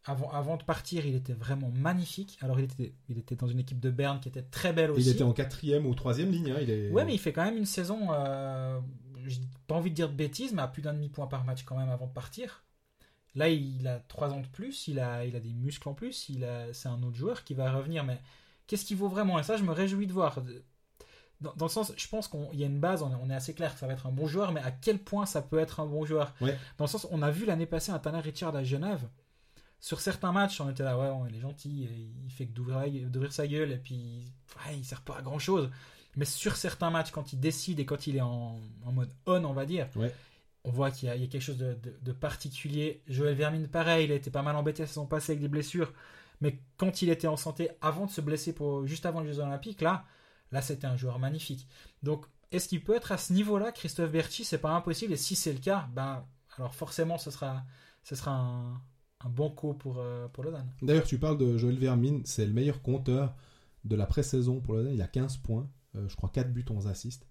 avant, 0.04 0.30
avant 0.30 0.56
de 0.56 0.62
partir, 0.62 1.04
il 1.04 1.14
était 1.14 1.34
vraiment 1.34 1.70
magnifique. 1.70 2.38
Alors, 2.40 2.58
il 2.58 2.64
était, 2.64 2.94
il 3.08 3.18
était 3.18 3.36
dans 3.36 3.46
une 3.48 3.60
équipe 3.60 3.80
de 3.80 3.90
Berne 3.90 4.20
qui 4.20 4.28
était 4.28 4.42
très 4.42 4.72
belle 4.72 4.90
aussi. 4.92 5.02
Il 5.02 5.08
était 5.12 5.22
en 5.24 5.32
quatrième 5.32 5.84
ou 5.86 5.94
troisième 5.94 6.30
ligne. 6.30 6.50
Hein, 6.52 6.58
il 6.62 6.70
est... 6.70 6.90
Ouais, 6.90 7.04
mais 7.04 7.14
il 7.14 7.18
fait 7.18 7.32
quand 7.32 7.44
même 7.44 7.58
une 7.58 7.66
saison, 7.66 8.08
euh, 8.12 8.80
j'ai 9.26 9.40
pas 9.66 9.74
envie 9.74 9.90
de 9.90 9.94
dire 9.96 10.08
de 10.08 10.14
bêtises, 10.14 10.52
mais 10.54 10.62
à 10.62 10.68
plus 10.68 10.80
d'un 10.82 10.94
demi-point 10.94 11.26
par 11.26 11.44
match 11.44 11.64
quand 11.64 11.76
même 11.76 11.90
avant 11.90 12.06
de 12.06 12.12
partir. 12.12 12.64
Là, 13.34 13.48
il 13.50 13.86
a 13.86 13.98
3 14.08 14.32
ans 14.32 14.40
de 14.40 14.46
plus, 14.46 14.88
il 14.88 14.98
a, 14.98 15.24
il 15.26 15.36
a 15.36 15.40
des 15.40 15.52
muscles 15.52 15.88
en 15.88 15.94
plus, 15.94 16.28
il 16.30 16.42
a, 16.44 16.72
c'est 16.72 16.88
un 16.88 17.02
autre 17.02 17.16
joueur 17.16 17.44
qui 17.44 17.52
va 17.54 17.70
revenir, 17.70 18.02
mais 18.02 18.18
qu'est-ce 18.66 18.86
qu'il 18.86 18.96
vaut 18.96 19.08
vraiment? 19.08 19.38
Et 19.38 19.42
ça, 19.42 19.56
je 19.58 19.64
me 19.64 19.72
réjouis 19.72 20.06
de 20.06 20.12
voir. 20.12 20.40
Dans, 21.40 21.52
dans 21.54 21.66
le 21.66 21.70
sens, 21.70 21.92
je 21.96 22.08
pense 22.08 22.26
qu'il 22.28 22.58
y 22.58 22.64
a 22.64 22.66
une 22.66 22.80
base, 22.80 23.02
on 23.02 23.10
est, 23.12 23.18
on 23.22 23.30
est 23.30 23.34
assez 23.34 23.54
clair 23.54 23.72
que 23.72 23.78
ça 23.78 23.86
va 23.86 23.92
être 23.92 24.06
un 24.06 24.12
bon 24.12 24.26
joueur, 24.26 24.50
mais 24.52 24.60
à 24.60 24.72
quel 24.72 24.98
point 24.98 25.24
ça 25.24 25.40
peut 25.40 25.58
être 25.58 25.78
un 25.80 25.86
bon 25.86 26.04
joueur? 26.04 26.34
Ouais. 26.40 26.58
Dans 26.78 26.84
le 26.86 26.90
sens, 26.90 27.06
on 27.12 27.22
a 27.22 27.30
vu 27.30 27.46
l'année 27.46 27.66
passée 27.66 27.92
un 27.92 27.98
Tanner 28.00 28.18
Richard 28.20 28.56
à 28.56 28.64
Genève. 28.64 29.08
Sur 29.80 30.00
certains 30.00 30.32
matchs, 30.32 30.60
on 30.60 30.68
était 30.68 30.82
là, 30.82 30.98
ouais, 30.98 31.28
il 31.30 31.36
est 31.36 31.40
gentil, 31.40 31.88
il 32.24 32.30
fait 32.32 32.46
que 32.46 32.52
d'ouvrir, 32.52 33.32
sa 33.32 33.46
gueule, 33.46 33.70
et 33.70 33.76
puis 33.78 34.24
ouais, 34.66 34.76
il 34.76 34.84
sert 34.84 35.02
pas 35.02 35.18
à 35.18 35.22
grand 35.22 35.38
chose. 35.38 35.70
Mais 36.16 36.24
sur 36.24 36.56
certains 36.56 36.90
matchs, 36.90 37.12
quand 37.12 37.32
il 37.32 37.38
décide 37.38 37.78
et 37.78 37.86
quand 37.86 38.08
il 38.08 38.16
est 38.16 38.20
en, 38.20 38.58
en 38.84 38.92
mode 38.92 39.10
on, 39.26 39.44
on 39.44 39.52
va 39.52 39.64
dire, 39.66 39.86
Ouais. 39.94 40.12
on 40.64 40.70
voit 40.72 40.90
qu'il 40.90 41.08
y, 41.08 41.12
a- 41.12 41.14
il 41.14 41.22
y 41.22 41.24
a 41.24 41.28
quelque 41.28 41.42
chose 41.42 41.58
de, 41.58 41.74
de- 41.74 41.96
de 42.02 42.12
particulier. 42.12 43.02
Joël 43.06 43.36
Vermine, 43.36 43.68
pareil, 43.68 44.06
il 44.06 44.10
a 44.12 44.16
été 44.16 44.32
pas 44.32 44.42
mal 44.42 44.56
embêté 44.56 44.82
la 44.82 44.88
saison 44.88 45.06
passée 45.06 45.32
avec 45.32 45.42
des 45.42 45.48
blessures. 45.48 45.92
Mais 46.40 46.58
quand 46.76 47.02
il 47.02 47.10
était 47.10 47.28
en 47.28 47.36
santé, 47.36 47.70
avant 47.80 48.06
de 48.06 48.10
se 48.10 48.20
blesser 48.20 48.52
pour, 48.52 48.84
juste 48.84 49.06
avant 49.06 49.20
les 49.20 49.32
Jeux 49.32 49.38
Olympiques, 49.40 49.80
là, 49.80 50.04
là 50.52 50.62
c'était 50.62 50.86
un 50.86 50.96
joueur 50.96 51.18
magnifique. 51.18 51.66
Donc, 52.02 52.26
est-ce 52.50 52.68
qu'il 52.68 52.82
peut 52.82 52.94
être 52.94 53.12
à 53.12 53.18
ce 53.18 53.32
niveau-là, 53.32 53.72
Christophe 53.72 54.10
Berchi 54.10 54.44
C'est 54.44 54.58
pas 54.58 54.70
impossible. 54.70 55.12
Et 55.12 55.16
si 55.16 55.36
c'est 55.36 55.52
le 55.52 55.58
cas, 55.58 55.88
ben, 55.94 56.24
alors 56.56 56.74
forcément, 56.74 57.18
ce 57.18 57.30
sera, 57.30 57.64
un, 58.26 58.80
bon 59.28 59.50
coup 59.50 59.74
pour, 59.74 59.98
euh. 59.98 60.28
D'ailleurs, 60.82 61.04
tu 61.04 61.18
parles 61.18 61.38
de 61.38 61.58
Joël 61.58 61.78
Vermine, 61.78 62.22
c'est 62.24 62.46
le 62.46 62.52
meilleur 62.52 62.82
compteur 62.82 63.34
de 63.84 63.96
la 63.96 64.06
pré-saison 64.06 64.60
pour 64.60 64.74
Lausanne. 64.74 64.94
Il 64.94 65.02
a 65.02 65.06
15 65.06 65.38
points, 65.38 65.68
euh, 65.96 66.08
je 66.08 66.16
crois 66.16 66.30
4 66.30 66.52
buts, 66.52 66.64
11 66.68 66.86
assists. 66.86 67.26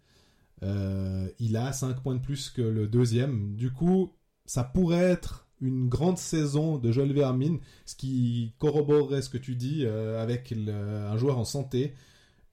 Euh, 0.63 1.29
il 1.39 1.57
a 1.57 1.71
5 1.71 2.01
points 2.01 2.15
de 2.15 2.21
plus 2.21 2.49
que 2.49 2.61
le 2.61 2.87
deuxième. 2.87 3.55
Du 3.55 3.71
coup, 3.71 4.13
ça 4.45 4.63
pourrait 4.63 5.03
être 5.03 5.47
une 5.59 5.89
grande 5.89 6.17
saison 6.17 6.77
de 6.77 6.91
Joël 6.91 7.11
Vermine, 7.11 7.59
ce 7.85 7.95
qui 7.95 8.53
corroborerait 8.59 9.23
ce 9.23 9.29
que 9.29 9.37
tu 9.37 9.55
dis 9.55 9.85
euh, 9.85 10.21
avec 10.21 10.51
un 10.51 11.17
joueur 11.17 11.39
en 11.39 11.45
santé, 11.45 11.95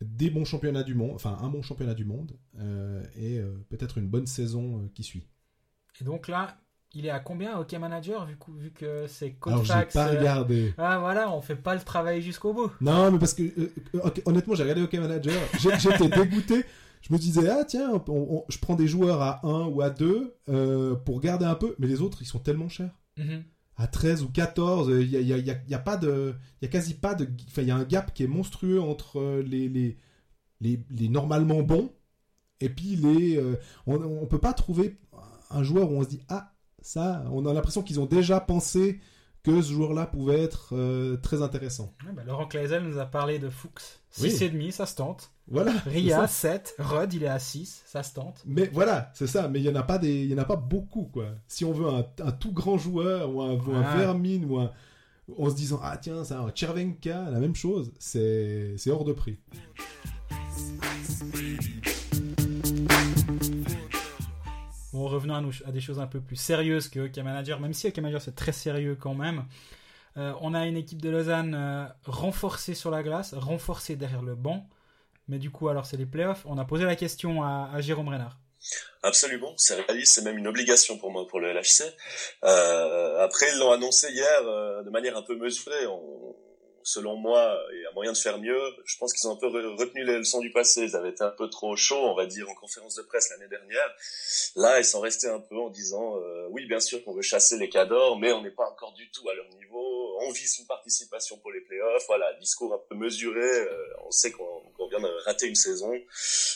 des 0.05 0.31
bons 0.31 0.45
championnats 0.45 0.83
du 0.83 0.95
monde, 0.95 1.13
enfin 1.15 1.37
un 1.41 1.49
bon 1.49 1.63
championnat 1.63 1.95
du 1.95 2.05
monde, 2.05 2.33
euh, 2.59 3.03
et 3.17 3.39
euh, 3.39 3.55
peut-être 3.71 3.99
une 3.99 4.09
bonne 4.09 4.27
saison 4.27 4.79
euh, 4.79 4.89
qui 4.95 5.03
suit. 5.03 5.27
Et 6.01 6.05
donc 6.05 6.29
là, 6.29 6.57
il 6.93 7.07
est 7.07 7.11
à 7.11 7.19
combien 7.21 7.59
Hockey 7.59 7.79
Manager 7.79 8.25
vu, 8.27 8.37
que- 8.37 8.51
vu 8.53 8.71
que 8.71 9.07
c'est 9.09 9.37
Alors, 9.47 9.65
j'ai 9.65 9.73
Colfax 9.73 9.95
pas 9.95 10.09
euh, 10.13 10.19
regardé. 10.19 10.75
Ah 10.79 10.99
voilà, 11.01 11.31
on 11.33 11.41
fait 11.41 11.57
pas 11.57 11.75
le 11.75 11.81
travail 11.81 12.23
jusqu'au 12.23 12.53
bout. 12.53 12.71
Non, 12.81 13.11
mais 13.11 13.19
parce 13.19 13.35
que 13.35 13.43
euh, 13.43 13.73
honnêtement, 14.27 14.55
j'ai 14.55 14.63
regardé 14.63 14.83
Hockey 14.83 15.01
Manager, 15.01 15.41
j'étais 15.79 16.09
dégoûté. 16.09 16.65
Je 17.03 17.13
me 17.13 17.19
disais, 17.19 17.49
ah 17.51 17.65
tiens, 17.65 17.91
on- 18.09 18.13
on- 18.13 18.45
je 18.49 18.59
prends 18.59 18.77
des 18.77 18.87
joueurs 18.87 19.21
à 19.21 19.45
1 19.47 19.67
ou 19.67 19.83
à 19.83 19.91
2 19.91 20.35
euh, 20.49 20.95
pour 20.95 21.21
garder 21.21 21.45
un 21.45 21.55
peu, 21.55 21.75
mais 21.79 21.87
les 21.87 22.01
autres, 22.01 22.23
ils 22.23 22.27
sont 22.27 22.39
tellement 22.39 22.69
chers. 22.69 22.95
Mhm. 23.19 23.45
À 23.77 23.87
13 23.89 24.23
ou 24.23 24.29
14, 24.29 24.89
il 25.01 25.11
y 25.11 25.17
a, 25.17 25.21
y 25.21 25.33
a- 25.33 25.39
y 25.39 25.51
a- 25.51 25.61
y 25.67 25.75
a 25.75 25.79
pas 25.79 25.97
de. 25.97 26.35
Il 26.61 26.65
y 26.65 26.69
a 26.69 26.71
quasi 26.71 26.95
pas 26.95 27.15
de. 27.15 27.29
Enfin, 27.49 27.63
il 27.63 27.69
y 27.69 27.71
a 27.73 27.77
un 27.77 27.85
gap 27.85 28.15
qui 28.15 28.23
est 28.23 28.29
monstrueux 28.29 28.81
entre 28.81 29.19
euh, 29.21 29.43
les, 29.43 29.69
les, 29.69 29.97
les, 30.61 30.81
les 30.91 31.09
normalement 31.09 31.63
bons 31.63 31.91
et 32.61 32.69
puis 32.69 32.95
les. 32.97 33.37
euh, 33.37 33.57
on, 33.87 33.97
on 33.97 34.27
peut 34.27 34.39
pas 34.39 34.53
trouver 34.53 34.97
un 35.51 35.63
joueur 35.65 35.91
où 35.91 35.97
on 35.97 36.05
se 36.05 36.09
dit, 36.09 36.21
ah, 36.29 36.53
ça, 36.83 37.25
on 37.33 37.47
a 37.47 37.53
l'impression 37.53 37.83
qu'ils 37.83 37.99
ont 38.01 38.07
déjà 38.07 38.39
pensé 38.41 39.01
que 39.43 39.61
ce 39.61 39.73
joueur-là 39.73 40.07
pouvait 40.07 40.41
être 40.41 40.71
euh, 40.77 41.17
très 41.17 41.43
intéressant. 41.43 41.93
Ouais, 42.07 42.13
bah, 42.13 42.23
Laurent 42.25 42.47
Kleisel 42.47 42.83
nous 42.85 42.99
a 42.99 43.07
parlé 43.07 43.39
de 43.39 43.51
Fuchs. 43.51 44.01
Oui. 44.21 44.31
6,5, 44.31 44.71
ça 44.71 44.87
se 44.87 44.95
tente. 44.95 45.33
Voilà. 45.49 45.73
Ria, 45.87 46.27
ça. 46.27 46.27
7. 46.27 46.77
Rod, 46.79 47.13
il 47.13 47.23
est 47.23 47.29
à 47.29 47.39
6, 47.39 47.83
ça 47.87 48.03
se 48.03 48.15
tente. 48.15 48.43
Mais 48.47 48.69
voilà, 48.73 49.11
c'est 49.15 49.27
ça. 49.27 49.47
Mais 49.49 49.61
il 49.61 49.65
y 49.65 49.69
en 49.69 49.75
a 49.75 49.83
pas 49.83 49.99
des, 49.99 50.23
il 50.25 50.31
y 50.31 50.35
en 50.35 50.39
a 50.39 50.45
pas 50.45 50.57
beaucoup 50.57 51.05
quoi. 51.13 51.27
Si 51.49 51.65
on 51.65 51.73
veut 51.73 51.89
un, 51.89 52.07
un 52.25 52.33
tout 52.33 52.53
grand 52.53 52.79
joueur 52.79 53.35
ou 53.35 53.43
un, 53.43 53.53
ou 53.55 53.73
un 53.75 53.81
Ouais. 53.81 53.97
Vermin 53.99 54.43
ou 54.45 54.59
un, 54.59 54.71
en 55.39 55.51
se 55.51 55.55
disant 55.55 55.81
ah 55.83 55.97
tiens 55.99 56.25
ça, 56.25 56.41
un 56.41 56.51
Chervenka, 56.55 57.31
la 57.31 57.41
même 57.41 57.55
chose, 57.55 57.93
c'est, 57.99 58.75
c'est 58.79 58.91
hors 58.91 59.05
de 59.05 59.13
prix. 59.13 59.39
Bon, 64.93 65.09
revenons 65.09 65.35
à, 65.35 65.41
nous- 65.41 65.53
à 65.67 65.73
des 65.73 65.81
choses 65.81 65.99
un 65.99 66.07
peu 66.07 66.21
plus 66.21 66.37
sérieuses 66.37 66.89
que 66.89 67.01
Hockey 67.01 67.23
Manager, 67.23 67.59
même 67.61 67.73
si 67.73 67.89
Hockey 67.89 68.01
Manager 68.01 68.23
c'est 68.23 68.35
très 68.37 68.53
sérieux 68.53 68.97
quand 68.99 69.15
même. 69.15 69.45
Euh, 70.17 70.33
on 70.41 70.55
a 70.55 70.67
une 70.67 70.77
équipe 70.77 71.03
de 71.03 71.11
Lausanne 71.11 71.55
euh, 71.57 71.87
renforcée 72.07 72.75
sur 72.75 72.91
la 72.93 73.03
glace, 73.03 73.35
renforcée 73.35 73.97
derrière 73.97 74.23
le 74.23 74.37
banc. 74.37 74.69
Mais 75.29 75.39
du 75.39 75.51
coup, 75.51 75.69
alors 75.69 75.87
c'est 75.87 75.97
les 75.97 76.07
playoffs. 76.07 76.45
On 76.47 76.59
a 76.59 76.65
posé 76.65 76.85
la 76.85 76.97
question 76.97 77.43
à, 77.43 77.81
Jérôme 77.81 78.09
Renard. 78.09 78.39
Absolument, 79.03 79.53
c'est 79.59 79.75
réaliste, 79.75 80.15
c'est 80.15 80.23
même 80.23 80.39
une 80.39 80.47
obligation 80.47 80.97
pour 80.97 81.11
moi 81.11 81.27
pour 81.27 81.39
le 81.39 81.53
LHC. 81.53 81.83
Euh, 82.45 83.23
après, 83.23 83.47
ils 83.53 83.59
l'ont 83.59 83.73
annoncé 83.73 84.11
hier 84.11 84.41
euh, 84.47 84.83
de 84.83 84.89
manière 84.89 85.19
un 85.19 85.23
peu 85.23 85.37
mesurée. 85.37 85.87
On, 85.87 86.35
selon 86.85 87.17
moi, 87.17 87.59
il 87.73 87.83
y 87.83 87.87
a 87.87 87.93
moyen 87.93 88.13
de 88.13 88.17
faire 88.17 88.39
mieux. 88.39 88.61
Je 88.85 88.97
pense 88.99 89.13
qu'ils 89.13 89.29
ont 89.29 89.33
un 89.33 89.37
peu 89.37 89.49
retenu 89.49 90.05
les 90.05 90.19
leçons 90.19 90.41
du 90.41 90.53
passé. 90.53 90.83
Ils 90.83 90.97
avaient 90.97 91.11
été 91.11 91.25
un 91.25 91.31
peu 91.31 91.49
trop 91.49 91.75
chauds, 91.77 92.05
on 92.05 92.15
va 92.15 92.27
dire, 92.27 92.49
en 92.49 92.55
conférence 92.55 92.95
de 92.95 93.03
presse 93.03 93.31
l'année 93.31 93.49
dernière. 93.49 93.95
Là, 94.57 94.79
ils 94.79 94.85
sont 94.85 95.01
restés 95.01 95.29
un 95.29 95.41
peu 95.41 95.57
en 95.57 95.71
disant, 95.71 96.17
euh, 96.19 96.47
oui, 96.51 96.67
bien 96.67 96.81
sûr 96.81 97.03
qu'on 97.05 97.15
veut 97.15 97.23
chasser 97.23 97.59
les 97.59 97.69
cadors, 97.69 98.19
mais 98.19 98.33
on 98.33 98.43
n'est 98.43 98.51
pas 98.51 98.69
encore 98.69 98.93
du 98.93 99.11
tout 99.11 99.29
à 99.29 99.35
leur 99.35 99.49
niveau. 99.49 99.65
On 100.21 100.31
vise 100.31 100.59
une 100.59 100.67
participation 100.67 101.39
pour 101.39 101.53
les 101.53 101.61
playoffs. 101.61 102.05
Voilà, 102.07 102.33
discours 102.35 102.73
un 102.75 102.81
peu 102.89 102.95
mesuré. 102.95 103.41
Euh, 103.41 104.07
on 104.07 104.11
sait 104.11 104.31
qu'on 104.31 104.89
vient 104.89 105.01
de 105.01 105.25
rater 105.25 105.47
une 105.47 105.55
saison, 105.55 105.93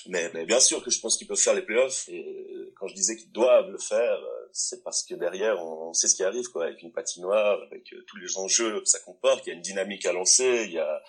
mais, 0.07 0.31
bien 0.45 0.61
sûr 0.61 0.83
que 0.83 0.91
je 0.91 1.01
pense 1.01 1.17
qu'ils 1.17 1.27
peuvent 1.27 1.37
faire 1.37 1.55
les 1.55 1.63
playoffs. 1.63 2.09
Et 2.09 2.73
quand 2.77 2.87
je 2.87 2.95
disais 2.95 3.17
qu'ils 3.17 3.33
doivent 3.33 3.71
le 3.71 3.79
faire, 3.79 4.19
c'est 4.53 4.83
parce 4.83 5.03
que 5.03 5.15
derrière, 5.15 5.61
on, 5.63 5.93
sait 5.93 6.09
ce 6.09 6.15
qui 6.15 6.25
arrive, 6.25 6.49
quoi, 6.49 6.67
avec 6.67 6.83
une 6.83 6.93
patinoire, 6.93 7.63
avec 7.63 7.93
euh, 7.93 8.05
tous 8.07 8.17
les 8.17 8.37
enjeux 8.37 8.81
que 8.81 8.89
ça 8.89 8.99
comporte. 9.01 9.47
Il 9.47 9.51
y 9.51 9.53
a 9.53 9.55
une 9.55 9.63
dynamique 9.63 10.07
à 10.07 10.13
lancer, 10.13 10.65
il 10.65 10.73
y 10.73 10.79
a, 10.79 11.03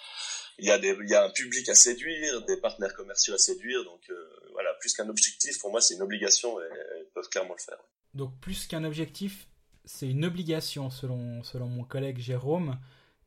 il 0.57 0.65
y 0.65 1.15
a 1.15 1.23
un 1.23 1.29
public 1.31 1.67
à 1.69 1.75
séduire, 1.75 2.45
des 2.45 2.57
partenaires 2.57 2.93
commerciaux 2.93 3.33
à 3.33 3.37
séduire. 3.37 3.83
Donc 3.85 4.01
euh, 4.09 4.29
voilà, 4.53 4.73
plus 4.75 4.93
qu'un 4.93 5.09
objectif, 5.09 5.59
pour 5.59 5.71
moi, 5.71 5.81
c'est 5.81 5.95
une 5.95 6.01
obligation 6.01 6.59
et 6.61 6.65
ils 6.99 7.11
peuvent 7.13 7.29
clairement 7.29 7.55
le 7.57 7.61
faire. 7.61 7.79
Donc 8.13 8.31
plus 8.39 8.67
qu'un 8.67 8.83
objectif, 8.83 9.47
c'est 9.89 10.07
une 10.07 10.23
obligation 10.23 10.91
selon 10.91 11.41
selon 11.41 11.67
mon 11.67 11.83
collègue 11.83 12.19
Jérôme. 12.19 12.77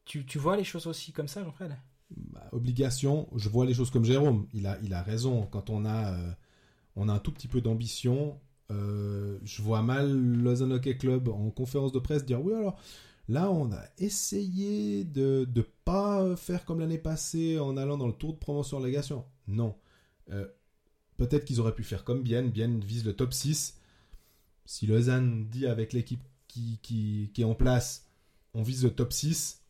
Tu, 0.05 0.25
tu 0.25 0.38
vois 0.38 0.57
les 0.57 0.62
choses 0.62 0.87
aussi 0.87 1.11
comme 1.11 1.27
ça, 1.27 1.42
Jean-Fred? 1.42 1.77
Bah, 2.11 2.48
Obligation, 2.53 3.29
je 3.35 3.48
vois 3.48 3.66
les 3.66 3.75
choses 3.75 3.90
comme 3.90 4.05
Jérôme. 4.05 4.46
Il 4.55 4.68
a 4.68 4.79
il 4.85 4.94
a 4.94 5.03
raison. 5.03 5.46
Quand 5.51 5.70
on 5.70 5.85
a 5.85 6.12
euh, 6.14 6.33
on 6.94 7.09
a 7.09 7.12
un 7.12 7.18
tout 7.18 7.33
petit 7.33 7.48
peu 7.48 7.61
d'ambition, 7.61 8.38
euh, 8.70 9.40
je 9.42 9.61
vois 9.61 9.83
mal 9.83 10.12
Lausanne 10.12 10.72
Hockey 10.72 10.96
Club 10.96 11.29
en 11.29 11.51
conférence 11.51 11.90
de 11.90 11.98
presse 11.98 12.25
dire 12.25 12.40
oui 12.40 12.55
alors 12.55 12.79
là 13.29 13.51
on 13.51 13.72
a 13.72 13.83
essayé 13.98 15.03
de 15.03 15.48
ne 15.53 15.62
pas 15.85 16.37
faire 16.37 16.64
comme 16.64 16.79
l'année 16.79 16.98
passée 16.98 17.59
en 17.59 17.77
allant 17.77 17.98
dans 17.98 18.07
le 18.07 18.12
tour 18.12 18.35
de 18.35 18.38
promotion 18.38 18.79
légation. 18.79 19.25
Non. 19.48 19.75
Euh, 20.31 20.46
peut-être 21.16 21.44
qu'ils 21.44 21.59
auraient 21.59 21.75
pu 21.75 21.83
faire 21.83 22.05
comme 22.05 22.22
Bien. 22.22 22.44
Bien 22.44 22.79
vise 22.79 23.05
le 23.05 23.14
top 23.14 23.33
6. 23.33 23.81
Si 24.64 24.87
Lausanne 24.87 25.48
dit 25.51 25.66
avec 25.66 25.92
l'équipe 25.92 26.22
qui, 26.52 27.30
est 27.36 27.44
en 27.44 27.54
place, 27.54 28.06
on 28.54 28.62
vise 28.62 28.84
le 28.84 28.90
top 28.90 29.12
6, 29.12 29.62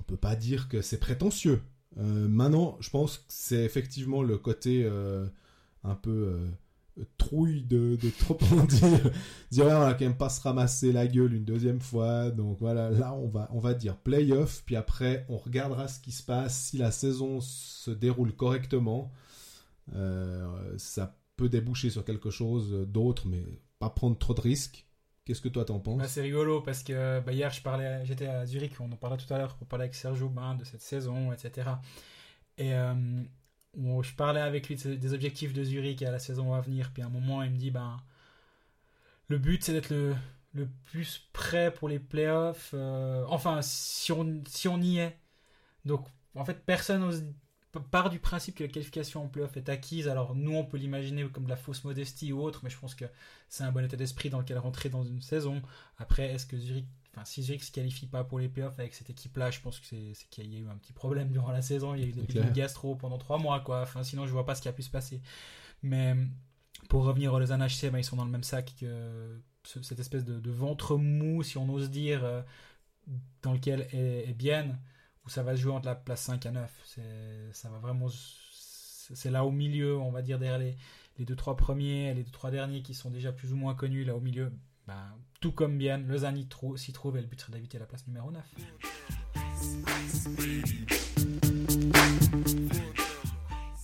on 0.00 0.02
peut 0.02 0.16
pas 0.16 0.36
dire 0.36 0.68
que 0.68 0.82
c'est 0.82 0.98
prétentieux. 0.98 1.62
Euh, 1.98 2.28
maintenant, 2.28 2.76
je 2.80 2.90
pense 2.90 3.18
que 3.18 3.24
c'est 3.28 3.64
effectivement 3.64 4.22
le 4.22 4.38
côté 4.38 4.86
un 5.84 5.94
peu 5.94 6.50
trouille 7.18 7.62
de, 7.62 7.98
trop 8.18 8.38
dire. 8.68 9.10
dire 9.50 9.66
on 9.66 9.80
va 9.80 9.94
quand 9.94 10.04
même 10.04 10.16
pas 10.16 10.28
se 10.28 10.40
ramasser 10.40 10.92
la 10.92 11.06
gueule 11.06 11.34
une 11.34 11.44
deuxième 11.44 11.80
fois. 11.80 12.30
Donc 12.30 12.58
voilà, 12.58 12.90
là 12.90 13.14
on 13.14 13.28
va, 13.28 13.48
on 13.52 13.58
va 13.58 13.74
dire 13.74 13.96
playoff, 13.96 14.62
puis 14.64 14.76
après 14.76 15.26
on 15.28 15.36
regardera 15.36 15.88
ce 15.88 16.00
qui 16.00 16.12
se 16.12 16.22
passe. 16.22 16.66
Si 16.66 16.78
la 16.78 16.90
saison 16.90 17.40
se 17.40 17.90
déroule 17.90 18.32
correctement, 18.32 19.12
euh, 19.94 20.74
ça 20.78 21.16
peut 21.36 21.48
déboucher 21.48 21.90
sur 21.90 22.04
quelque 22.04 22.30
chose 22.30 22.86
d'autre, 22.88 23.26
mais 23.26 23.44
pas 23.78 23.90
prendre 23.90 24.18
trop 24.18 24.34
de 24.34 24.40
risques. 24.40 24.86
Qu'est-ce 25.24 25.40
que 25.40 25.48
toi 25.48 25.64
t'en 25.64 25.80
penses 25.80 25.98
bah, 25.98 26.08
C'est 26.08 26.20
rigolo 26.20 26.60
parce 26.60 26.82
que 26.82 27.20
bah, 27.20 27.32
hier 27.32 27.50
je 27.50 27.62
parlais, 27.62 28.04
j'étais 28.04 28.26
à 28.26 28.44
Zurich, 28.44 28.78
on 28.80 28.92
en 28.92 28.96
parlait 28.96 29.16
tout 29.16 29.32
à 29.32 29.38
l'heure 29.38 29.54
pour 29.56 29.66
parler 29.66 29.84
avec 29.84 29.94
Sergio 29.94 30.28
Bain 30.28 30.54
de 30.54 30.64
cette 30.64 30.82
saison, 30.82 31.32
etc. 31.32 31.70
Et 32.58 32.74
euh, 32.74 32.94
je 33.74 34.14
parlais 34.14 34.40
avec 34.40 34.68
lui 34.68 34.76
des 34.76 35.14
objectifs 35.14 35.52
de 35.52 35.64
Zurich 35.64 36.02
à 36.02 36.10
la 36.10 36.18
saison 36.18 36.54
à 36.54 36.60
venir. 36.60 36.90
Puis 36.92 37.02
à 37.02 37.06
un 37.06 37.10
moment, 37.10 37.42
il 37.42 37.50
me 37.50 37.56
dit 37.56 37.70
ben, 37.70 37.96
le 39.28 39.38
but, 39.38 39.64
c'est 39.64 39.72
d'être 39.72 39.90
le, 39.90 40.14
le, 40.52 40.68
plus 40.84 41.28
prêt 41.32 41.72
pour 41.72 41.88
les 41.88 41.98
playoffs. 41.98 42.70
Euh, 42.74 43.24
enfin, 43.28 43.60
si 43.62 44.12
on, 44.12 44.42
si 44.46 44.68
on 44.68 44.80
y 44.80 44.98
est. 44.98 45.18
Donc, 45.84 46.06
en 46.34 46.44
fait, 46.44 46.64
personne 46.64 47.34
part 47.78 48.10
du 48.10 48.18
principe 48.18 48.56
que 48.56 48.64
la 48.64 48.68
qualification 48.68 49.24
en 49.24 49.28
playoff 49.28 49.56
est 49.56 49.68
acquise. 49.68 50.08
Alors, 50.08 50.34
nous, 50.34 50.54
on 50.54 50.64
peut 50.64 50.76
l'imaginer 50.76 51.24
comme 51.28 51.44
de 51.44 51.50
la 51.50 51.56
fausse 51.56 51.84
modestie 51.84 52.32
ou 52.32 52.42
autre, 52.42 52.60
mais 52.62 52.70
je 52.70 52.78
pense 52.78 52.94
que 52.94 53.04
c'est 53.48 53.64
un 53.64 53.72
bon 53.72 53.84
état 53.84 53.96
d'esprit 53.96 54.30
dans 54.30 54.40
lequel 54.40 54.58
rentrer 54.58 54.88
dans 54.88 55.04
une 55.04 55.20
saison. 55.20 55.62
Après, 55.98 56.32
est-ce 56.32 56.46
que 56.46 56.56
Zurich 56.56 56.86
Enfin, 57.14 57.24
si 57.24 57.44
Zurich 57.44 57.62
se 57.62 57.70
qualifie 57.70 58.06
pas 58.06 58.24
pour 58.24 58.40
les 58.40 58.48
playoffs 58.48 58.76
avec 58.80 58.92
cette 58.92 59.08
équipe-là, 59.08 59.52
je 59.52 59.60
pense 59.60 59.78
que 59.78 59.86
c'est 59.86 60.28
qu'il 60.30 60.52
y 60.52 60.56
a 60.56 60.58
eu 60.58 60.68
un 60.68 60.74
petit 60.74 60.92
problème 60.92 61.30
durant 61.30 61.52
la 61.52 61.62
saison. 61.62 61.94
Il 61.94 62.00
y 62.00 62.04
a 62.04 62.06
eu 62.08 62.12
des 62.12 62.50
gastro 62.52 62.96
pendant 62.96 63.18
trois 63.18 63.38
mois, 63.38 63.60
quoi. 63.60 63.82
Enfin, 63.82 64.02
sinon, 64.02 64.26
je 64.26 64.32
vois 64.32 64.44
pas 64.44 64.56
ce 64.56 64.62
qui 64.62 64.68
a 64.68 64.72
pu 64.72 64.82
se 64.82 64.90
passer. 64.90 65.20
Mais 65.84 66.16
pour 66.88 67.04
revenir 67.04 67.32
aux 67.32 67.38
Lausanne 67.38 67.64
HC, 67.64 67.90
ben, 67.90 67.98
ils 67.98 68.04
sont 68.04 68.16
dans 68.16 68.24
le 68.24 68.32
même 68.32 68.42
sac 68.42 68.74
que 68.80 69.40
cette 69.62 70.00
espèce 70.00 70.24
de, 70.24 70.50
ventre 70.50 70.96
mou, 70.96 71.42
si 71.42 71.56
on 71.56 71.68
ose 71.70 71.90
dire, 71.90 72.24
euh, 72.24 72.42
dans 73.42 73.52
lequel 73.52 73.88
est, 73.92 74.34
bien, 74.34 74.76
où 75.24 75.28
ça 75.28 75.42
va 75.42 75.56
se 75.56 75.60
jouer 75.62 75.72
entre 75.72 75.86
la 75.86 75.94
place 75.94 76.22
5 76.22 76.46
à 76.46 76.50
9. 76.50 76.98
Ça 77.52 77.68
va 77.70 77.78
vraiment. 77.78 78.08
C'est 78.10 79.30
là 79.30 79.44
au 79.44 79.50
milieu, 79.50 79.98
on 79.98 80.10
va 80.10 80.22
dire, 80.22 80.38
derrière 80.38 80.58
les, 80.58 80.76
les 81.18 81.24
deux, 81.24 81.36
trois 81.36 81.56
premiers, 81.56 82.14
les 82.14 82.22
deux, 82.22 82.30
trois 82.30 82.50
derniers 82.50 82.82
qui 82.82 82.94
sont 82.94 83.10
déjà 83.10 83.32
plus 83.32 83.52
ou 83.52 83.56
moins 83.56 83.74
connus, 83.74 84.04
là 84.04 84.16
au 84.16 84.20
milieu. 84.20 84.52
Ben, 84.86 85.14
tout 85.40 85.52
comme 85.52 85.78
bien, 85.78 85.98
Lausanne 85.98 86.44
s'y 86.76 86.92
trouve 86.92 87.16
et 87.16 87.20
le 87.20 87.26
but 87.26 87.40
serait 87.40 87.52
d'éviter 87.52 87.78
la 87.78 87.86
place 87.86 88.06
numéro 88.06 88.30
9. 88.30 88.44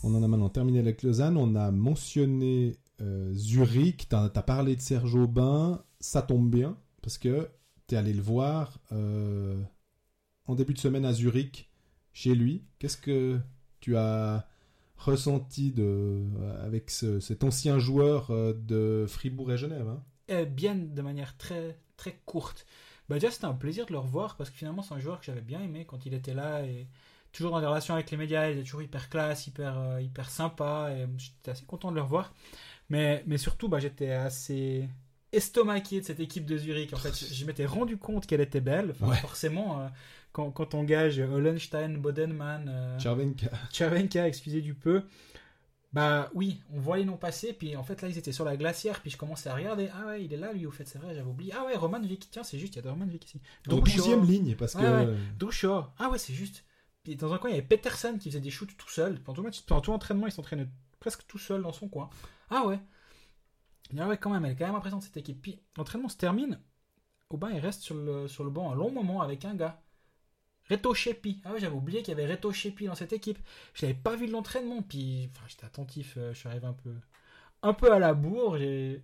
On 0.02 0.14
en 0.14 0.22
a 0.22 0.28
maintenant 0.28 0.48
terminé 0.48 0.78
avec 0.78 1.02
Lausanne. 1.02 1.36
On 1.36 1.54
a 1.54 1.70
mentionné 1.70 2.76
euh, 3.00 3.32
Zurich. 3.34 4.08
Tu 4.08 4.16
as, 4.16 4.28
parlé 4.42 4.76
de 4.76 4.80
Serge 4.80 5.14
Aubin. 5.14 5.82
Ça 6.00 6.22
tombe 6.22 6.50
bien 6.50 6.76
parce 7.02 7.18
que 7.18 7.48
tu 7.86 7.94
es 7.94 7.98
allé 7.98 8.12
le 8.12 8.22
voir 8.22 8.78
euh, 8.92 9.62
en 10.50 10.54
début 10.56 10.74
de 10.74 10.78
semaine 10.78 11.04
à 11.04 11.12
Zurich, 11.12 11.70
chez 12.12 12.34
lui. 12.34 12.64
Qu'est-ce 12.78 12.96
que 12.96 13.38
tu 13.78 13.96
as 13.96 14.48
ressenti 14.96 15.70
de, 15.70 16.24
avec 16.62 16.90
cet 16.90 17.44
ancien 17.44 17.78
joueur 17.78 18.30
euh, 18.30 18.52
de 18.52 19.06
Fribourg 19.08 19.52
et 19.52 19.56
Genève 19.56 19.88
hein? 19.88 20.44
Bien 20.44 20.74
de 20.74 21.02
manière 21.02 21.36
très, 21.36 21.76
très 21.96 22.20
courte. 22.24 22.66
Bah, 23.08 23.16
déjà, 23.16 23.30
c'était 23.30 23.46
un 23.46 23.54
plaisir 23.54 23.86
de 23.86 23.92
le 23.92 23.98
revoir 23.98 24.36
parce 24.36 24.50
que 24.50 24.56
finalement, 24.56 24.82
c'est 24.82 24.94
un 24.94 25.00
joueur 25.00 25.18
que 25.18 25.26
j'avais 25.26 25.40
bien 25.40 25.60
aimé 25.62 25.84
quand 25.86 26.06
il 26.06 26.14
était 26.14 26.34
là 26.34 26.62
et 26.64 26.86
toujours 27.32 27.50
dans 27.50 27.60
des 27.60 27.66
relations 27.66 27.94
avec 27.94 28.10
les 28.10 28.16
médias. 28.16 28.50
Il 28.50 28.58
est 28.58 28.62
toujours 28.62 28.82
hyper 28.82 29.08
classe, 29.08 29.46
hyper, 29.46 29.78
euh, 29.78 30.00
hyper 30.00 30.30
sympa 30.30 30.90
et 30.92 31.06
j'étais 31.16 31.52
assez 31.52 31.64
content 31.64 31.90
de 31.90 31.96
le 31.96 32.02
revoir. 32.02 32.32
Mais, 32.88 33.24
mais 33.26 33.38
surtout, 33.38 33.68
bah, 33.68 33.78
j'étais 33.78 34.10
assez 34.10 34.88
estomaqué 35.32 36.00
de 36.00 36.06
cette 36.06 36.20
équipe 36.20 36.44
de 36.44 36.56
Zurich. 36.56 36.92
En 36.92 36.96
fait, 36.96 37.14
je, 37.16 37.44
m'étais 37.44 37.66
rendu 37.66 37.96
compte 37.96 38.26
qu'elle 38.26 38.40
était 38.40 38.60
belle. 38.60 38.94
Forcément, 39.20 39.80
euh, 39.80 39.88
quand, 40.32 40.50
quand 40.50 40.74
on 40.74 40.84
gage 40.84 41.18
Hollenstein, 41.20 41.98
Bodenman, 41.98 42.68
euh, 42.68 42.98
Chervenka, 43.72 44.28
excusez 44.28 44.60
du 44.60 44.74
peu, 44.74 45.02
bah 45.92 46.30
oui, 46.34 46.60
on 46.72 46.78
voit 46.78 46.98
les 46.98 47.04
noms 47.04 47.16
passer, 47.16 47.52
puis 47.52 47.74
en 47.74 47.82
fait 47.82 48.00
là 48.00 48.08
ils 48.08 48.16
étaient 48.16 48.30
sur 48.30 48.44
la 48.44 48.56
glacière, 48.56 49.00
puis 49.00 49.10
je 49.10 49.16
commençais 49.16 49.48
à 49.48 49.56
regarder, 49.56 49.88
ah 49.92 50.06
ouais, 50.06 50.24
il 50.24 50.32
est 50.32 50.36
là 50.36 50.52
lui, 50.52 50.64
au 50.64 50.70
fait, 50.70 50.86
c'est 50.86 50.98
vrai, 51.00 51.14
j'avais 51.14 51.28
oublié. 51.28 51.52
Ah 51.56 51.64
ouais, 51.64 51.76
Roman 51.76 52.00
Vick, 52.00 52.28
tiens, 52.30 52.44
c'est 52.44 52.58
juste, 52.58 52.74
il 52.74 52.76
y 52.76 52.78
a 52.78 52.82
de 52.82 52.88
Roman 52.88 53.06
Vick 53.06 53.24
ici. 53.24 53.40
Donc, 53.66 53.90
deuxième 53.90 54.24
ligne, 54.24 54.54
parce 54.54 54.74
que. 54.74 54.78
Ouais, 54.78 55.16
ah 55.98 56.10
ouais, 56.10 56.18
c'est 56.18 56.34
juste. 56.34 56.64
Puis 57.02 57.16
dans 57.16 57.32
un 57.32 57.38
coin, 57.38 57.50
il 57.50 57.54
y 57.54 57.58
avait 57.58 57.66
Peterson 57.66 58.16
qui 58.20 58.28
faisait 58.28 58.40
des 58.40 58.50
shoots 58.50 58.76
tout 58.76 58.90
seul. 58.90 59.20
Pendant 59.20 59.36
tout, 59.36 59.42
match, 59.42 59.62
pendant 59.62 59.80
tout 59.80 59.92
entraînement, 59.92 60.26
il 60.26 60.32
s'entraînait 60.32 60.68
presque 61.00 61.26
tout 61.26 61.38
seul 61.38 61.62
dans 61.62 61.72
son 61.72 61.88
coin. 61.88 62.10
Ah 62.50 62.66
ouais. 62.66 62.78
Ah 63.98 64.08
ouais, 64.08 64.18
quand 64.18 64.30
même, 64.30 64.44
elle 64.44 64.52
est 64.52 64.56
quand 64.56 64.66
même 64.66 64.74
impressionnante 64.74 65.04
cette 65.04 65.16
équipe. 65.16 65.40
Puis 65.42 65.60
l'entraînement 65.76 66.08
se 66.08 66.16
termine. 66.16 66.60
Aubin, 67.30 67.50
il 67.50 67.60
reste 67.60 67.82
sur 67.82 67.94
le, 67.94 68.28
sur 68.28 68.44
le 68.44 68.50
banc 68.50 68.72
un 68.72 68.74
long 68.74 68.90
moment 68.90 69.22
avec 69.22 69.44
un 69.44 69.54
gars. 69.54 69.80
Reto 70.68 70.94
Shepi. 70.94 71.40
Ah 71.44 71.52
ouais, 71.52 71.60
j'avais 71.60 71.74
oublié 71.74 72.02
qu'il 72.02 72.16
y 72.16 72.20
avait 72.20 72.32
Reto 72.32 72.52
Shepi 72.52 72.86
dans 72.86 72.94
cette 72.94 73.12
équipe. 73.12 73.38
Je 73.74 73.82
l'avais 73.86 73.98
pas 73.98 74.16
vu 74.16 74.26
de 74.26 74.32
l'entraînement, 74.32 74.82
puis 74.82 75.30
enfin, 75.34 75.44
j'étais 75.48 75.66
attentif, 75.66 76.14
euh, 76.16 76.32
je 76.32 76.38
suis 76.38 76.48
arrivé 76.48 76.66
un 76.66 76.72
peu 76.72 76.92
un 77.62 77.74
peu 77.74 77.92
à 77.92 77.98
la 77.98 78.14
bourre, 78.14 78.56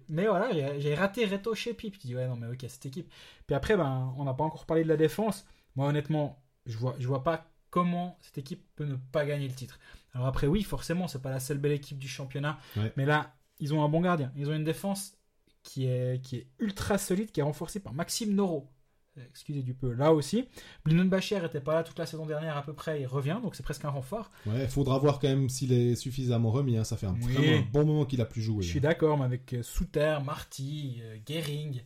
mais 0.08 0.26
voilà, 0.26 0.50
j'ai 0.78 0.94
raté 0.94 1.26
Reto 1.26 1.54
Shepi. 1.54 1.90
Puis 1.90 2.00
je 2.02 2.06
dis 2.08 2.16
ouais 2.16 2.26
non 2.26 2.36
mais 2.36 2.46
ok 2.46 2.64
cette 2.68 2.86
équipe. 2.86 3.12
Puis 3.46 3.54
après 3.54 3.76
ben 3.76 4.14
on 4.16 4.24
n'a 4.24 4.34
pas 4.34 4.44
encore 4.44 4.66
parlé 4.66 4.82
de 4.84 4.88
la 4.88 4.96
défense. 4.96 5.46
Moi 5.74 5.88
honnêtement, 5.88 6.42
je 6.64 6.78
vois 6.78 6.94
je 6.98 7.06
vois 7.06 7.22
pas 7.22 7.46
comment 7.70 8.16
cette 8.22 8.38
équipe 8.38 8.64
peut 8.76 8.84
ne 8.86 8.96
pas 8.96 9.26
gagner 9.26 9.48
le 9.48 9.54
titre. 9.54 9.78
Alors 10.14 10.26
après 10.28 10.46
oui, 10.46 10.62
forcément, 10.62 11.08
c'est 11.08 11.20
pas 11.20 11.30
la 11.30 11.40
seule 11.40 11.58
belle 11.58 11.72
équipe 11.72 11.98
du 11.98 12.08
championnat, 12.08 12.58
mais 12.96 13.04
là, 13.04 13.34
ils 13.60 13.74
ont 13.74 13.82
un 13.82 13.88
bon 13.88 14.00
gardien, 14.00 14.32
ils 14.36 14.48
ont 14.48 14.54
une 14.54 14.64
défense 14.64 15.14
qui 15.62 15.86
est 15.86 16.22
qui 16.22 16.36
est 16.36 16.46
ultra 16.58 16.98
solide, 16.98 17.30
qui 17.30 17.40
est 17.40 17.44
renforcée 17.44 17.80
par 17.80 17.92
Maxime 17.92 18.34
Noro 18.34 18.68
excusez 19.30 19.62
du 19.62 19.74
peu, 19.74 19.92
là 19.92 20.12
aussi. 20.12 20.48
Blindenbacher 20.84 21.44
était 21.44 21.60
pas 21.60 21.74
là 21.74 21.82
toute 21.82 21.98
la 21.98 22.06
saison 22.06 22.26
dernière 22.26 22.56
à 22.56 22.62
peu 22.62 22.72
près, 22.72 23.00
il 23.00 23.06
revient, 23.06 23.38
donc 23.42 23.54
c'est 23.54 23.62
presque 23.62 23.84
un 23.84 23.90
renfort. 23.90 24.30
Ouais, 24.46 24.64
il 24.64 24.68
faudra 24.68 24.98
voir 24.98 25.18
quand 25.18 25.28
même 25.28 25.48
s'il 25.48 25.72
est 25.72 25.94
suffisamment 25.96 26.50
remis, 26.50 26.76
hein. 26.76 26.84
ça 26.84 26.96
fait 26.96 27.06
un, 27.06 27.12
vraiment 27.12 27.58
un 27.58 27.68
bon 27.72 27.84
moment 27.84 28.04
qu'il 28.04 28.20
a 28.20 28.26
plus 28.26 28.42
joué. 28.42 28.62
Je 28.62 28.68
suis 28.68 28.80
d'accord, 28.80 29.18
mais 29.18 29.24
avec 29.24 29.52
euh, 29.52 29.62
Souter, 29.62 30.18
Marty, 30.24 31.00
euh, 31.02 31.16
Gehring, 31.26 31.82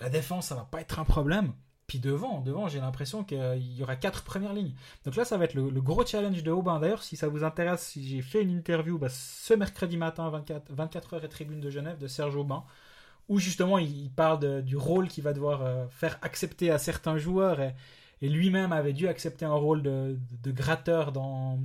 la 0.00 0.08
défense, 0.08 0.46
ça 0.46 0.54
va 0.54 0.64
pas 0.70 0.80
être 0.80 0.98
un 0.98 1.04
problème. 1.04 1.52
Puis 1.90 1.98
devant, 1.98 2.40
devant, 2.40 2.68
j'ai 2.68 2.78
l'impression 2.78 3.24
qu'il 3.24 3.76
y 3.76 3.82
aura 3.82 3.96
quatre 3.96 4.22
premières 4.22 4.52
lignes. 4.52 4.74
Donc 5.04 5.16
là, 5.16 5.24
ça 5.24 5.36
va 5.36 5.46
être 5.46 5.54
le, 5.54 5.68
gros 5.80 6.06
challenge 6.06 6.44
de 6.44 6.52
Aubin. 6.52 6.78
D'ailleurs, 6.78 7.02
si 7.02 7.16
ça 7.16 7.26
vous 7.26 7.42
intéresse, 7.42 7.98
j'ai 8.00 8.22
fait 8.22 8.42
une 8.42 8.56
interview 8.56 8.96
bah, 8.96 9.08
ce 9.08 9.54
mercredi 9.54 9.96
matin, 9.96 10.30
24, 10.30 10.72
24 10.72 11.14
heures 11.14 11.24
et 11.24 11.28
tribune 11.28 11.58
de 11.58 11.68
Genève, 11.68 11.98
de 11.98 12.06
Serge 12.06 12.36
Aubin 12.36 12.62
où 13.28 13.40
justement 13.40 13.78
il 13.78 14.08
parle 14.10 14.62
du 14.62 14.76
rôle 14.76 15.08
qu'il 15.08 15.24
va 15.24 15.32
devoir 15.32 15.62
euh, 15.62 15.88
faire 15.88 16.16
accepter 16.22 16.70
à 16.70 16.78
certains 16.78 17.18
joueurs. 17.18 17.60
Et, 17.60 17.74
lui-même 18.22 18.70
avait 18.70 18.92
dû 18.92 19.08
accepter 19.08 19.44
un 19.44 19.54
rôle 19.54 19.82
de, 19.82 20.16
de 20.44 20.50
gratteur 20.52 21.10
dans, 21.10 21.58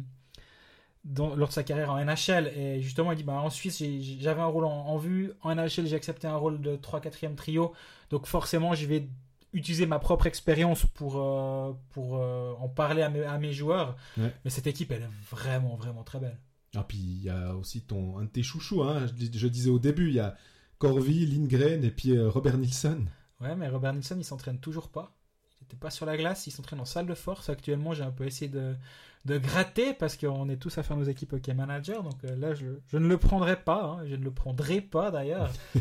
lors 1.15 1.49
de 1.49 1.53
sa 1.53 1.63
carrière 1.63 1.91
en 1.91 2.03
NHL. 2.03 2.47
Et 2.47 2.81
justement, 2.81 3.11
il 3.11 3.17
dit 3.17 3.23
bah, 3.23 3.33
en 3.33 3.51
Suisse, 3.51 3.83
j'avais 4.19 4.41
un 4.41 4.47
rôle 4.47 4.65
en, 4.65 4.87
en 4.87 4.97
vue. 4.97 5.33
En 5.43 5.53
NHL, 5.53 5.85
j'ai 5.85 5.95
accepté 5.95 6.25
un 6.25 6.37
rôle 6.37 6.61
de 6.61 6.77
3-4e 6.77 7.35
trio. 7.35 7.73
Donc 8.09 8.25
forcément, 8.25 8.73
je 8.73 8.87
vais 8.87 9.07
utiliser 9.55 9.85
ma 9.87 9.97
propre 9.99 10.27
expérience 10.27 10.85
pour, 10.93 11.17
euh, 11.17 11.73
pour 11.89 12.17
euh, 12.17 12.53
en 12.59 12.67
parler 12.69 13.01
à 13.01 13.09
mes, 13.09 13.23
à 13.23 13.37
mes 13.39 13.53
joueurs. 13.53 13.95
Ouais. 14.17 14.31
Mais 14.43 14.51
cette 14.51 14.67
équipe, 14.67 14.91
elle 14.91 15.03
est 15.03 15.09
vraiment, 15.31 15.75
vraiment 15.75 16.03
très 16.03 16.19
belle. 16.19 16.37
Ah, 16.75 16.83
puis 16.87 16.97
il 16.97 17.23
y 17.23 17.29
a 17.29 17.55
aussi 17.55 17.81
ton, 17.81 18.17
un 18.19 18.23
de 18.23 18.29
tes 18.29 18.43
chouchous, 18.43 18.83
hein, 18.83 19.07
je, 19.07 19.13
dis- 19.13 19.31
je 19.39 19.47
disais 19.47 19.69
au 19.69 19.79
début, 19.79 20.09
il 20.09 20.15
y 20.15 20.19
a 20.19 20.35
Corvi, 20.77 21.25
Lindgren 21.25 21.83
et 21.83 21.91
puis 21.91 22.11
euh, 22.11 22.29
Robert 22.29 22.57
Nilsson. 22.57 23.05
Ouais, 23.41 23.55
mais 23.55 23.67
Robert 23.69 23.93
Nilsson, 23.93 24.15
il 24.17 24.25
s'entraîne 24.25 24.59
toujours 24.59 24.89
pas. 24.89 25.13
Il 25.61 25.63
n'était 25.63 25.77
pas 25.77 25.89
sur 25.89 26.05
la 26.05 26.17
glace, 26.17 26.45
il 26.47 26.51
s'entraîne 26.51 26.79
en 26.81 26.85
salle 26.85 27.05
de 27.07 27.13
force. 27.15 27.49
Actuellement, 27.49 27.93
j'ai 27.93 28.03
un 28.03 28.11
peu 28.11 28.25
essayé 28.25 28.51
de, 28.51 28.75
de 29.23 29.37
gratter 29.37 29.93
parce 29.93 30.17
qu'on 30.17 30.49
est 30.49 30.57
tous 30.57 30.77
à 30.77 30.83
faire 30.83 30.97
nos 30.97 31.05
équipes 31.05 31.31
hockey 31.33 31.53
manager. 31.53 32.03
Donc 32.03 32.21
là, 32.23 32.53
je, 32.53 32.65
je 32.89 32.97
ne 32.97 33.07
le 33.07 33.17
prendrai 33.17 33.55
pas. 33.55 33.83
hein, 33.99 34.05
je 34.05 34.15
ne 34.15 34.23
le 34.23 34.31
prendrai 34.31 34.81
pas 34.81 35.11
d'ailleurs. 35.11 35.51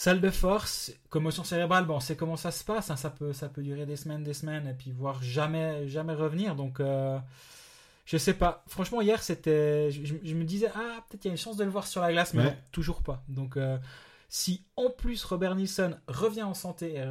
salle 0.00 0.20
de 0.22 0.30
force, 0.30 0.92
commotion 1.10 1.44
cérébrale, 1.44 1.84
bon, 1.84 1.96
on 1.96 2.00
sait 2.00 2.16
comment 2.16 2.36
ça 2.36 2.50
se 2.50 2.64
passe. 2.64 2.90
hein, 2.90 2.96
ça, 2.96 3.10
peut, 3.10 3.32
ça 3.34 3.48
peut 3.50 3.62
durer 3.62 3.84
des 3.84 3.96
semaines, 3.96 4.22
des 4.24 4.32
semaines 4.34 4.66
et 4.66 4.72
puis 4.74 4.92
voire 4.92 5.22
jamais, 5.22 5.86
jamais 5.88 6.14
revenir. 6.14 6.54
Donc. 6.56 6.80
euh, 6.80 7.18
je 8.06 8.16
sais 8.16 8.34
pas. 8.34 8.64
Franchement, 8.66 9.02
hier, 9.02 9.22
c'était. 9.22 9.90
Je, 9.92 10.14
je 10.24 10.34
me 10.34 10.42
disais, 10.44 10.68
ah, 10.74 11.04
peut-être 11.08 11.20
qu'il 11.20 11.28
y 11.28 11.32
a 11.32 11.34
une 11.34 11.38
chance 11.38 11.56
de 11.56 11.62
le 11.64 11.70
voir 11.70 11.86
sur 11.86 12.00
la 12.00 12.10
glace, 12.10 12.34
mais 12.34 12.40
Ouais. 12.42 12.48
non, 12.50 12.56
toujours 12.72 13.02
pas. 13.02 13.22
Donc, 13.28 13.56
euh, 13.56 13.78
si 14.28 14.64
en 14.76 14.90
plus 14.90 15.22
Robert 15.24 15.54
Nilsson 15.54 15.94
revient 16.08 16.42
en 16.42 16.54
santé 16.54 16.94
et, 16.96 17.04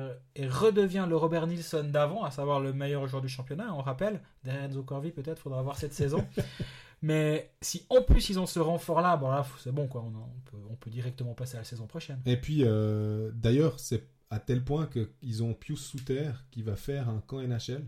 et 0.43 0.47
redevient 0.47 1.05
le 1.07 1.15
Robert 1.15 1.47
Nilsson 1.47 1.85
d'avant, 1.85 2.23
à 2.25 2.31
savoir 2.31 2.59
le 2.59 2.73
meilleur 2.73 3.07
joueur 3.07 3.21
du 3.21 3.29
championnat, 3.29 3.73
on 3.75 3.81
rappelle, 3.81 4.19
derrière 4.43 4.63
Enzo 4.63 4.83
Corvi, 4.83 5.11
peut-être, 5.11 5.39
faudra 5.39 5.61
voir 5.61 5.77
cette 5.77 5.93
saison. 5.93 6.25
mais 7.01 7.51
si 7.61 7.85
en 7.89 8.01
plus 8.01 8.29
ils 8.29 8.39
ont 8.39 8.45
ce 8.45 8.59
renfort-là, 8.59 9.17
bon 9.17 9.31
là, 9.31 9.45
c'est 9.59 9.71
bon, 9.71 9.87
quoi. 9.87 10.01
On, 10.01 10.07
on 10.07 10.39
peut, 10.45 10.57
on 10.69 10.75
peut 10.75 10.89
directement 10.89 11.33
passer 11.33 11.55
à 11.55 11.59
la 11.59 11.63
saison 11.63 11.87
prochaine. 11.87 12.19
Et 12.25 12.37
puis, 12.37 12.63
euh, 12.63 13.31
d'ailleurs, 13.33 13.79
c'est 13.79 14.07
à 14.29 14.39
tel 14.39 14.63
point 14.63 14.87
qu'ils 14.87 15.43
ont 15.43 15.53
Pius 15.53 15.79
Souter 15.79 16.31
qui 16.51 16.61
va 16.61 16.75
faire 16.75 17.09
un 17.09 17.21
camp 17.21 17.41
NHL 17.41 17.87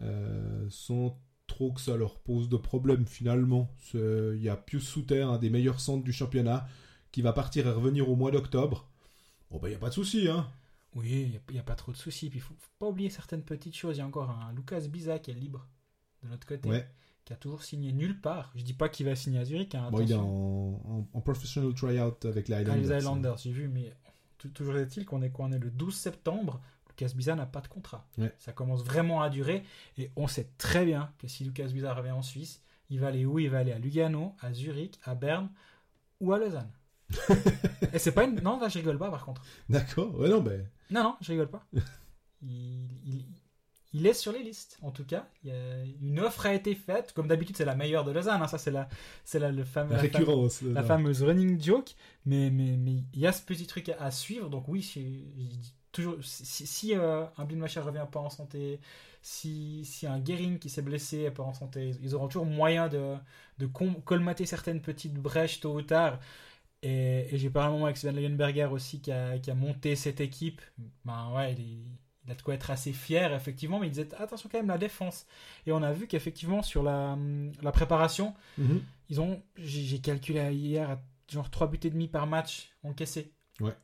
euh, 0.00 0.66
sans 0.70 1.20
trop 1.46 1.72
que 1.72 1.80
ça 1.80 1.96
leur 1.96 2.20
pose 2.20 2.48
de 2.48 2.56
problème 2.56 3.06
finalement. 3.06 3.68
Il 3.94 4.40
y 4.40 4.48
a 4.48 4.56
Pius 4.56 4.86
Souter, 4.86 5.22
un 5.22 5.38
des 5.38 5.50
meilleurs 5.50 5.80
centres 5.80 6.04
du 6.04 6.12
championnat, 6.12 6.66
qui 7.10 7.22
va 7.22 7.32
partir 7.32 7.66
et 7.66 7.70
revenir 7.70 8.08
au 8.08 8.16
mois 8.16 8.30
d'octobre. 8.30 8.88
Bon, 9.50 9.58
bah, 9.58 9.68
il 9.68 9.72
n'y 9.72 9.76
a 9.76 9.80
pas 9.80 9.88
de 9.88 9.94
souci, 9.94 10.28
hein. 10.28 10.48
Oui, 10.94 11.32
il 11.48 11.54
n'y 11.54 11.58
a, 11.58 11.62
pas 11.62 11.74
trop 11.74 11.92
de 11.92 11.96
soucis. 11.96 12.30
Puis 12.30 12.38
il 12.38 12.42
faut, 12.42 12.54
faut 12.58 12.70
pas 12.78 12.86
oublier 12.86 13.10
certaines 13.10 13.42
petites 13.42 13.76
choses. 13.76 13.96
Il 13.96 13.98
y 13.98 14.02
a 14.02 14.06
encore 14.06 14.30
un 14.30 14.52
Lucas 14.52 14.80
Biza 14.88 15.18
qui 15.18 15.30
est 15.30 15.34
libre 15.34 15.66
de 16.22 16.28
notre 16.28 16.46
côté. 16.46 16.68
Ouais. 16.68 16.88
Qui 17.30 17.34
a 17.34 17.36
toujours 17.36 17.62
signé 17.62 17.92
nulle 17.92 18.20
part. 18.20 18.50
Je 18.56 18.64
dis 18.64 18.72
pas 18.74 18.88
qu'il 18.88 19.06
va 19.06 19.14
signer 19.14 19.38
à 19.38 19.44
Zurich. 19.44 19.72
Hein, 19.76 19.88
Bon, 19.92 20.00
il 20.00 20.10
est 20.10 20.14
en, 20.16 20.18
attention. 20.18 20.90
en, 20.98 21.06
en 21.12 21.20
professional 21.20 21.72
tryout 21.74 22.16
avec 22.24 22.48
les 22.48 22.56
Highlanders. 22.56 22.82
les 22.82 22.90
Highlanders, 22.92 23.36
j'ai 23.38 23.52
vu, 23.52 23.68
mais 23.68 23.94
tou- 24.38 24.48
toujours 24.48 24.76
est-il 24.78 25.06
qu'on 25.06 25.22
est, 25.22 25.30
quoi, 25.30 25.44
on 25.46 25.52
est 25.52 25.58
le 25.60 25.70
12 25.70 25.94
septembre. 25.94 26.60
Lucas 26.88 27.12
Biza 27.14 27.36
n'a 27.36 27.46
pas 27.46 27.60
de 27.60 27.68
contrat. 27.68 28.04
Ouais. 28.18 28.34
Ça 28.38 28.52
commence 28.52 28.82
vraiment 28.82 29.22
à 29.22 29.30
durer. 29.30 29.62
Et 29.96 30.10
on 30.16 30.26
sait 30.26 30.50
très 30.58 30.84
bien 30.84 31.12
que 31.18 31.28
si 31.28 31.44
Lucas 31.44 31.68
Biza 31.68 31.94
revient 31.94 32.10
en 32.10 32.22
Suisse, 32.22 32.64
il 32.90 32.98
va 32.98 33.06
aller 33.06 33.24
où? 33.24 33.38
Il 33.38 33.48
va 33.48 33.58
aller 33.58 33.70
à 33.72 33.78
Lugano, 33.78 34.34
à 34.40 34.52
Zurich, 34.52 34.98
à 35.04 35.14
Berne 35.14 35.50
ou 36.20 36.32
à 36.32 36.38
Lausanne. 36.40 36.70
Et 37.92 38.00
c'est 38.00 38.10
pas 38.12 38.24
une. 38.24 38.40
Non, 38.40 38.58
là, 38.58 38.68
je 38.68 38.78
rigole 38.78 38.98
pas 38.98 39.08
par 39.10 39.24
contre. 39.24 39.42
D'accord, 39.68 40.18
ouais, 40.18 40.28
non, 40.28 40.40
ben. 40.40 40.66
Non, 40.90 41.04
non, 41.04 41.16
je 41.20 41.30
rigole 41.30 41.48
pas. 41.48 41.64
Il, 42.42 42.88
il- 43.06 43.24
il 43.92 44.06
est 44.06 44.14
sur 44.14 44.32
les 44.32 44.42
listes, 44.42 44.78
en 44.82 44.90
tout 44.92 45.04
cas. 45.04 45.26
Il 45.42 45.50
y 45.50 45.52
a- 45.52 45.84
une 46.02 46.20
offre 46.20 46.46
a 46.46 46.54
été 46.54 46.74
faite. 46.74 47.12
Comme 47.12 47.26
d'habitude, 47.28 47.56
c'est 47.56 47.64
la 47.64 47.74
meilleure 47.74 48.04
de 48.04 48.12
Lausanne. 48.12 48.40
hein. 48.42 48.46
Ça, 48.48 48.58
c'est 48.58 48.70
la, 48.70 48.88
c'est 49.24 49.38
la, 49.40 49.50
le 49.52 49.64
fameux, 49.64 49.94
La 49.94 49.98
récurrence. 50.00 50.62
fameuse 50.84 51.22
running 51.22 51.60
joke. 51.62 51.94
Mais 52.26 52.50
mais 52.50 52.76
mais 52.76 53.02
il 53.14 53.20
y 53.20 53.26
a 53.26 53.32
ce 53.32 53.42
petit 53.42 53.66
truc 53.66 53.88
à, 53.88 53.96
à 54.02 54.10
suivre. 54.10 54.48
Donc 54.50 54.68
oui, 54.68 54.82
je- 54.82 55.00
je 55.00 55.56
dis 55.56 55.74
toujours, 55.92 56.16
si, 56.22 56.66
si 56.66 56.94
euh, 56.94 57.24
un 57.36 57.44
revient 57.82 58.06
pas 58.10 58.20
en 58.20 58.30
santé, 58.30 58.78
si, 59.22 59.84
si 59.84 60.06
un 60.06 60.24
Gering 60.24 60.58
qui 60.58 60.68
s'est 60.70 60.82
blessé 60.82 61.20
est 61.22 61.30
pas 61.30 61.42
en 61.42 61.52
santé, 61.54 61.92
ils 62.02 62.14
auront 62.14 62.28
toujours 62.28 62.46
moyen 62.46 62.88
de, 62.88 63.14
de 63.58 63.66
colmater 64.04 64.46
certaines 64.46 64.80
petites 64.80 65.14
brèches 65.14 65.60
tôt 65.60 65.74
ou 65.74 65.82
tard. 65.82 66.20
Et, 66.82 67.26
et 67.34 67.38
j'ai 67.38 67.50
parlé 67.50 67.68
un 67.68 67.72
moment 67.72 67.84
avec 67.86 67.96
Sven 67.98 68.16
Leyenberger 68.16 68.66
aussi 68.72 69.00
qui 69.00 69.12
a, 69.12 69.38
qui 69.38 69.50
a 69.50 69.54
monté 69.54 69.96
cette 69.96 70.20
équipe. 70.20 70.62
Ben 71.04 71.30
ouais, 71.34 71.52
il, 71.54 71.60
est- 71.60 71.84
il 72.30 72.32
a 72.32 72.36
de 72.36 72.42
quoi 72.42 72.54
être 72.54 72.70
assez 72.70 72.92
fier, 72.92 73.34
effectivement, 73.34 73.80
mais 73.80 73.88
il 73.88 73.90
disait 73.90 74.08
attention 74.18 74.48
quand 74.50 74.58
même 74.58 74.68
la 74.68 74.78
défense. 74.78 75.26
Et 75.66 75.72
on 75.72 75.82
a 75.82 75.92
vu 75.92 76.06
qu'effectivement 76.06 76.62
sur 76.62 76.84
la, 76.84 77.18
la 77.60 77.72
préparation, 77.72 78.34
Mhm. 78.56 78.80
ils 79.08 79.20
ont, 79.20 79.42
j'ai 79.56 79.98
calculé 79.98 80.54
hier, 80.54 80.96
genre 81.28 81.50
3 81.50 81.66
buts 81.66 81.80
et 81.82 81.90
demi 81.90 82.06
par 82.06 82.28
match 82.28 82.70
encaissés. 82.84 83.32
Ouais. 83.60 83.74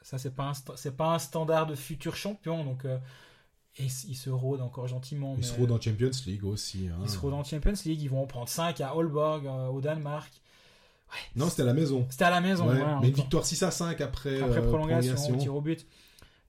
Ça, 0.00 0.16
c'est 0.16 0.34
pas, 0.34 0.44
un 0.44 0.90
pas 0.92 1.14
un 1.14 1.18
standard 1.18 1.66
de 1.66 1.74
futur 1.74 2.16
champion, 2.16 2.64
donc. 2.64 2.84
euh, 2.86 2.98
et 3.78 3.84
ils 4.08 4.16
se 4.16 4.30
rôdent 4.30 4.62
encore 4.62 4.86
gentiment. 4.88 5.34
Ils 5.34 5.40
mais- 5.40 5.42
seront 5.42 5.66
dans 5.66 5.78
Champions 5.78 6.10
League 6.24 6.44
aussi. 6.46 6.88
hein. 6.90 6.96
ils 7.02 7.10
seront 7.10 7.28
dans 7.28 7.44
Champions 7.44 7.74
League, 7.84 8.00
ils 8.00 8.08
vont 8.08 8.22
en 8.22 8.26
prendre 8.26 8.48
5 8.48 8.80
à 8.80 8.88
Aalborg, 8.88 9.46
euh, 9.46 9.66
au 9.66 9.82
Danemark. 9.82 10.32
Non, 11.36 11.50
c'était 11.50 11.60
à 11.62 11.66
la 11.66 11.74
maison. 11.74 12.06
C'était 12.08 12.24
à 12.24 12.30
la 12.30 12.40
maison, 12.40 12.66
Ouais, 12.68 12.80
ouais, 12.80 12.94
mais 13.02 13.08
une 13.08 13.14
victoire 13.14 13.44
6 13.44 13.62
à 13.62 13.70
5 13.70 14.00
après, 14.00 14.40
après 14.40 14.58
euh, 14.60 14.66
prolongation, 14.66 15.36
tir 15.36 15.54
au 15.54 15.60
but. 15.60 15.86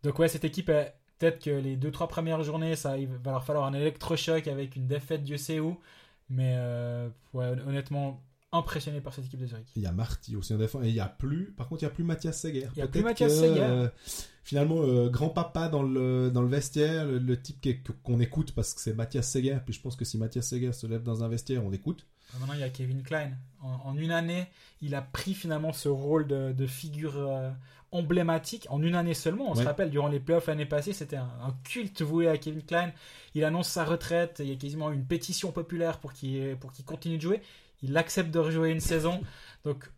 Donc 0.03 0.17
ouais, 0.19 0.29
cette 0.29 0.45
équipe, 0.45 0.69
est- 0.69 0.93
peut-être 1.19 1.43
que 1.43 1.49
les 1.49 1.77
2-3 1.77 2.07
premières 2.07 2.43
journées, 2.43 2.75
ça, 2.75 2.97
il 2.97 3.07
va 3.07 3.31
leur 3.31 3.43
falloir 3.43 3.65
un 3.65 3.73
électrochoc 3.73 4.47
avec 4.47 4.75
une 4.75 4.87
défaite, 4.87 5.23
Dieu 5.23 5.37
sait 5.37 5.59
où. 5.59 5.77
Mais 6.29 6.55
euh, 6.57 7.07
ouais, 7.33 7.53
honnêtement, 7.65 8.21
impressionné 8.51 9.01
par 9.01 9.13
cette 9.13 9.25
équipe 9.25 9.39
de 9.39 9.45
Zurich. 9.47 9.67
Il 9.75 9.81
y 9.81 9.85
a 9.87 9.91
Marty 9.91 10.35
aussi 10.35 10.53
en 10.53 10.57
défense. 10.57 10.83
Et 10.85 10.89
il 10.89 10.95
y 10.95 10.99
a 10.99 11.07
plus, 11.07 11.51
par 11.51 11.67
contre, 11.67 11.83
il 11.83 11.85
y 11.85 11.87
a 11.87 11.91
plus 11.91 12.03
Mathias 12.03 12.39
Seger. 12.41 12.67
Il 12.75 12.79
y 12.79 12.81
a 12.81 12.87
plus 12.87 13.01
Mathias 13.01 13.33
que, 13.33 13.39
Seger. 13.39 13.61
euh, 13.61 13.87
finalement, 14.43 14.81
euh, 14.81 15.09
grand-papa 15.09 15.69
dans 15.69 15.83
le, 15.83 16.29
dans 16.31 16.41
le 16.41 16.47
vestiaire, 16.47 17.05
le, 17.05 17.19
le 17.19 17.41
type 17.41 17.89
qu'on 18.03 18.19
écoute 18.19 18.53
parce 18.53 18.73
que 18.73 18.81
c'est 18.81 18.93
Mathias 18.93 19.29
Seger. 19.31 19.59
Puis 19.65 19.73
je 19.73 19.81
pense 19.81 19.95
que 19.95 20.05
si 20.05 20.17
Mathias 20.17 20.47
Seger 20.47 20.73
se 20.73 20.87
lève 20.87 21.03
dans 21.03 21.23
un 21.23 21.27
vestiaire, 21.29 21.63
on 21.65 21.69
l'écoute. 21.69 22.05
Ah, 22.33 22.39
Maintenant, 22.39 22.53
il 22.55 22.59
y 22.59 22.63
a 22.63 22.69
Kevin 22.69 23.03
Klein. 23.03 23.31
En, 23.61 23.69
en 23.91 23.97
une 23.97 24.11
année, 24.11 24.47
il 24.81 24.95
a 24.95 25.01
pris 25.01 25.33
finalement 25.33 25.73
ce 25.73 25.89
rôle 25.89 26.27
de, 26.27 26.51
de 26.51 26.67
figure 26.67 27.17
euh, 27.17 27.49
emblématique. 27.91 28.67
En 28.69 28.81
une 28.83 28.95
année 28.95 29.13
seulement, 29.13 29.49
on 29.49 29.55
se 29.55 29.63
rappelle, 29.63 29.89
durant 29.89 30.07
les 30.09 30.19
playoffs 30.19 30.47
l'année 30.47 30.65
passée, 30.65 30.93
c'était 30.93 31.15
un, 31.17 31.29
un 31.41 31.55
culte 31.63 32.01
voué 32.01 32.27
à 32.27 32.37
Kevin 32.37 32.63
Klein. 32.63 32.91
Il 33.33 33.43
annonce 33.45 33.69
sa 33.69 33.85
retraite. 33.85 34.37
Il 34.43 34.49
y 34.49 34.53
a 34.53 34.55
quasiment 34.57 34.91
une 34.91 35.05
pétition 35.05 35.51
populaire 35.51 35.99
pour 35.99 36.13
qu'il 36.13 36.57
continue 36.85 37.17
de 37.17 37.21
jouer. 37.21 37.41
Il 37.81 37.95
accepte 37.97 38.31
de 38.31 38.39
rejouer 38.39 38.71
une 38.71 38.79
saison. 38.81 39.21
Donc, 39.63 39.89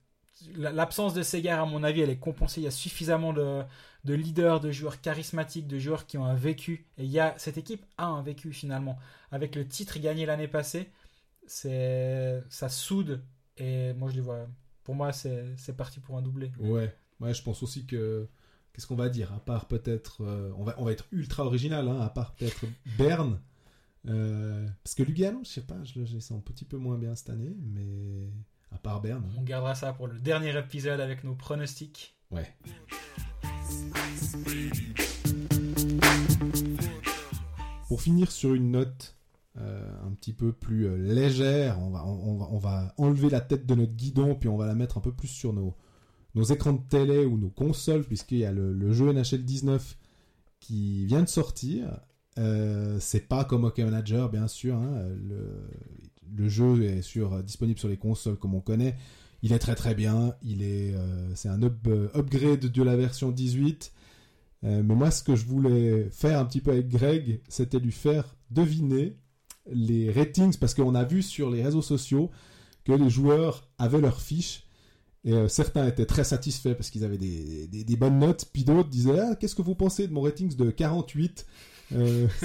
la- 0.56 0.72
l'absence 0.72 1.14
de 1.14 1.24
Segar, 1.24 1.62
à 1.62 1.66
mon 1.66 1.84
avis, 1.84 2.02
elle 2.02 2.10
est 2.10 2.18
compensée. 2.20 2.62
Il 2.62 2.64
y 2.64 2.68
a 2.68 2.72
suffisamment 2.72 3.34
de, 3.34 3.62
de 4.06 4.14
leaders, 4.14 4.60
de 4.60 4.72
joueurs 4.72 5.02
charismatiques, 5.02 5.68
de 5.68 5.80
joueurs 5.80 6.06
qui 6.06 6.18
ont 6.18 6.26
un 6.26 6.36
vécu. 6.36 6.86
Et 6.98 7.04
il 7.04 7.12
y 7.12 7.20
a, 7.20 7.34
cette 7.38 7.58
équipe 7.58 7.86
a 7.98 8.06
un 8.06 8.22
vécu 8.22 8.54
finalement. 8.54 8.98
Avec 9.32 9.56
le 9.56 9.68
titre 9.68 10.00
gagné 10.00 10.26
l'année 10.26 10.48
passée, 10.48 10.90
c'est 11.50 12.44
ça 12.50 12.70
soude 12.70 13.22
et 13.58 13.94
moi 13.94 14.10
je 14.10 14.16
les 14.16 14.22
vois 14.22 14.48
pour 14.84 14.96
moi 14.96 15.12
c'est 15.12 15.76
parti 15.76 16.00
pour 16.00 16.18
un 16.18 16.22
doublé 16.22 16.52
Ouais, 16.60 16.94
ouais, 17.20 17.34
je 17.34 17.42
pense 17.44 17.62
aussi 17.64 17.86
que. 17.86 18.28
Qu'est-ce 18.72 18.86
qu'on 18.88 18.96
va 18.96 19.10
dire? 19.10 19.34
À 19.34 19.40
part 19.40 19.68
peut-être. 19.68 20.24
euh, 20.24 20.52
on, 20.56 20.64
va, 20.64 20.76
on 20.78 20.86
va 20.86 20.92
être 20.92 21.08
ultra 21.12 21.44
original, 21.44 21.88
hein, 21.90 22.00
à 22.02 22.10
part 22.10 22.34
peut-être 22.36 22.66
Berne. 22.98 23.42
Euh, 24.08 24.66
parce 24.84 24.96
que 24.96 25.04
Lugano, 25.04 25.42
je 25.44 25.50
sais 25.50 25.62
pas, 25.62 25.84
je 25.84 26.00
le 26.00 26.06
sens 26.06 26.32
un 26.32 26.40
petit 26.40 26.64
peu 26.66 26.78
moins 26.78 26.98
bien 26.98 27.14
cette 27.16 27.32
année, 27.32 27.54
mais 27.60 28.30
à 28.72 28.78
part 28.78 29.02
Berne. 29.02 29.26
hein. 29.28 29.36
on 29.38 29.42
gardera 29.42 29.76
ça 29.76 29.92
pour 29.92 30.08
le 30.08 30.18
dernier 30.20 30.58
épisode 30.58 31.02
avec 31.02 31.24
nos 31.24 31.36
pronostics 31.36 32.16
Ouais. 32.32 32.48
Pour 37.88 38.02
finir 38.02 38.32
sur 38.32 38.54
une 38.54 38.72
note 38.72 39.18
un 39.58 40.12
petit 40.14 40.34
peu 40.34 40.54
plus 40.54 40.88
euh, 40.88 40.96
légère, 40.98 41.80
on 41.82 41.90
va, 41.90 42.06
on, 42.06 42.38
va, 42.38 42.48
on 42.52 42.58
va 42.60 42.94
enlever 42.98 43.30
la 43.30 43.42
tête 43.42 43.66
de 43.66 43.76
notre 43.76 43.94
guidon, 43.94 44.36
puis 44.36 44.48
on 44.50 44.58
va 44.58 44.66
la 44.68 44.76
mettre 44.76 44.98
un 44.98 45.02
peu 45.02 45.12
plus 45.12 45.28
sur 45.28 45.54
nos, 45.54 45.76
nos 46.36 46.44
écrans 46.44 46.74
de 46.74 46.82
télé 46.88 47.26
ou 47.26 47.38
nos 47.38 47.50
consoles, 47.50 48.04
puisqu'il 48.06 48.38
y 48.40 48.46
a 48.46 48.52
le, 48.52 48.92
jeu 48.94 49.12
NHL 49.12 49.44
19 49.44 49.98
qui 50.60 51.06
vient 51.06 51.24
de 51.24 51.28
sortir. 51.30 52.00
Euh, 52.38 52.98
c'est 53.00 53.28
pas 53.28 53.44
comme 53.44 53.66
Hockey 53.66 53.84
Manager, 53.84 54.30
bien 54.30 54.48
sûr. 54.48 54.76
hein, 54.78 55.08
Le, 55.28 55.68
le 56.38 56.48
jeu 56.48 56.84
est 56.84 57.02
sur, 57.02 57.42
disponible 57.44 57.80
sur 57.80 57.90
les 57.90 57.98
consoles 57.98 58.38
comme 58.38 58.54
on 58.56 58.62
connaît. 58.62 58.96
Il 59.42 59.52
est 59.54 59.60
très 59.60 59.76
très 59.76 59.96
bien. 59.96 60.36
Il 60.44 60.62
est, 60.62 60.94
euh, 60.94 61.34
c'est 61.36 61.50
un 61.50 61.64
up- 61.64 61.88
euh, 61.88 62.08
upgrade 62.16 62.60
de 62.68 62.84
la 62.84 62.96
version 62.96 63.32
18. 63.32 63.92
Euh, 64.66 64.84
mais 64.84 64.96
moi, 64.96 65.12
ce 65.12 65.24
que 65.24 65.36
je 65.36 65.46
voulais 65.46 66.10
faire 66.12 66.40
un 66.40 66.46
petit 66.46 66.60
peu 66.62 66.72
avec 66.72 66.90
Greg, 66.90 67.42
c'était 67.48 67.80
lui 67.80 67.92
faire 67.94 68.36
deviner 68.52 69.18
les 69.72 70.12
ratings, 70.12 70.58
parce 70.58 70.74
qu'on 70.74 70.96
a 70.96 71.04
vu 71.04 71.22
sur 71.22 71.50
les 71.50 71.64
réseaux 71.64 71.82
sociaux 71.82 72.30
que 72.86 72.92
les 72.92 73.10
joueurs 73.10 73.68
avaient 73.78 74.02
leurs 74.02 74.22
fiches. 74.22 74.66
Et 75.26 75.34
euh, 75.34 75.48
certains 75.48 75.86
étaient 75.86 76.06
très 76.06 76.24
satisfaits 76.24 76.74
parce 76.74 76.90
qu'ils 76.90 77.04
avaient 77.04 77.18
des, 77.18 77.96
bonnes 77.98 78.20
notes, 78.20 78.46
puis 78.54 78.64
d'autres 78.64 78.90
disaient 78.90 79.20
ah, 79.20 79.36
Qu'est-ce 79.36 79.56
que 79.56 79.62
vous 79.62 79.76
pensez 79.76 80.08
de 80.08 80.14
mon 80.14 80.22
ratings 80.22 80.56
de 80.56 80.72
48 80.72 81.46
Euh, 81.92 82.28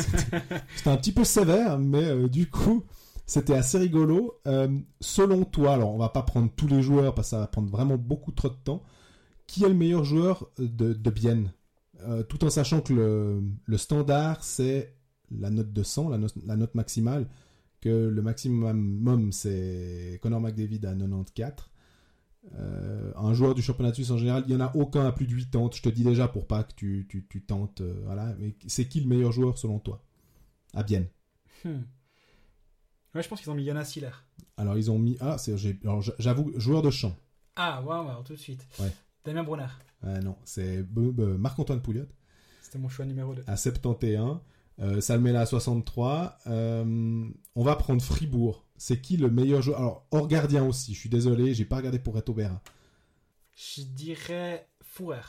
c'était 0.76 0.90
un 0.90 0.96
petit 0.96 1.12
peu 1.12 1.24
sévère, 1.24 1.78
mais 1.78 2.04
euh, 2.04 2.28
du 2.28 2.50
coup, 2.50 2.84
c'était 3.26 3.54
assez 3.54 3.78
rigolo. 3.78 4.40
Selon 5.00 5.44
toi, 5.44 5.74
alors 5.74 5.94
on 5.94 5.98
va 5.98 6.08
pas 6.08 6.22
prendre 6.22 6.50
tous 6.54 6.66
les 6.66 6.82
joueurs 6.82 7.14
parce 7.14 7.28
que 7.28 7.30
ça 7.30 7.38
va 7.38 7.46
prendre 7.46 7.70
vraiment 7.70 7.96
beaucoup 7.96 8.32
trop 8.32 8.48
de 8.48 8.54
temps. 8.54 8.82
Qui 9.46 9.64
est 9.64 9.68
le 9.68 9.74
meilleur 9.74 10.04
joueur 10.04 10.48
de, 10.58 10.94
de 10.94 11.10
Bienne? 11.10 11.52
Tout 12.28 12.44
en 12.44 12.50
sachant 12.50 12.82
que 12.82 12.92
le, 12.92 13.42
le 13.64 13.78
standard, 13.78 14.44
c'est 14.44 14.94
la 15.30 15.50
note 15.50 15.72
de 15.72 15.82
100, 15.82 16.08
la, 16.08 16.18
note- 16.18 16.34
la 16.46 16.56
note 16.56 16.74
maximale, 16.74 17.26
que 17.80 18.08
le 18.08 18.22
maximum, 18.22 19.32
c'est 19.32 20.18
Conor 20.22 20.40
McDavid 20.40 20.84
à 20.86 20.94
94. 20.94 21.70
Euh, 22.56 23.12
un 23.16 23.32
joueur 23.32 23.54
du 23.54 23.62
championnat 23.62 23.90
de 23.90 23.94
Suisse 23.94 24.10
en 24.10 24.18
général, 24.18 24.44
il 24.46 24.54
n'y 24.54 24.62
en 24.62 24.66
a 24.66 24.74
aucun 24.76 25.06
à 25.06 25.12
plus 25.12 25.26
de 25.26 25.34
80. 25.34 25.70
Je 25.74 25.82
te 25.82 25.88
dis 25.88 26.04
déjà 26.04 26.28
pour 26.28 26.46
pas 26.46 26.62
que 26.64 26.74
tu, 26.74 27.06
tu, 27.08 27.26
tu 27.28 27.42
tentes. 27.42 27.80
euh, 27.80 28.02
voilà. 28.04 28.34
Mais 28.38 28.54
c'est 28.66 28.86
qui 28.86 29.00
le 29.00 29.06
meilleur 29.08 29.32
joueur 29.32 29.56
selon 29.58 29.78
toi? 29.78 30.02
À 30.74 30.82
Bienne. 30.82 31.06
Hmm. 31.64 31.80
Ouais, 33.14 33.22
je 33.22 33.28
pense 33.28 33.40
qu'ils 33.40 33.50
ont 33.50 33.54
mis 33.54 33.64
Jonas 33.64 33.90
Hiller. 33.96 34.10
Alors 34.56 34.76
ils 34.76 34.90
ont 34.90 34.98
mis. 34.98 35.16
Ah, 35.20 35.36
j'avoue, 36.18 36.52
joueur 36.58 36.82
de 36.82 36.90
champ. 36.90 37.16
Ah, 37.56 37.82
ouais, 37.82 37.88
ouais, 37.88 38.10
alors 38.10 38.24
tout 38.24 38.34
de 38.34 38.38
suite. 38.38 38.66
Ouais. 38.80 38.92
Damien 39.24 39.44
Brunner. 39.44 39.66
Euh, 40.04 40.20
non, 40.20 40.36
c'est 40.44 40.84
Marc-Antoine 41.38 41.80
Pouliot 41.80 42.04
C'était 42.60 42.78
mon 42.78 42.88
choix 42.90 43.06
numéro 43.06 43.34
2. 43.34 43.42
à 43.46 43.56
71. 43.56 44.38
Euh, 44.80 45.00
Salmela 45.00 45.42
à 45.42 45.46
63. 45.46 46.38
Euh, 46.46 47.28
on 47.54 47.62
va 47.64 47.76
prendre 47.76 48.02
Fribourg. 48.02 48.66
C'est 48.76 49.00
qui 49.00 49.16
le 49.16 49.30
meilleur 49.30 49.62
joueur? 49.62 49.78
Alors, 49.78 50.06
hors 50.10 50.26
gardien 50.28 50.64
aussi. 50.66 50.94
Je 50.94 50.98
suis 51.00 51.08
désolé, 51.08 51.54
j'ai 51.54 51.64
pas 51.64 51.76
regardé 51.76 51.98
pour 51.98 52.14
Reto 52.14 52.34
Berra. 52.34 52.60
Je 53.54 53.82
dirais 53.82 54.68
Fourer. 54.82 55.20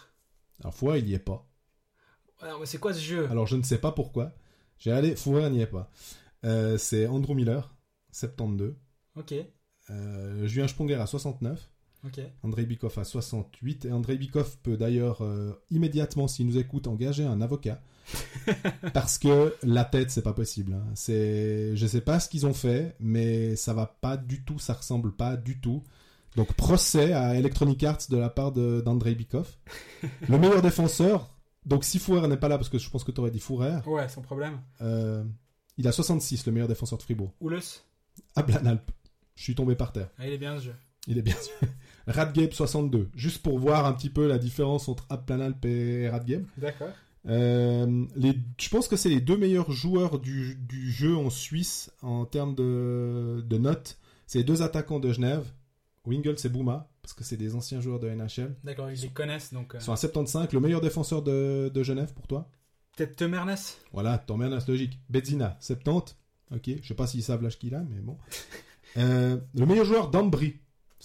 Alors, 0.62 0.74
Fouret, 0.74 1.00
il 1.00 1.10
y 1.10 1.14
est 1.14 1.20
pas. 1.20 1.48
Alors, 2.42 2.60
mais 2.60 2.66
c'est 2.66 2.80
quoi 2.80 2.94
ce 2.94 3.00
jeu? 3.02 3.28
Alors, 3.30 3.46
je 3.48 3.56
ne 3.56 3.64
sais 3.64 3.78
pas 3.78 3.92
pourquoi. 3.92 4.32
J'ai 4.80 4.92
allé, 4.92 5.16
Fouret 5.16 5.50
n'y 5.52 5.62
est 5.62 5.68
pas. 5.68 5.92
Euh, 6.44 6.78
c'est 6.78 7.06
Andrew 7.08 7.34
Miller, 7.36 7.76
72. 8.12 8.76
Ok, 9.16 9.34
Euh, 9.92 10.48
Julien 10.48 10.68
Sponger 10.68 10.96
à 10.96 11.06
69. 11.06 11.70
Ok. 12.06 12.22
Andrei 12.44 12.66
Bikov 12.66 12.98
à 13.00 13.04
68. 13.04 13.86
Et 13.86 13.92
Andrei 13.92 14.18
Bikov 14.18 14.58
peut 14.64 14.78
d'ailleurs 14.78 15.22
euh, 15.22 15.52
immédiatement, 15.72 16.28
s'il 16.28 16.46
nous 16.48 16.58
écoute, 16.58 16.88
engager 16.88 17.26
un 17.26 17.42
avocat. 17.42 17.82
parce 18.94 19.18
que 19.18 19.56
la 19.64 19.84
tête, 19.86 20.12
c'est 20.12 20.22
pas 20.22 20.34
possible. 20.34 20.74
hein. 20.74 20.84
C'est, 20.94 21.76
je 21.76 21.88
sais 21.88 22.02
pas 22.02 22.20
ce 22.20 22.30
qu'ils 22.30 22.46
ont 22.46 22.54
fait, 22.54 22.96
mais 23.00 23.56
ça 23.56 23.74
va 23.74 23.88
pas 23.88 24.18
du 24.18 24.44
tout, 24.44 24.60
ça 24.60 24.74
ressemble 24.74 25.12
pas 25.12 25.36
du 25.38 25.60
tout. 25.60 25.84
Donc 26.36 26.54
procès 26.54 27.14
à 27.14 27.36
Electronic 27.36 27.84
Arts 27.84 28.00
de 28.10 28.18
la 28.18 28.30
part 28.30 28.52
d'Andrei 28.52 29.16
Bikov. 29.16 29.48
Le 30.30 30.38
meilleur 30.38 30.62
défenseur. 30.62 31.32
Donc 31.66 31.84
si 31.84 31.98
Fourer 31.98 32.28
n'est 32.28 32.38
pas 32.38 32.48
là, 32.50 32.58
parce 32.58 32.70
que 32.70 32.78
je 32.78 32.90
pense 32.90 33.04
que 33.04 33.12
tu 33.12 33.20
aurais 33.22 33.32
dit 33.32 33.40
Fourer, 33.40 33.78
Ouais, 33.88 34.08
sans 34.10 34.22
problème. 34.22 34.60
euh, 34.82 35.24
il 35.78 35.88
a 35.88 35.92
66, 35.92 36.46
le 36.46 36.52
meilleur 36.52 36.68
défenseur 36.68 36.98
de 37.00 37.04
Fribourg. 37.04 37.34
Oulus. 37.42 37.84
À 38.36 38.44
Blanalp. 38.44 38.92
Je 39.36 39.44
suis 39.44 39.56
tombé 39.56 39.76
par 39.76 39.92
terre. 39.92 40.10
Ah, 40.20 40.28
il 40.28 40.34
est 40.34 40.38
bien 40.38 40.58
ce 40.60 40.66
jeu. 40.66 40.76
Il 41.08 41.18
est 41.18 41.22
bien 41.22 41.36
sûr. 41.36 41.54
Radgabe 42.08 42.52
62. 42.52 43.10
Juste 43.16 43.42
pour 43.42 43.58
voir 43.60 43.86
un 43.86 43.94
petit 43.94 44.10
peu 44.10 44.28
la 44.28 44.38
différence 44.38 44.88
entre 44.90 45.06
Applanalp 45.10 45.64
et 45.66 46.10
Radgabe. 46.10 46.46
D'accord. 46.58 46.90
Euh, 47.28 48.06
les, 48.16 48.34
je 48.60 48.70
pense 48.70 48.88
que 48.88 48.96
c'est 48.96 49.10
les 49.10 49.22
deux 49.22 49.38
meilleurs 49.38 49.72
joueurs 49.72 50.20
du, 50.20 50.56
du 50.56 50.92
jeu 50.92 51.16
en 51.16 51.30
Suisse 51.32 51.92
en 52.02 52.26
termes 52.26 52.54
de, 52.56 53.44
de 53.48 53.58
notes. 53.58 53.98
C'est 54.28 54.40
les 54.40 54.44
deux 54.44 54.62
attaquants 54.62 55.00
de 55.00 55.12
Genève. 55.12 55.46
Wingles 56.06 56.36
et 56.44 56.50
Bouma, 56.50 56.88
parce 57.02 57.14
que 57.16 57.24
c'est 57.24 57.36
des 57.38 57.56
anciens 57.56 57.82
joueurs 57.82 58.00
de 58.00 58.08
NHL. 58.08 58.56
D'accord, 58.64 58.92
ils 58.92 59.02
les 59.02 59.10
connaissent 59.10 59.52
donc. 59.52 59.74
euh, 59.74 59.80
Ils 59.82 59.84
sont 59.84 59.92
à 59.92 59.96
75. 59.98 60.54
Le 60.54 60.60
meilleur 60.60 60.82
défenseur 60.82 61.24
de, 61.24 61.72
de 61.74 61.84
Genève 61.84 62.14
pour 62.14 62.28
toi? 62.28 62.48
Peut-être 62.96 63.16
Temernes 63.16 63.56
Voilà, 63.92 64.20
t'emmènes 64.20 64.54
à 64.54 64.60
logique. 64.68 65.00
Bedzina, 65.10 65.58
70. 65.62 66.16
Ok, 66.54 66.70
je 66.80 66.88
sais 66.88 66.94
pas 66.94 67.08
s'ils 67.08 67.24
savent 67.24 67.42
l'âge 67.42 67.58
qu'il 67.58 67.74
a, 67.74 67.84
mais 67.90 68.00
bon. 68.02 68.18
Euh, 68.98 69.36
le 69.54 69.66
meilleur 69.66 69.84
joueur 69.84 70.10
d'Ambry. 70.10 70.56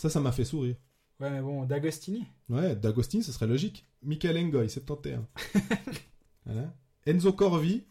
Ça, 0.00 0.08
ça 0.08 0.18
m'a 0.18 0.32
fait 0.32 0.46
sourire. 0.46 0.76
Ouais, 1.20 1.28
mais 1.28 1.42
bon, 1.42 1.66
D'Agostini 1.66 2.24
Ouais, 2.48 2.74
D'Agostini, 2.74 3.22
ce 3.22 3.32
serait 3.32 3.46
logique. 3.46 3.84
Michael 4.02 4.38
Engoy, 4.38 4.70
71. 4.70 5.20
voilà. 6.46 6.72
Enzo 7.06 7.34
Corvi, 7.34 7.84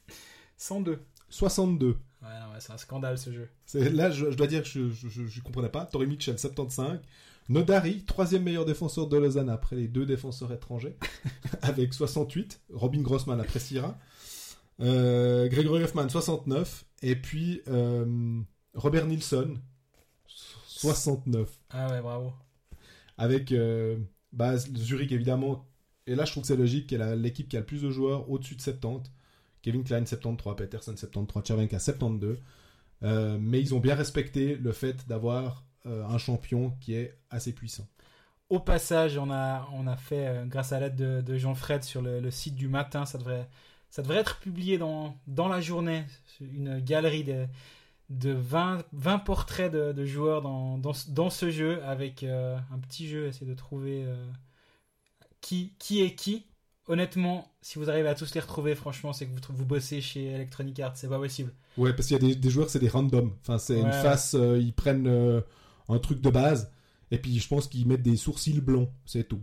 102. 0.58 1.00
62. 1.30 1.88
Ouais, 1.90 1.96
ouais, 2.28 2.60
c'est 2.60 2.72
un 2.74 2.78
scandale 2.78 3.20
ce 3.20 3.32
jeu. 3.32 3.48
Là, 3.76 4.10
je, 4.10 4.32
je 4.32 4.36
dois 4.36 4.48
dire 4.48 4.64
que 4.64 4.68
je 4.68 4.90
je, 4.90 5.08
je- 5.08 5.28
je 5.28 5.42
comprenais 5.42 5.70
pas. 5.70 5.86
Tori 5.86 6.08
Mitchell, 6.08 6.40
75. 6.40 7.00
Nodari, 7.48 8.04
troisième 8.06 8.42
meilleur 8.42 8.66
défenseur 8.66 9.06
de 9.08 9.18
Lausanne 9.18 9.50
après 9.50 9.76
les 9.76 9.88
deux 9.88 10.08
défenseurs 10.08 10.52
étrangers, 10.52 10.98
avec 11.62 11.94
68. 11.94 12.60
Robin 12.74 13.02
Grossman 13.02 13.40
après 13.40 13.60
Syrah. 13.60 14.00
Euh, 14.82 15.48
Gregory 15.48 15.84
Hoffman, 15.84 16.10
69. 16.10 16.86
Et 17.04 17.16
puis 17.16 17.62
euh, 17.68 18.42
Robert 18.74 19.06
Nilsson, 19.06 19.60
69. 20.80 21.50
Ah 21.72 21.90
ouais, 21.92 22.02
bravo. 22.02 22.34
avec 23.18 23.52
euh, 23.52 23.98
bah, 24.32 24.58
Zurich 24.58 25.12
évidemment. 25.12 25.66
Et 26.08 26.16
là, 26.16 26.26
je 26.26 26.32
trouve 26.32 26.42
que 26.42 26.48
c'est 26.48 26.56
logique 26.56 26.88
qu'elle 26.88 27.02
a 27.02 27.16
l'équipe 27.16 27.48
qui 27.48 27.58
a 27.58 27.60
le 27.60 27.66
plus 27.66 27.82
de 27.84 27.92
joueurs 27.92 28.30
au-dessus 28.30 28.56
de 28.56 28.62
70. 28.62 29.12
Kevin 29.62 29.84
Klein 29.84 30.06
73, 30.06 30.56
Peterson 30.56 30.96
73, 30.96 31.46
Chervenka 31.46 31.80
72. 31.80 32.38
Euh, 33.04 33.38
mais 33.40 33.62
ils 33.62 33.74
ont 33.76 33.80
bien 33.80 33.96
respecté 33.96 34.56
le 34.56 34.72
fait 34.72 35.08
d'avoir 35.08 35.64
euh, 35.86 36.04
un 36.06 36.18
champion 36.18 36.72
qui 36.82 36.94
est 36.96 37.18
assez 37.30 37.54
puissant. 37.54 37.88
Au 38.50 38.60
passage, 38.60 39.18
on 39.18 39.30
a, 39.32 39.70
on 39.74 39.86
a 39.88 39.96
fait, 39.96 40.28
euh, 40.28 40.46
grâce 40.46 40.72
à 40.74 40.80
l'aide 40.80 40.96
de, 40.96 41.22
de 41.22 41.38
Jean-Fred 41.38 41.84
sur 41.84 42.02
le, 42.02 42.20
le 42.20 42.32
site 42.32 42.56
du 42.56 42.68
matin, 42.68 43.06
ça 43.06 43.18
devrait, 43.18 43.48
ça 43.90 44.02
devrait 44.02 44.18
être 44.18 44.40
publié 44.40 44.78
dans, 44.78 45.16
dans 45.28 45.48
la 45.48 45.62
journée, 45.62 46.06
une 46.42 46.80
galerie 46.80 47.24
de, 47.24 47.46
de 48.10 48.32
20, 48.32 48.84
20 48.94 49.20
portraits 49.20 49.72
de, 49.72 49.92
de 49.94 50.06
joueurs 50.06 50.42
dans, 50.42 50.78
dans, 50.78 50.94
ce- 50.94 51.10
dans 51.12 51.30
ce 51.30 51.52
jeu, 51.52 51.84
avec 51.84 52.24
euh, 52.24 52.58
un 52.74 52.80
petit 52.80 53.08
jeu, 53.08 53.28
essayer 53.28 53.46
de 53.46 53.54
trouver 53.56 54.04
euh, 54.06 54.16
qui, 55.42 55.74
qui 55.80 56.02
est 56.02 56.16
qui. 56.16 56.46
Honnêtement, 56.88 57.52
si 57.62 57.78
vous 57.78 57.88
arrivez 57.90 58.10
à 58.10 58.16
tous 58.16 58.34
les 58.34 58.42
retrouver, 58.42 58.74
franchement, 58.74 59.14
c'est 59.14 59.28
que 59.28 59.32
vous, 59.32 59.56
vous 59.56 59.66
bossez 59.66 60.02
chez 60.02 60.26
Electronic 60.32 60.80
Arts, 60.80 60.98
c'est 60.98 61.08
pas 61.08 61.20
possible. 61.20 61.54
Ouais, 61.78 61.94
parce 61.94 62.08
qu'il 62.08 62.18
y 62.18 62.26
a 62.26 62.28
des, 62.28 62.36
des 62.36 62.50
joueurs, 62.50 62.70
c'est 62.70 62.80
des 62.80 62.90
randoms. 62.90 63.32
Enfin, 63.42 63.60
c'est 63.60 63.80
une 63.80 63.92
face, 63.92 64.34
euh, 64.34 64.58
ils 64.60 64.74
prennent 64.74 65.08
un 65.88 66.00
truc 66.00 66.20
de 66.22 66.30
base. 66.32 66.72
Et 67.12 67.20
puis, 67.20 67.40
je 67.40 67.48
pense 67.48 67.68
qu'ils 67.68 67.88
mettent 67.88 68.02
des 68.02 68.16
sourcils 68.18 68.60
blonds. 68.62 68.92
C'est 69.06 69.28
tout. 69.28 69.42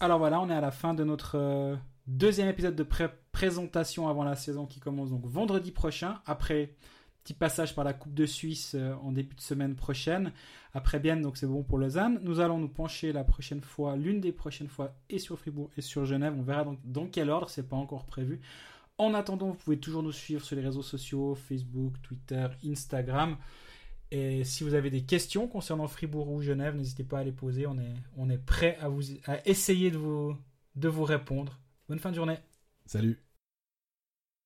Alors 0.00 0.18
voilà, 0.18 0.40
on 0.40 0.48
est 0.50 0.54
à 0.54 0.60
la 0.60 0.70
fin 0.70 0.94
de 0.94 1.04
notre 1.04 1.36
deuxième 2.06 2.48
épisode 2.48 2.76
de 2.76 2.82
pré- 2.82 3.10
présentation 3.32 4.08
avant 4.08 4.24
la 4.24 4.36
saison 4.36 4.66
qui 4.66 4.80
commence 4.80 5.10
donc 5.10 5.24
vendredi 5.26 5.72
prochain. 5.72 6.20
Après, 6.26 6.74
petit 7.24 7.34
passage 7.34 7.74
par 7.74 7.84
la 7.84 7.92
Coupe 7.92 8.14
de 8.14 8.26
Suisse 8.26 8.74
euh, 8.74 8.94
en 9.02 9.12
début 9.12 9.34
de 9.34 9.40
semaine 9.40 9.74
prochaine. 9.74 10.32
Après 10.74 11.00
Bienne, 11.00 11.22
donc 11.22 11.36
c'est 11.36 11.46
bon 11.46 11.62
pour 11.62 11.78
Lausanne. 11.78 12.20
Nous 12.22 12.40
allons 12.40 12.58
nous 12.58 12.68
pencher 12.68 13.12
la 13.12 13.24
prochaine 13.24 13.60
fois, 13.60 13.96
l'une 13.96 14.20
des 14.20 14.32
prochaines 14.32 14.68
fois, 14.68 14.94
et 15.10 15.18
sur 15.18 15.38
Fribourg 15.38 15.70
et 15.76 15.80
sur 15.80 16.04
Genève. 16.04 16.34
On 16.38 16.42
verra 16.42 16.64
donc 16.64 16.78
dans 16.84 17.06
quel 17.06 17.30
ordre, 17.30 17.48
c'est 17.48 17.68
pas 17.68 17.76
encore 17.76 18.04
prévu. 18.04 18.40
En 18.98 19.12
attendant, 19.12 19.48
vous 19.48 19.54
pouvez 19.54 19.78
toujours 19.78 20.02
nous 20.02 20.12
suivre 20.12 20.44
sur 20.44 20.56
les 20.56 20.62
réseaux 20.62 20.82
sociaux, 20.82 21.34
Facebook, 21.34 21.94
Twitter, 22.02 22.46
Instagram. 22.64 23.36
Et 24.10 24.44
si 24.44 24.62
vous 24.62 24.74
avez 24.74 24.88
des 24.88 25.02
questions 25.02 25.48
concernant 25.48 25.88
Fribourg 25.88 26.30
ou 26.30 26.40
Genève, 26.40 26.76
n'hésitez 26.76 27.04
pas 27.04 27.18
à 27.18 27.24
les 27.24 27.32
poser. 27.32 27.66
On 27.66 27.78
est, 27.78 27.94
on 28.16 28.30
est 28.30 28.38
prêt 28.38 28.78
à, 28.80 28.88
vous, 28.88 29.02
à 29.26 29.46
essayer 29.46 29.90
de 29.90 29.98
vous, 29.98 30.36
de 30.76 30.88
vous 30.88 31.04
répondre. 31.04 31.58
Bonne 31.88 31.98
fin 31.98 32.10
de 32.10 32.16
journée. 32.16 32.38
Salut. 32.86 33.25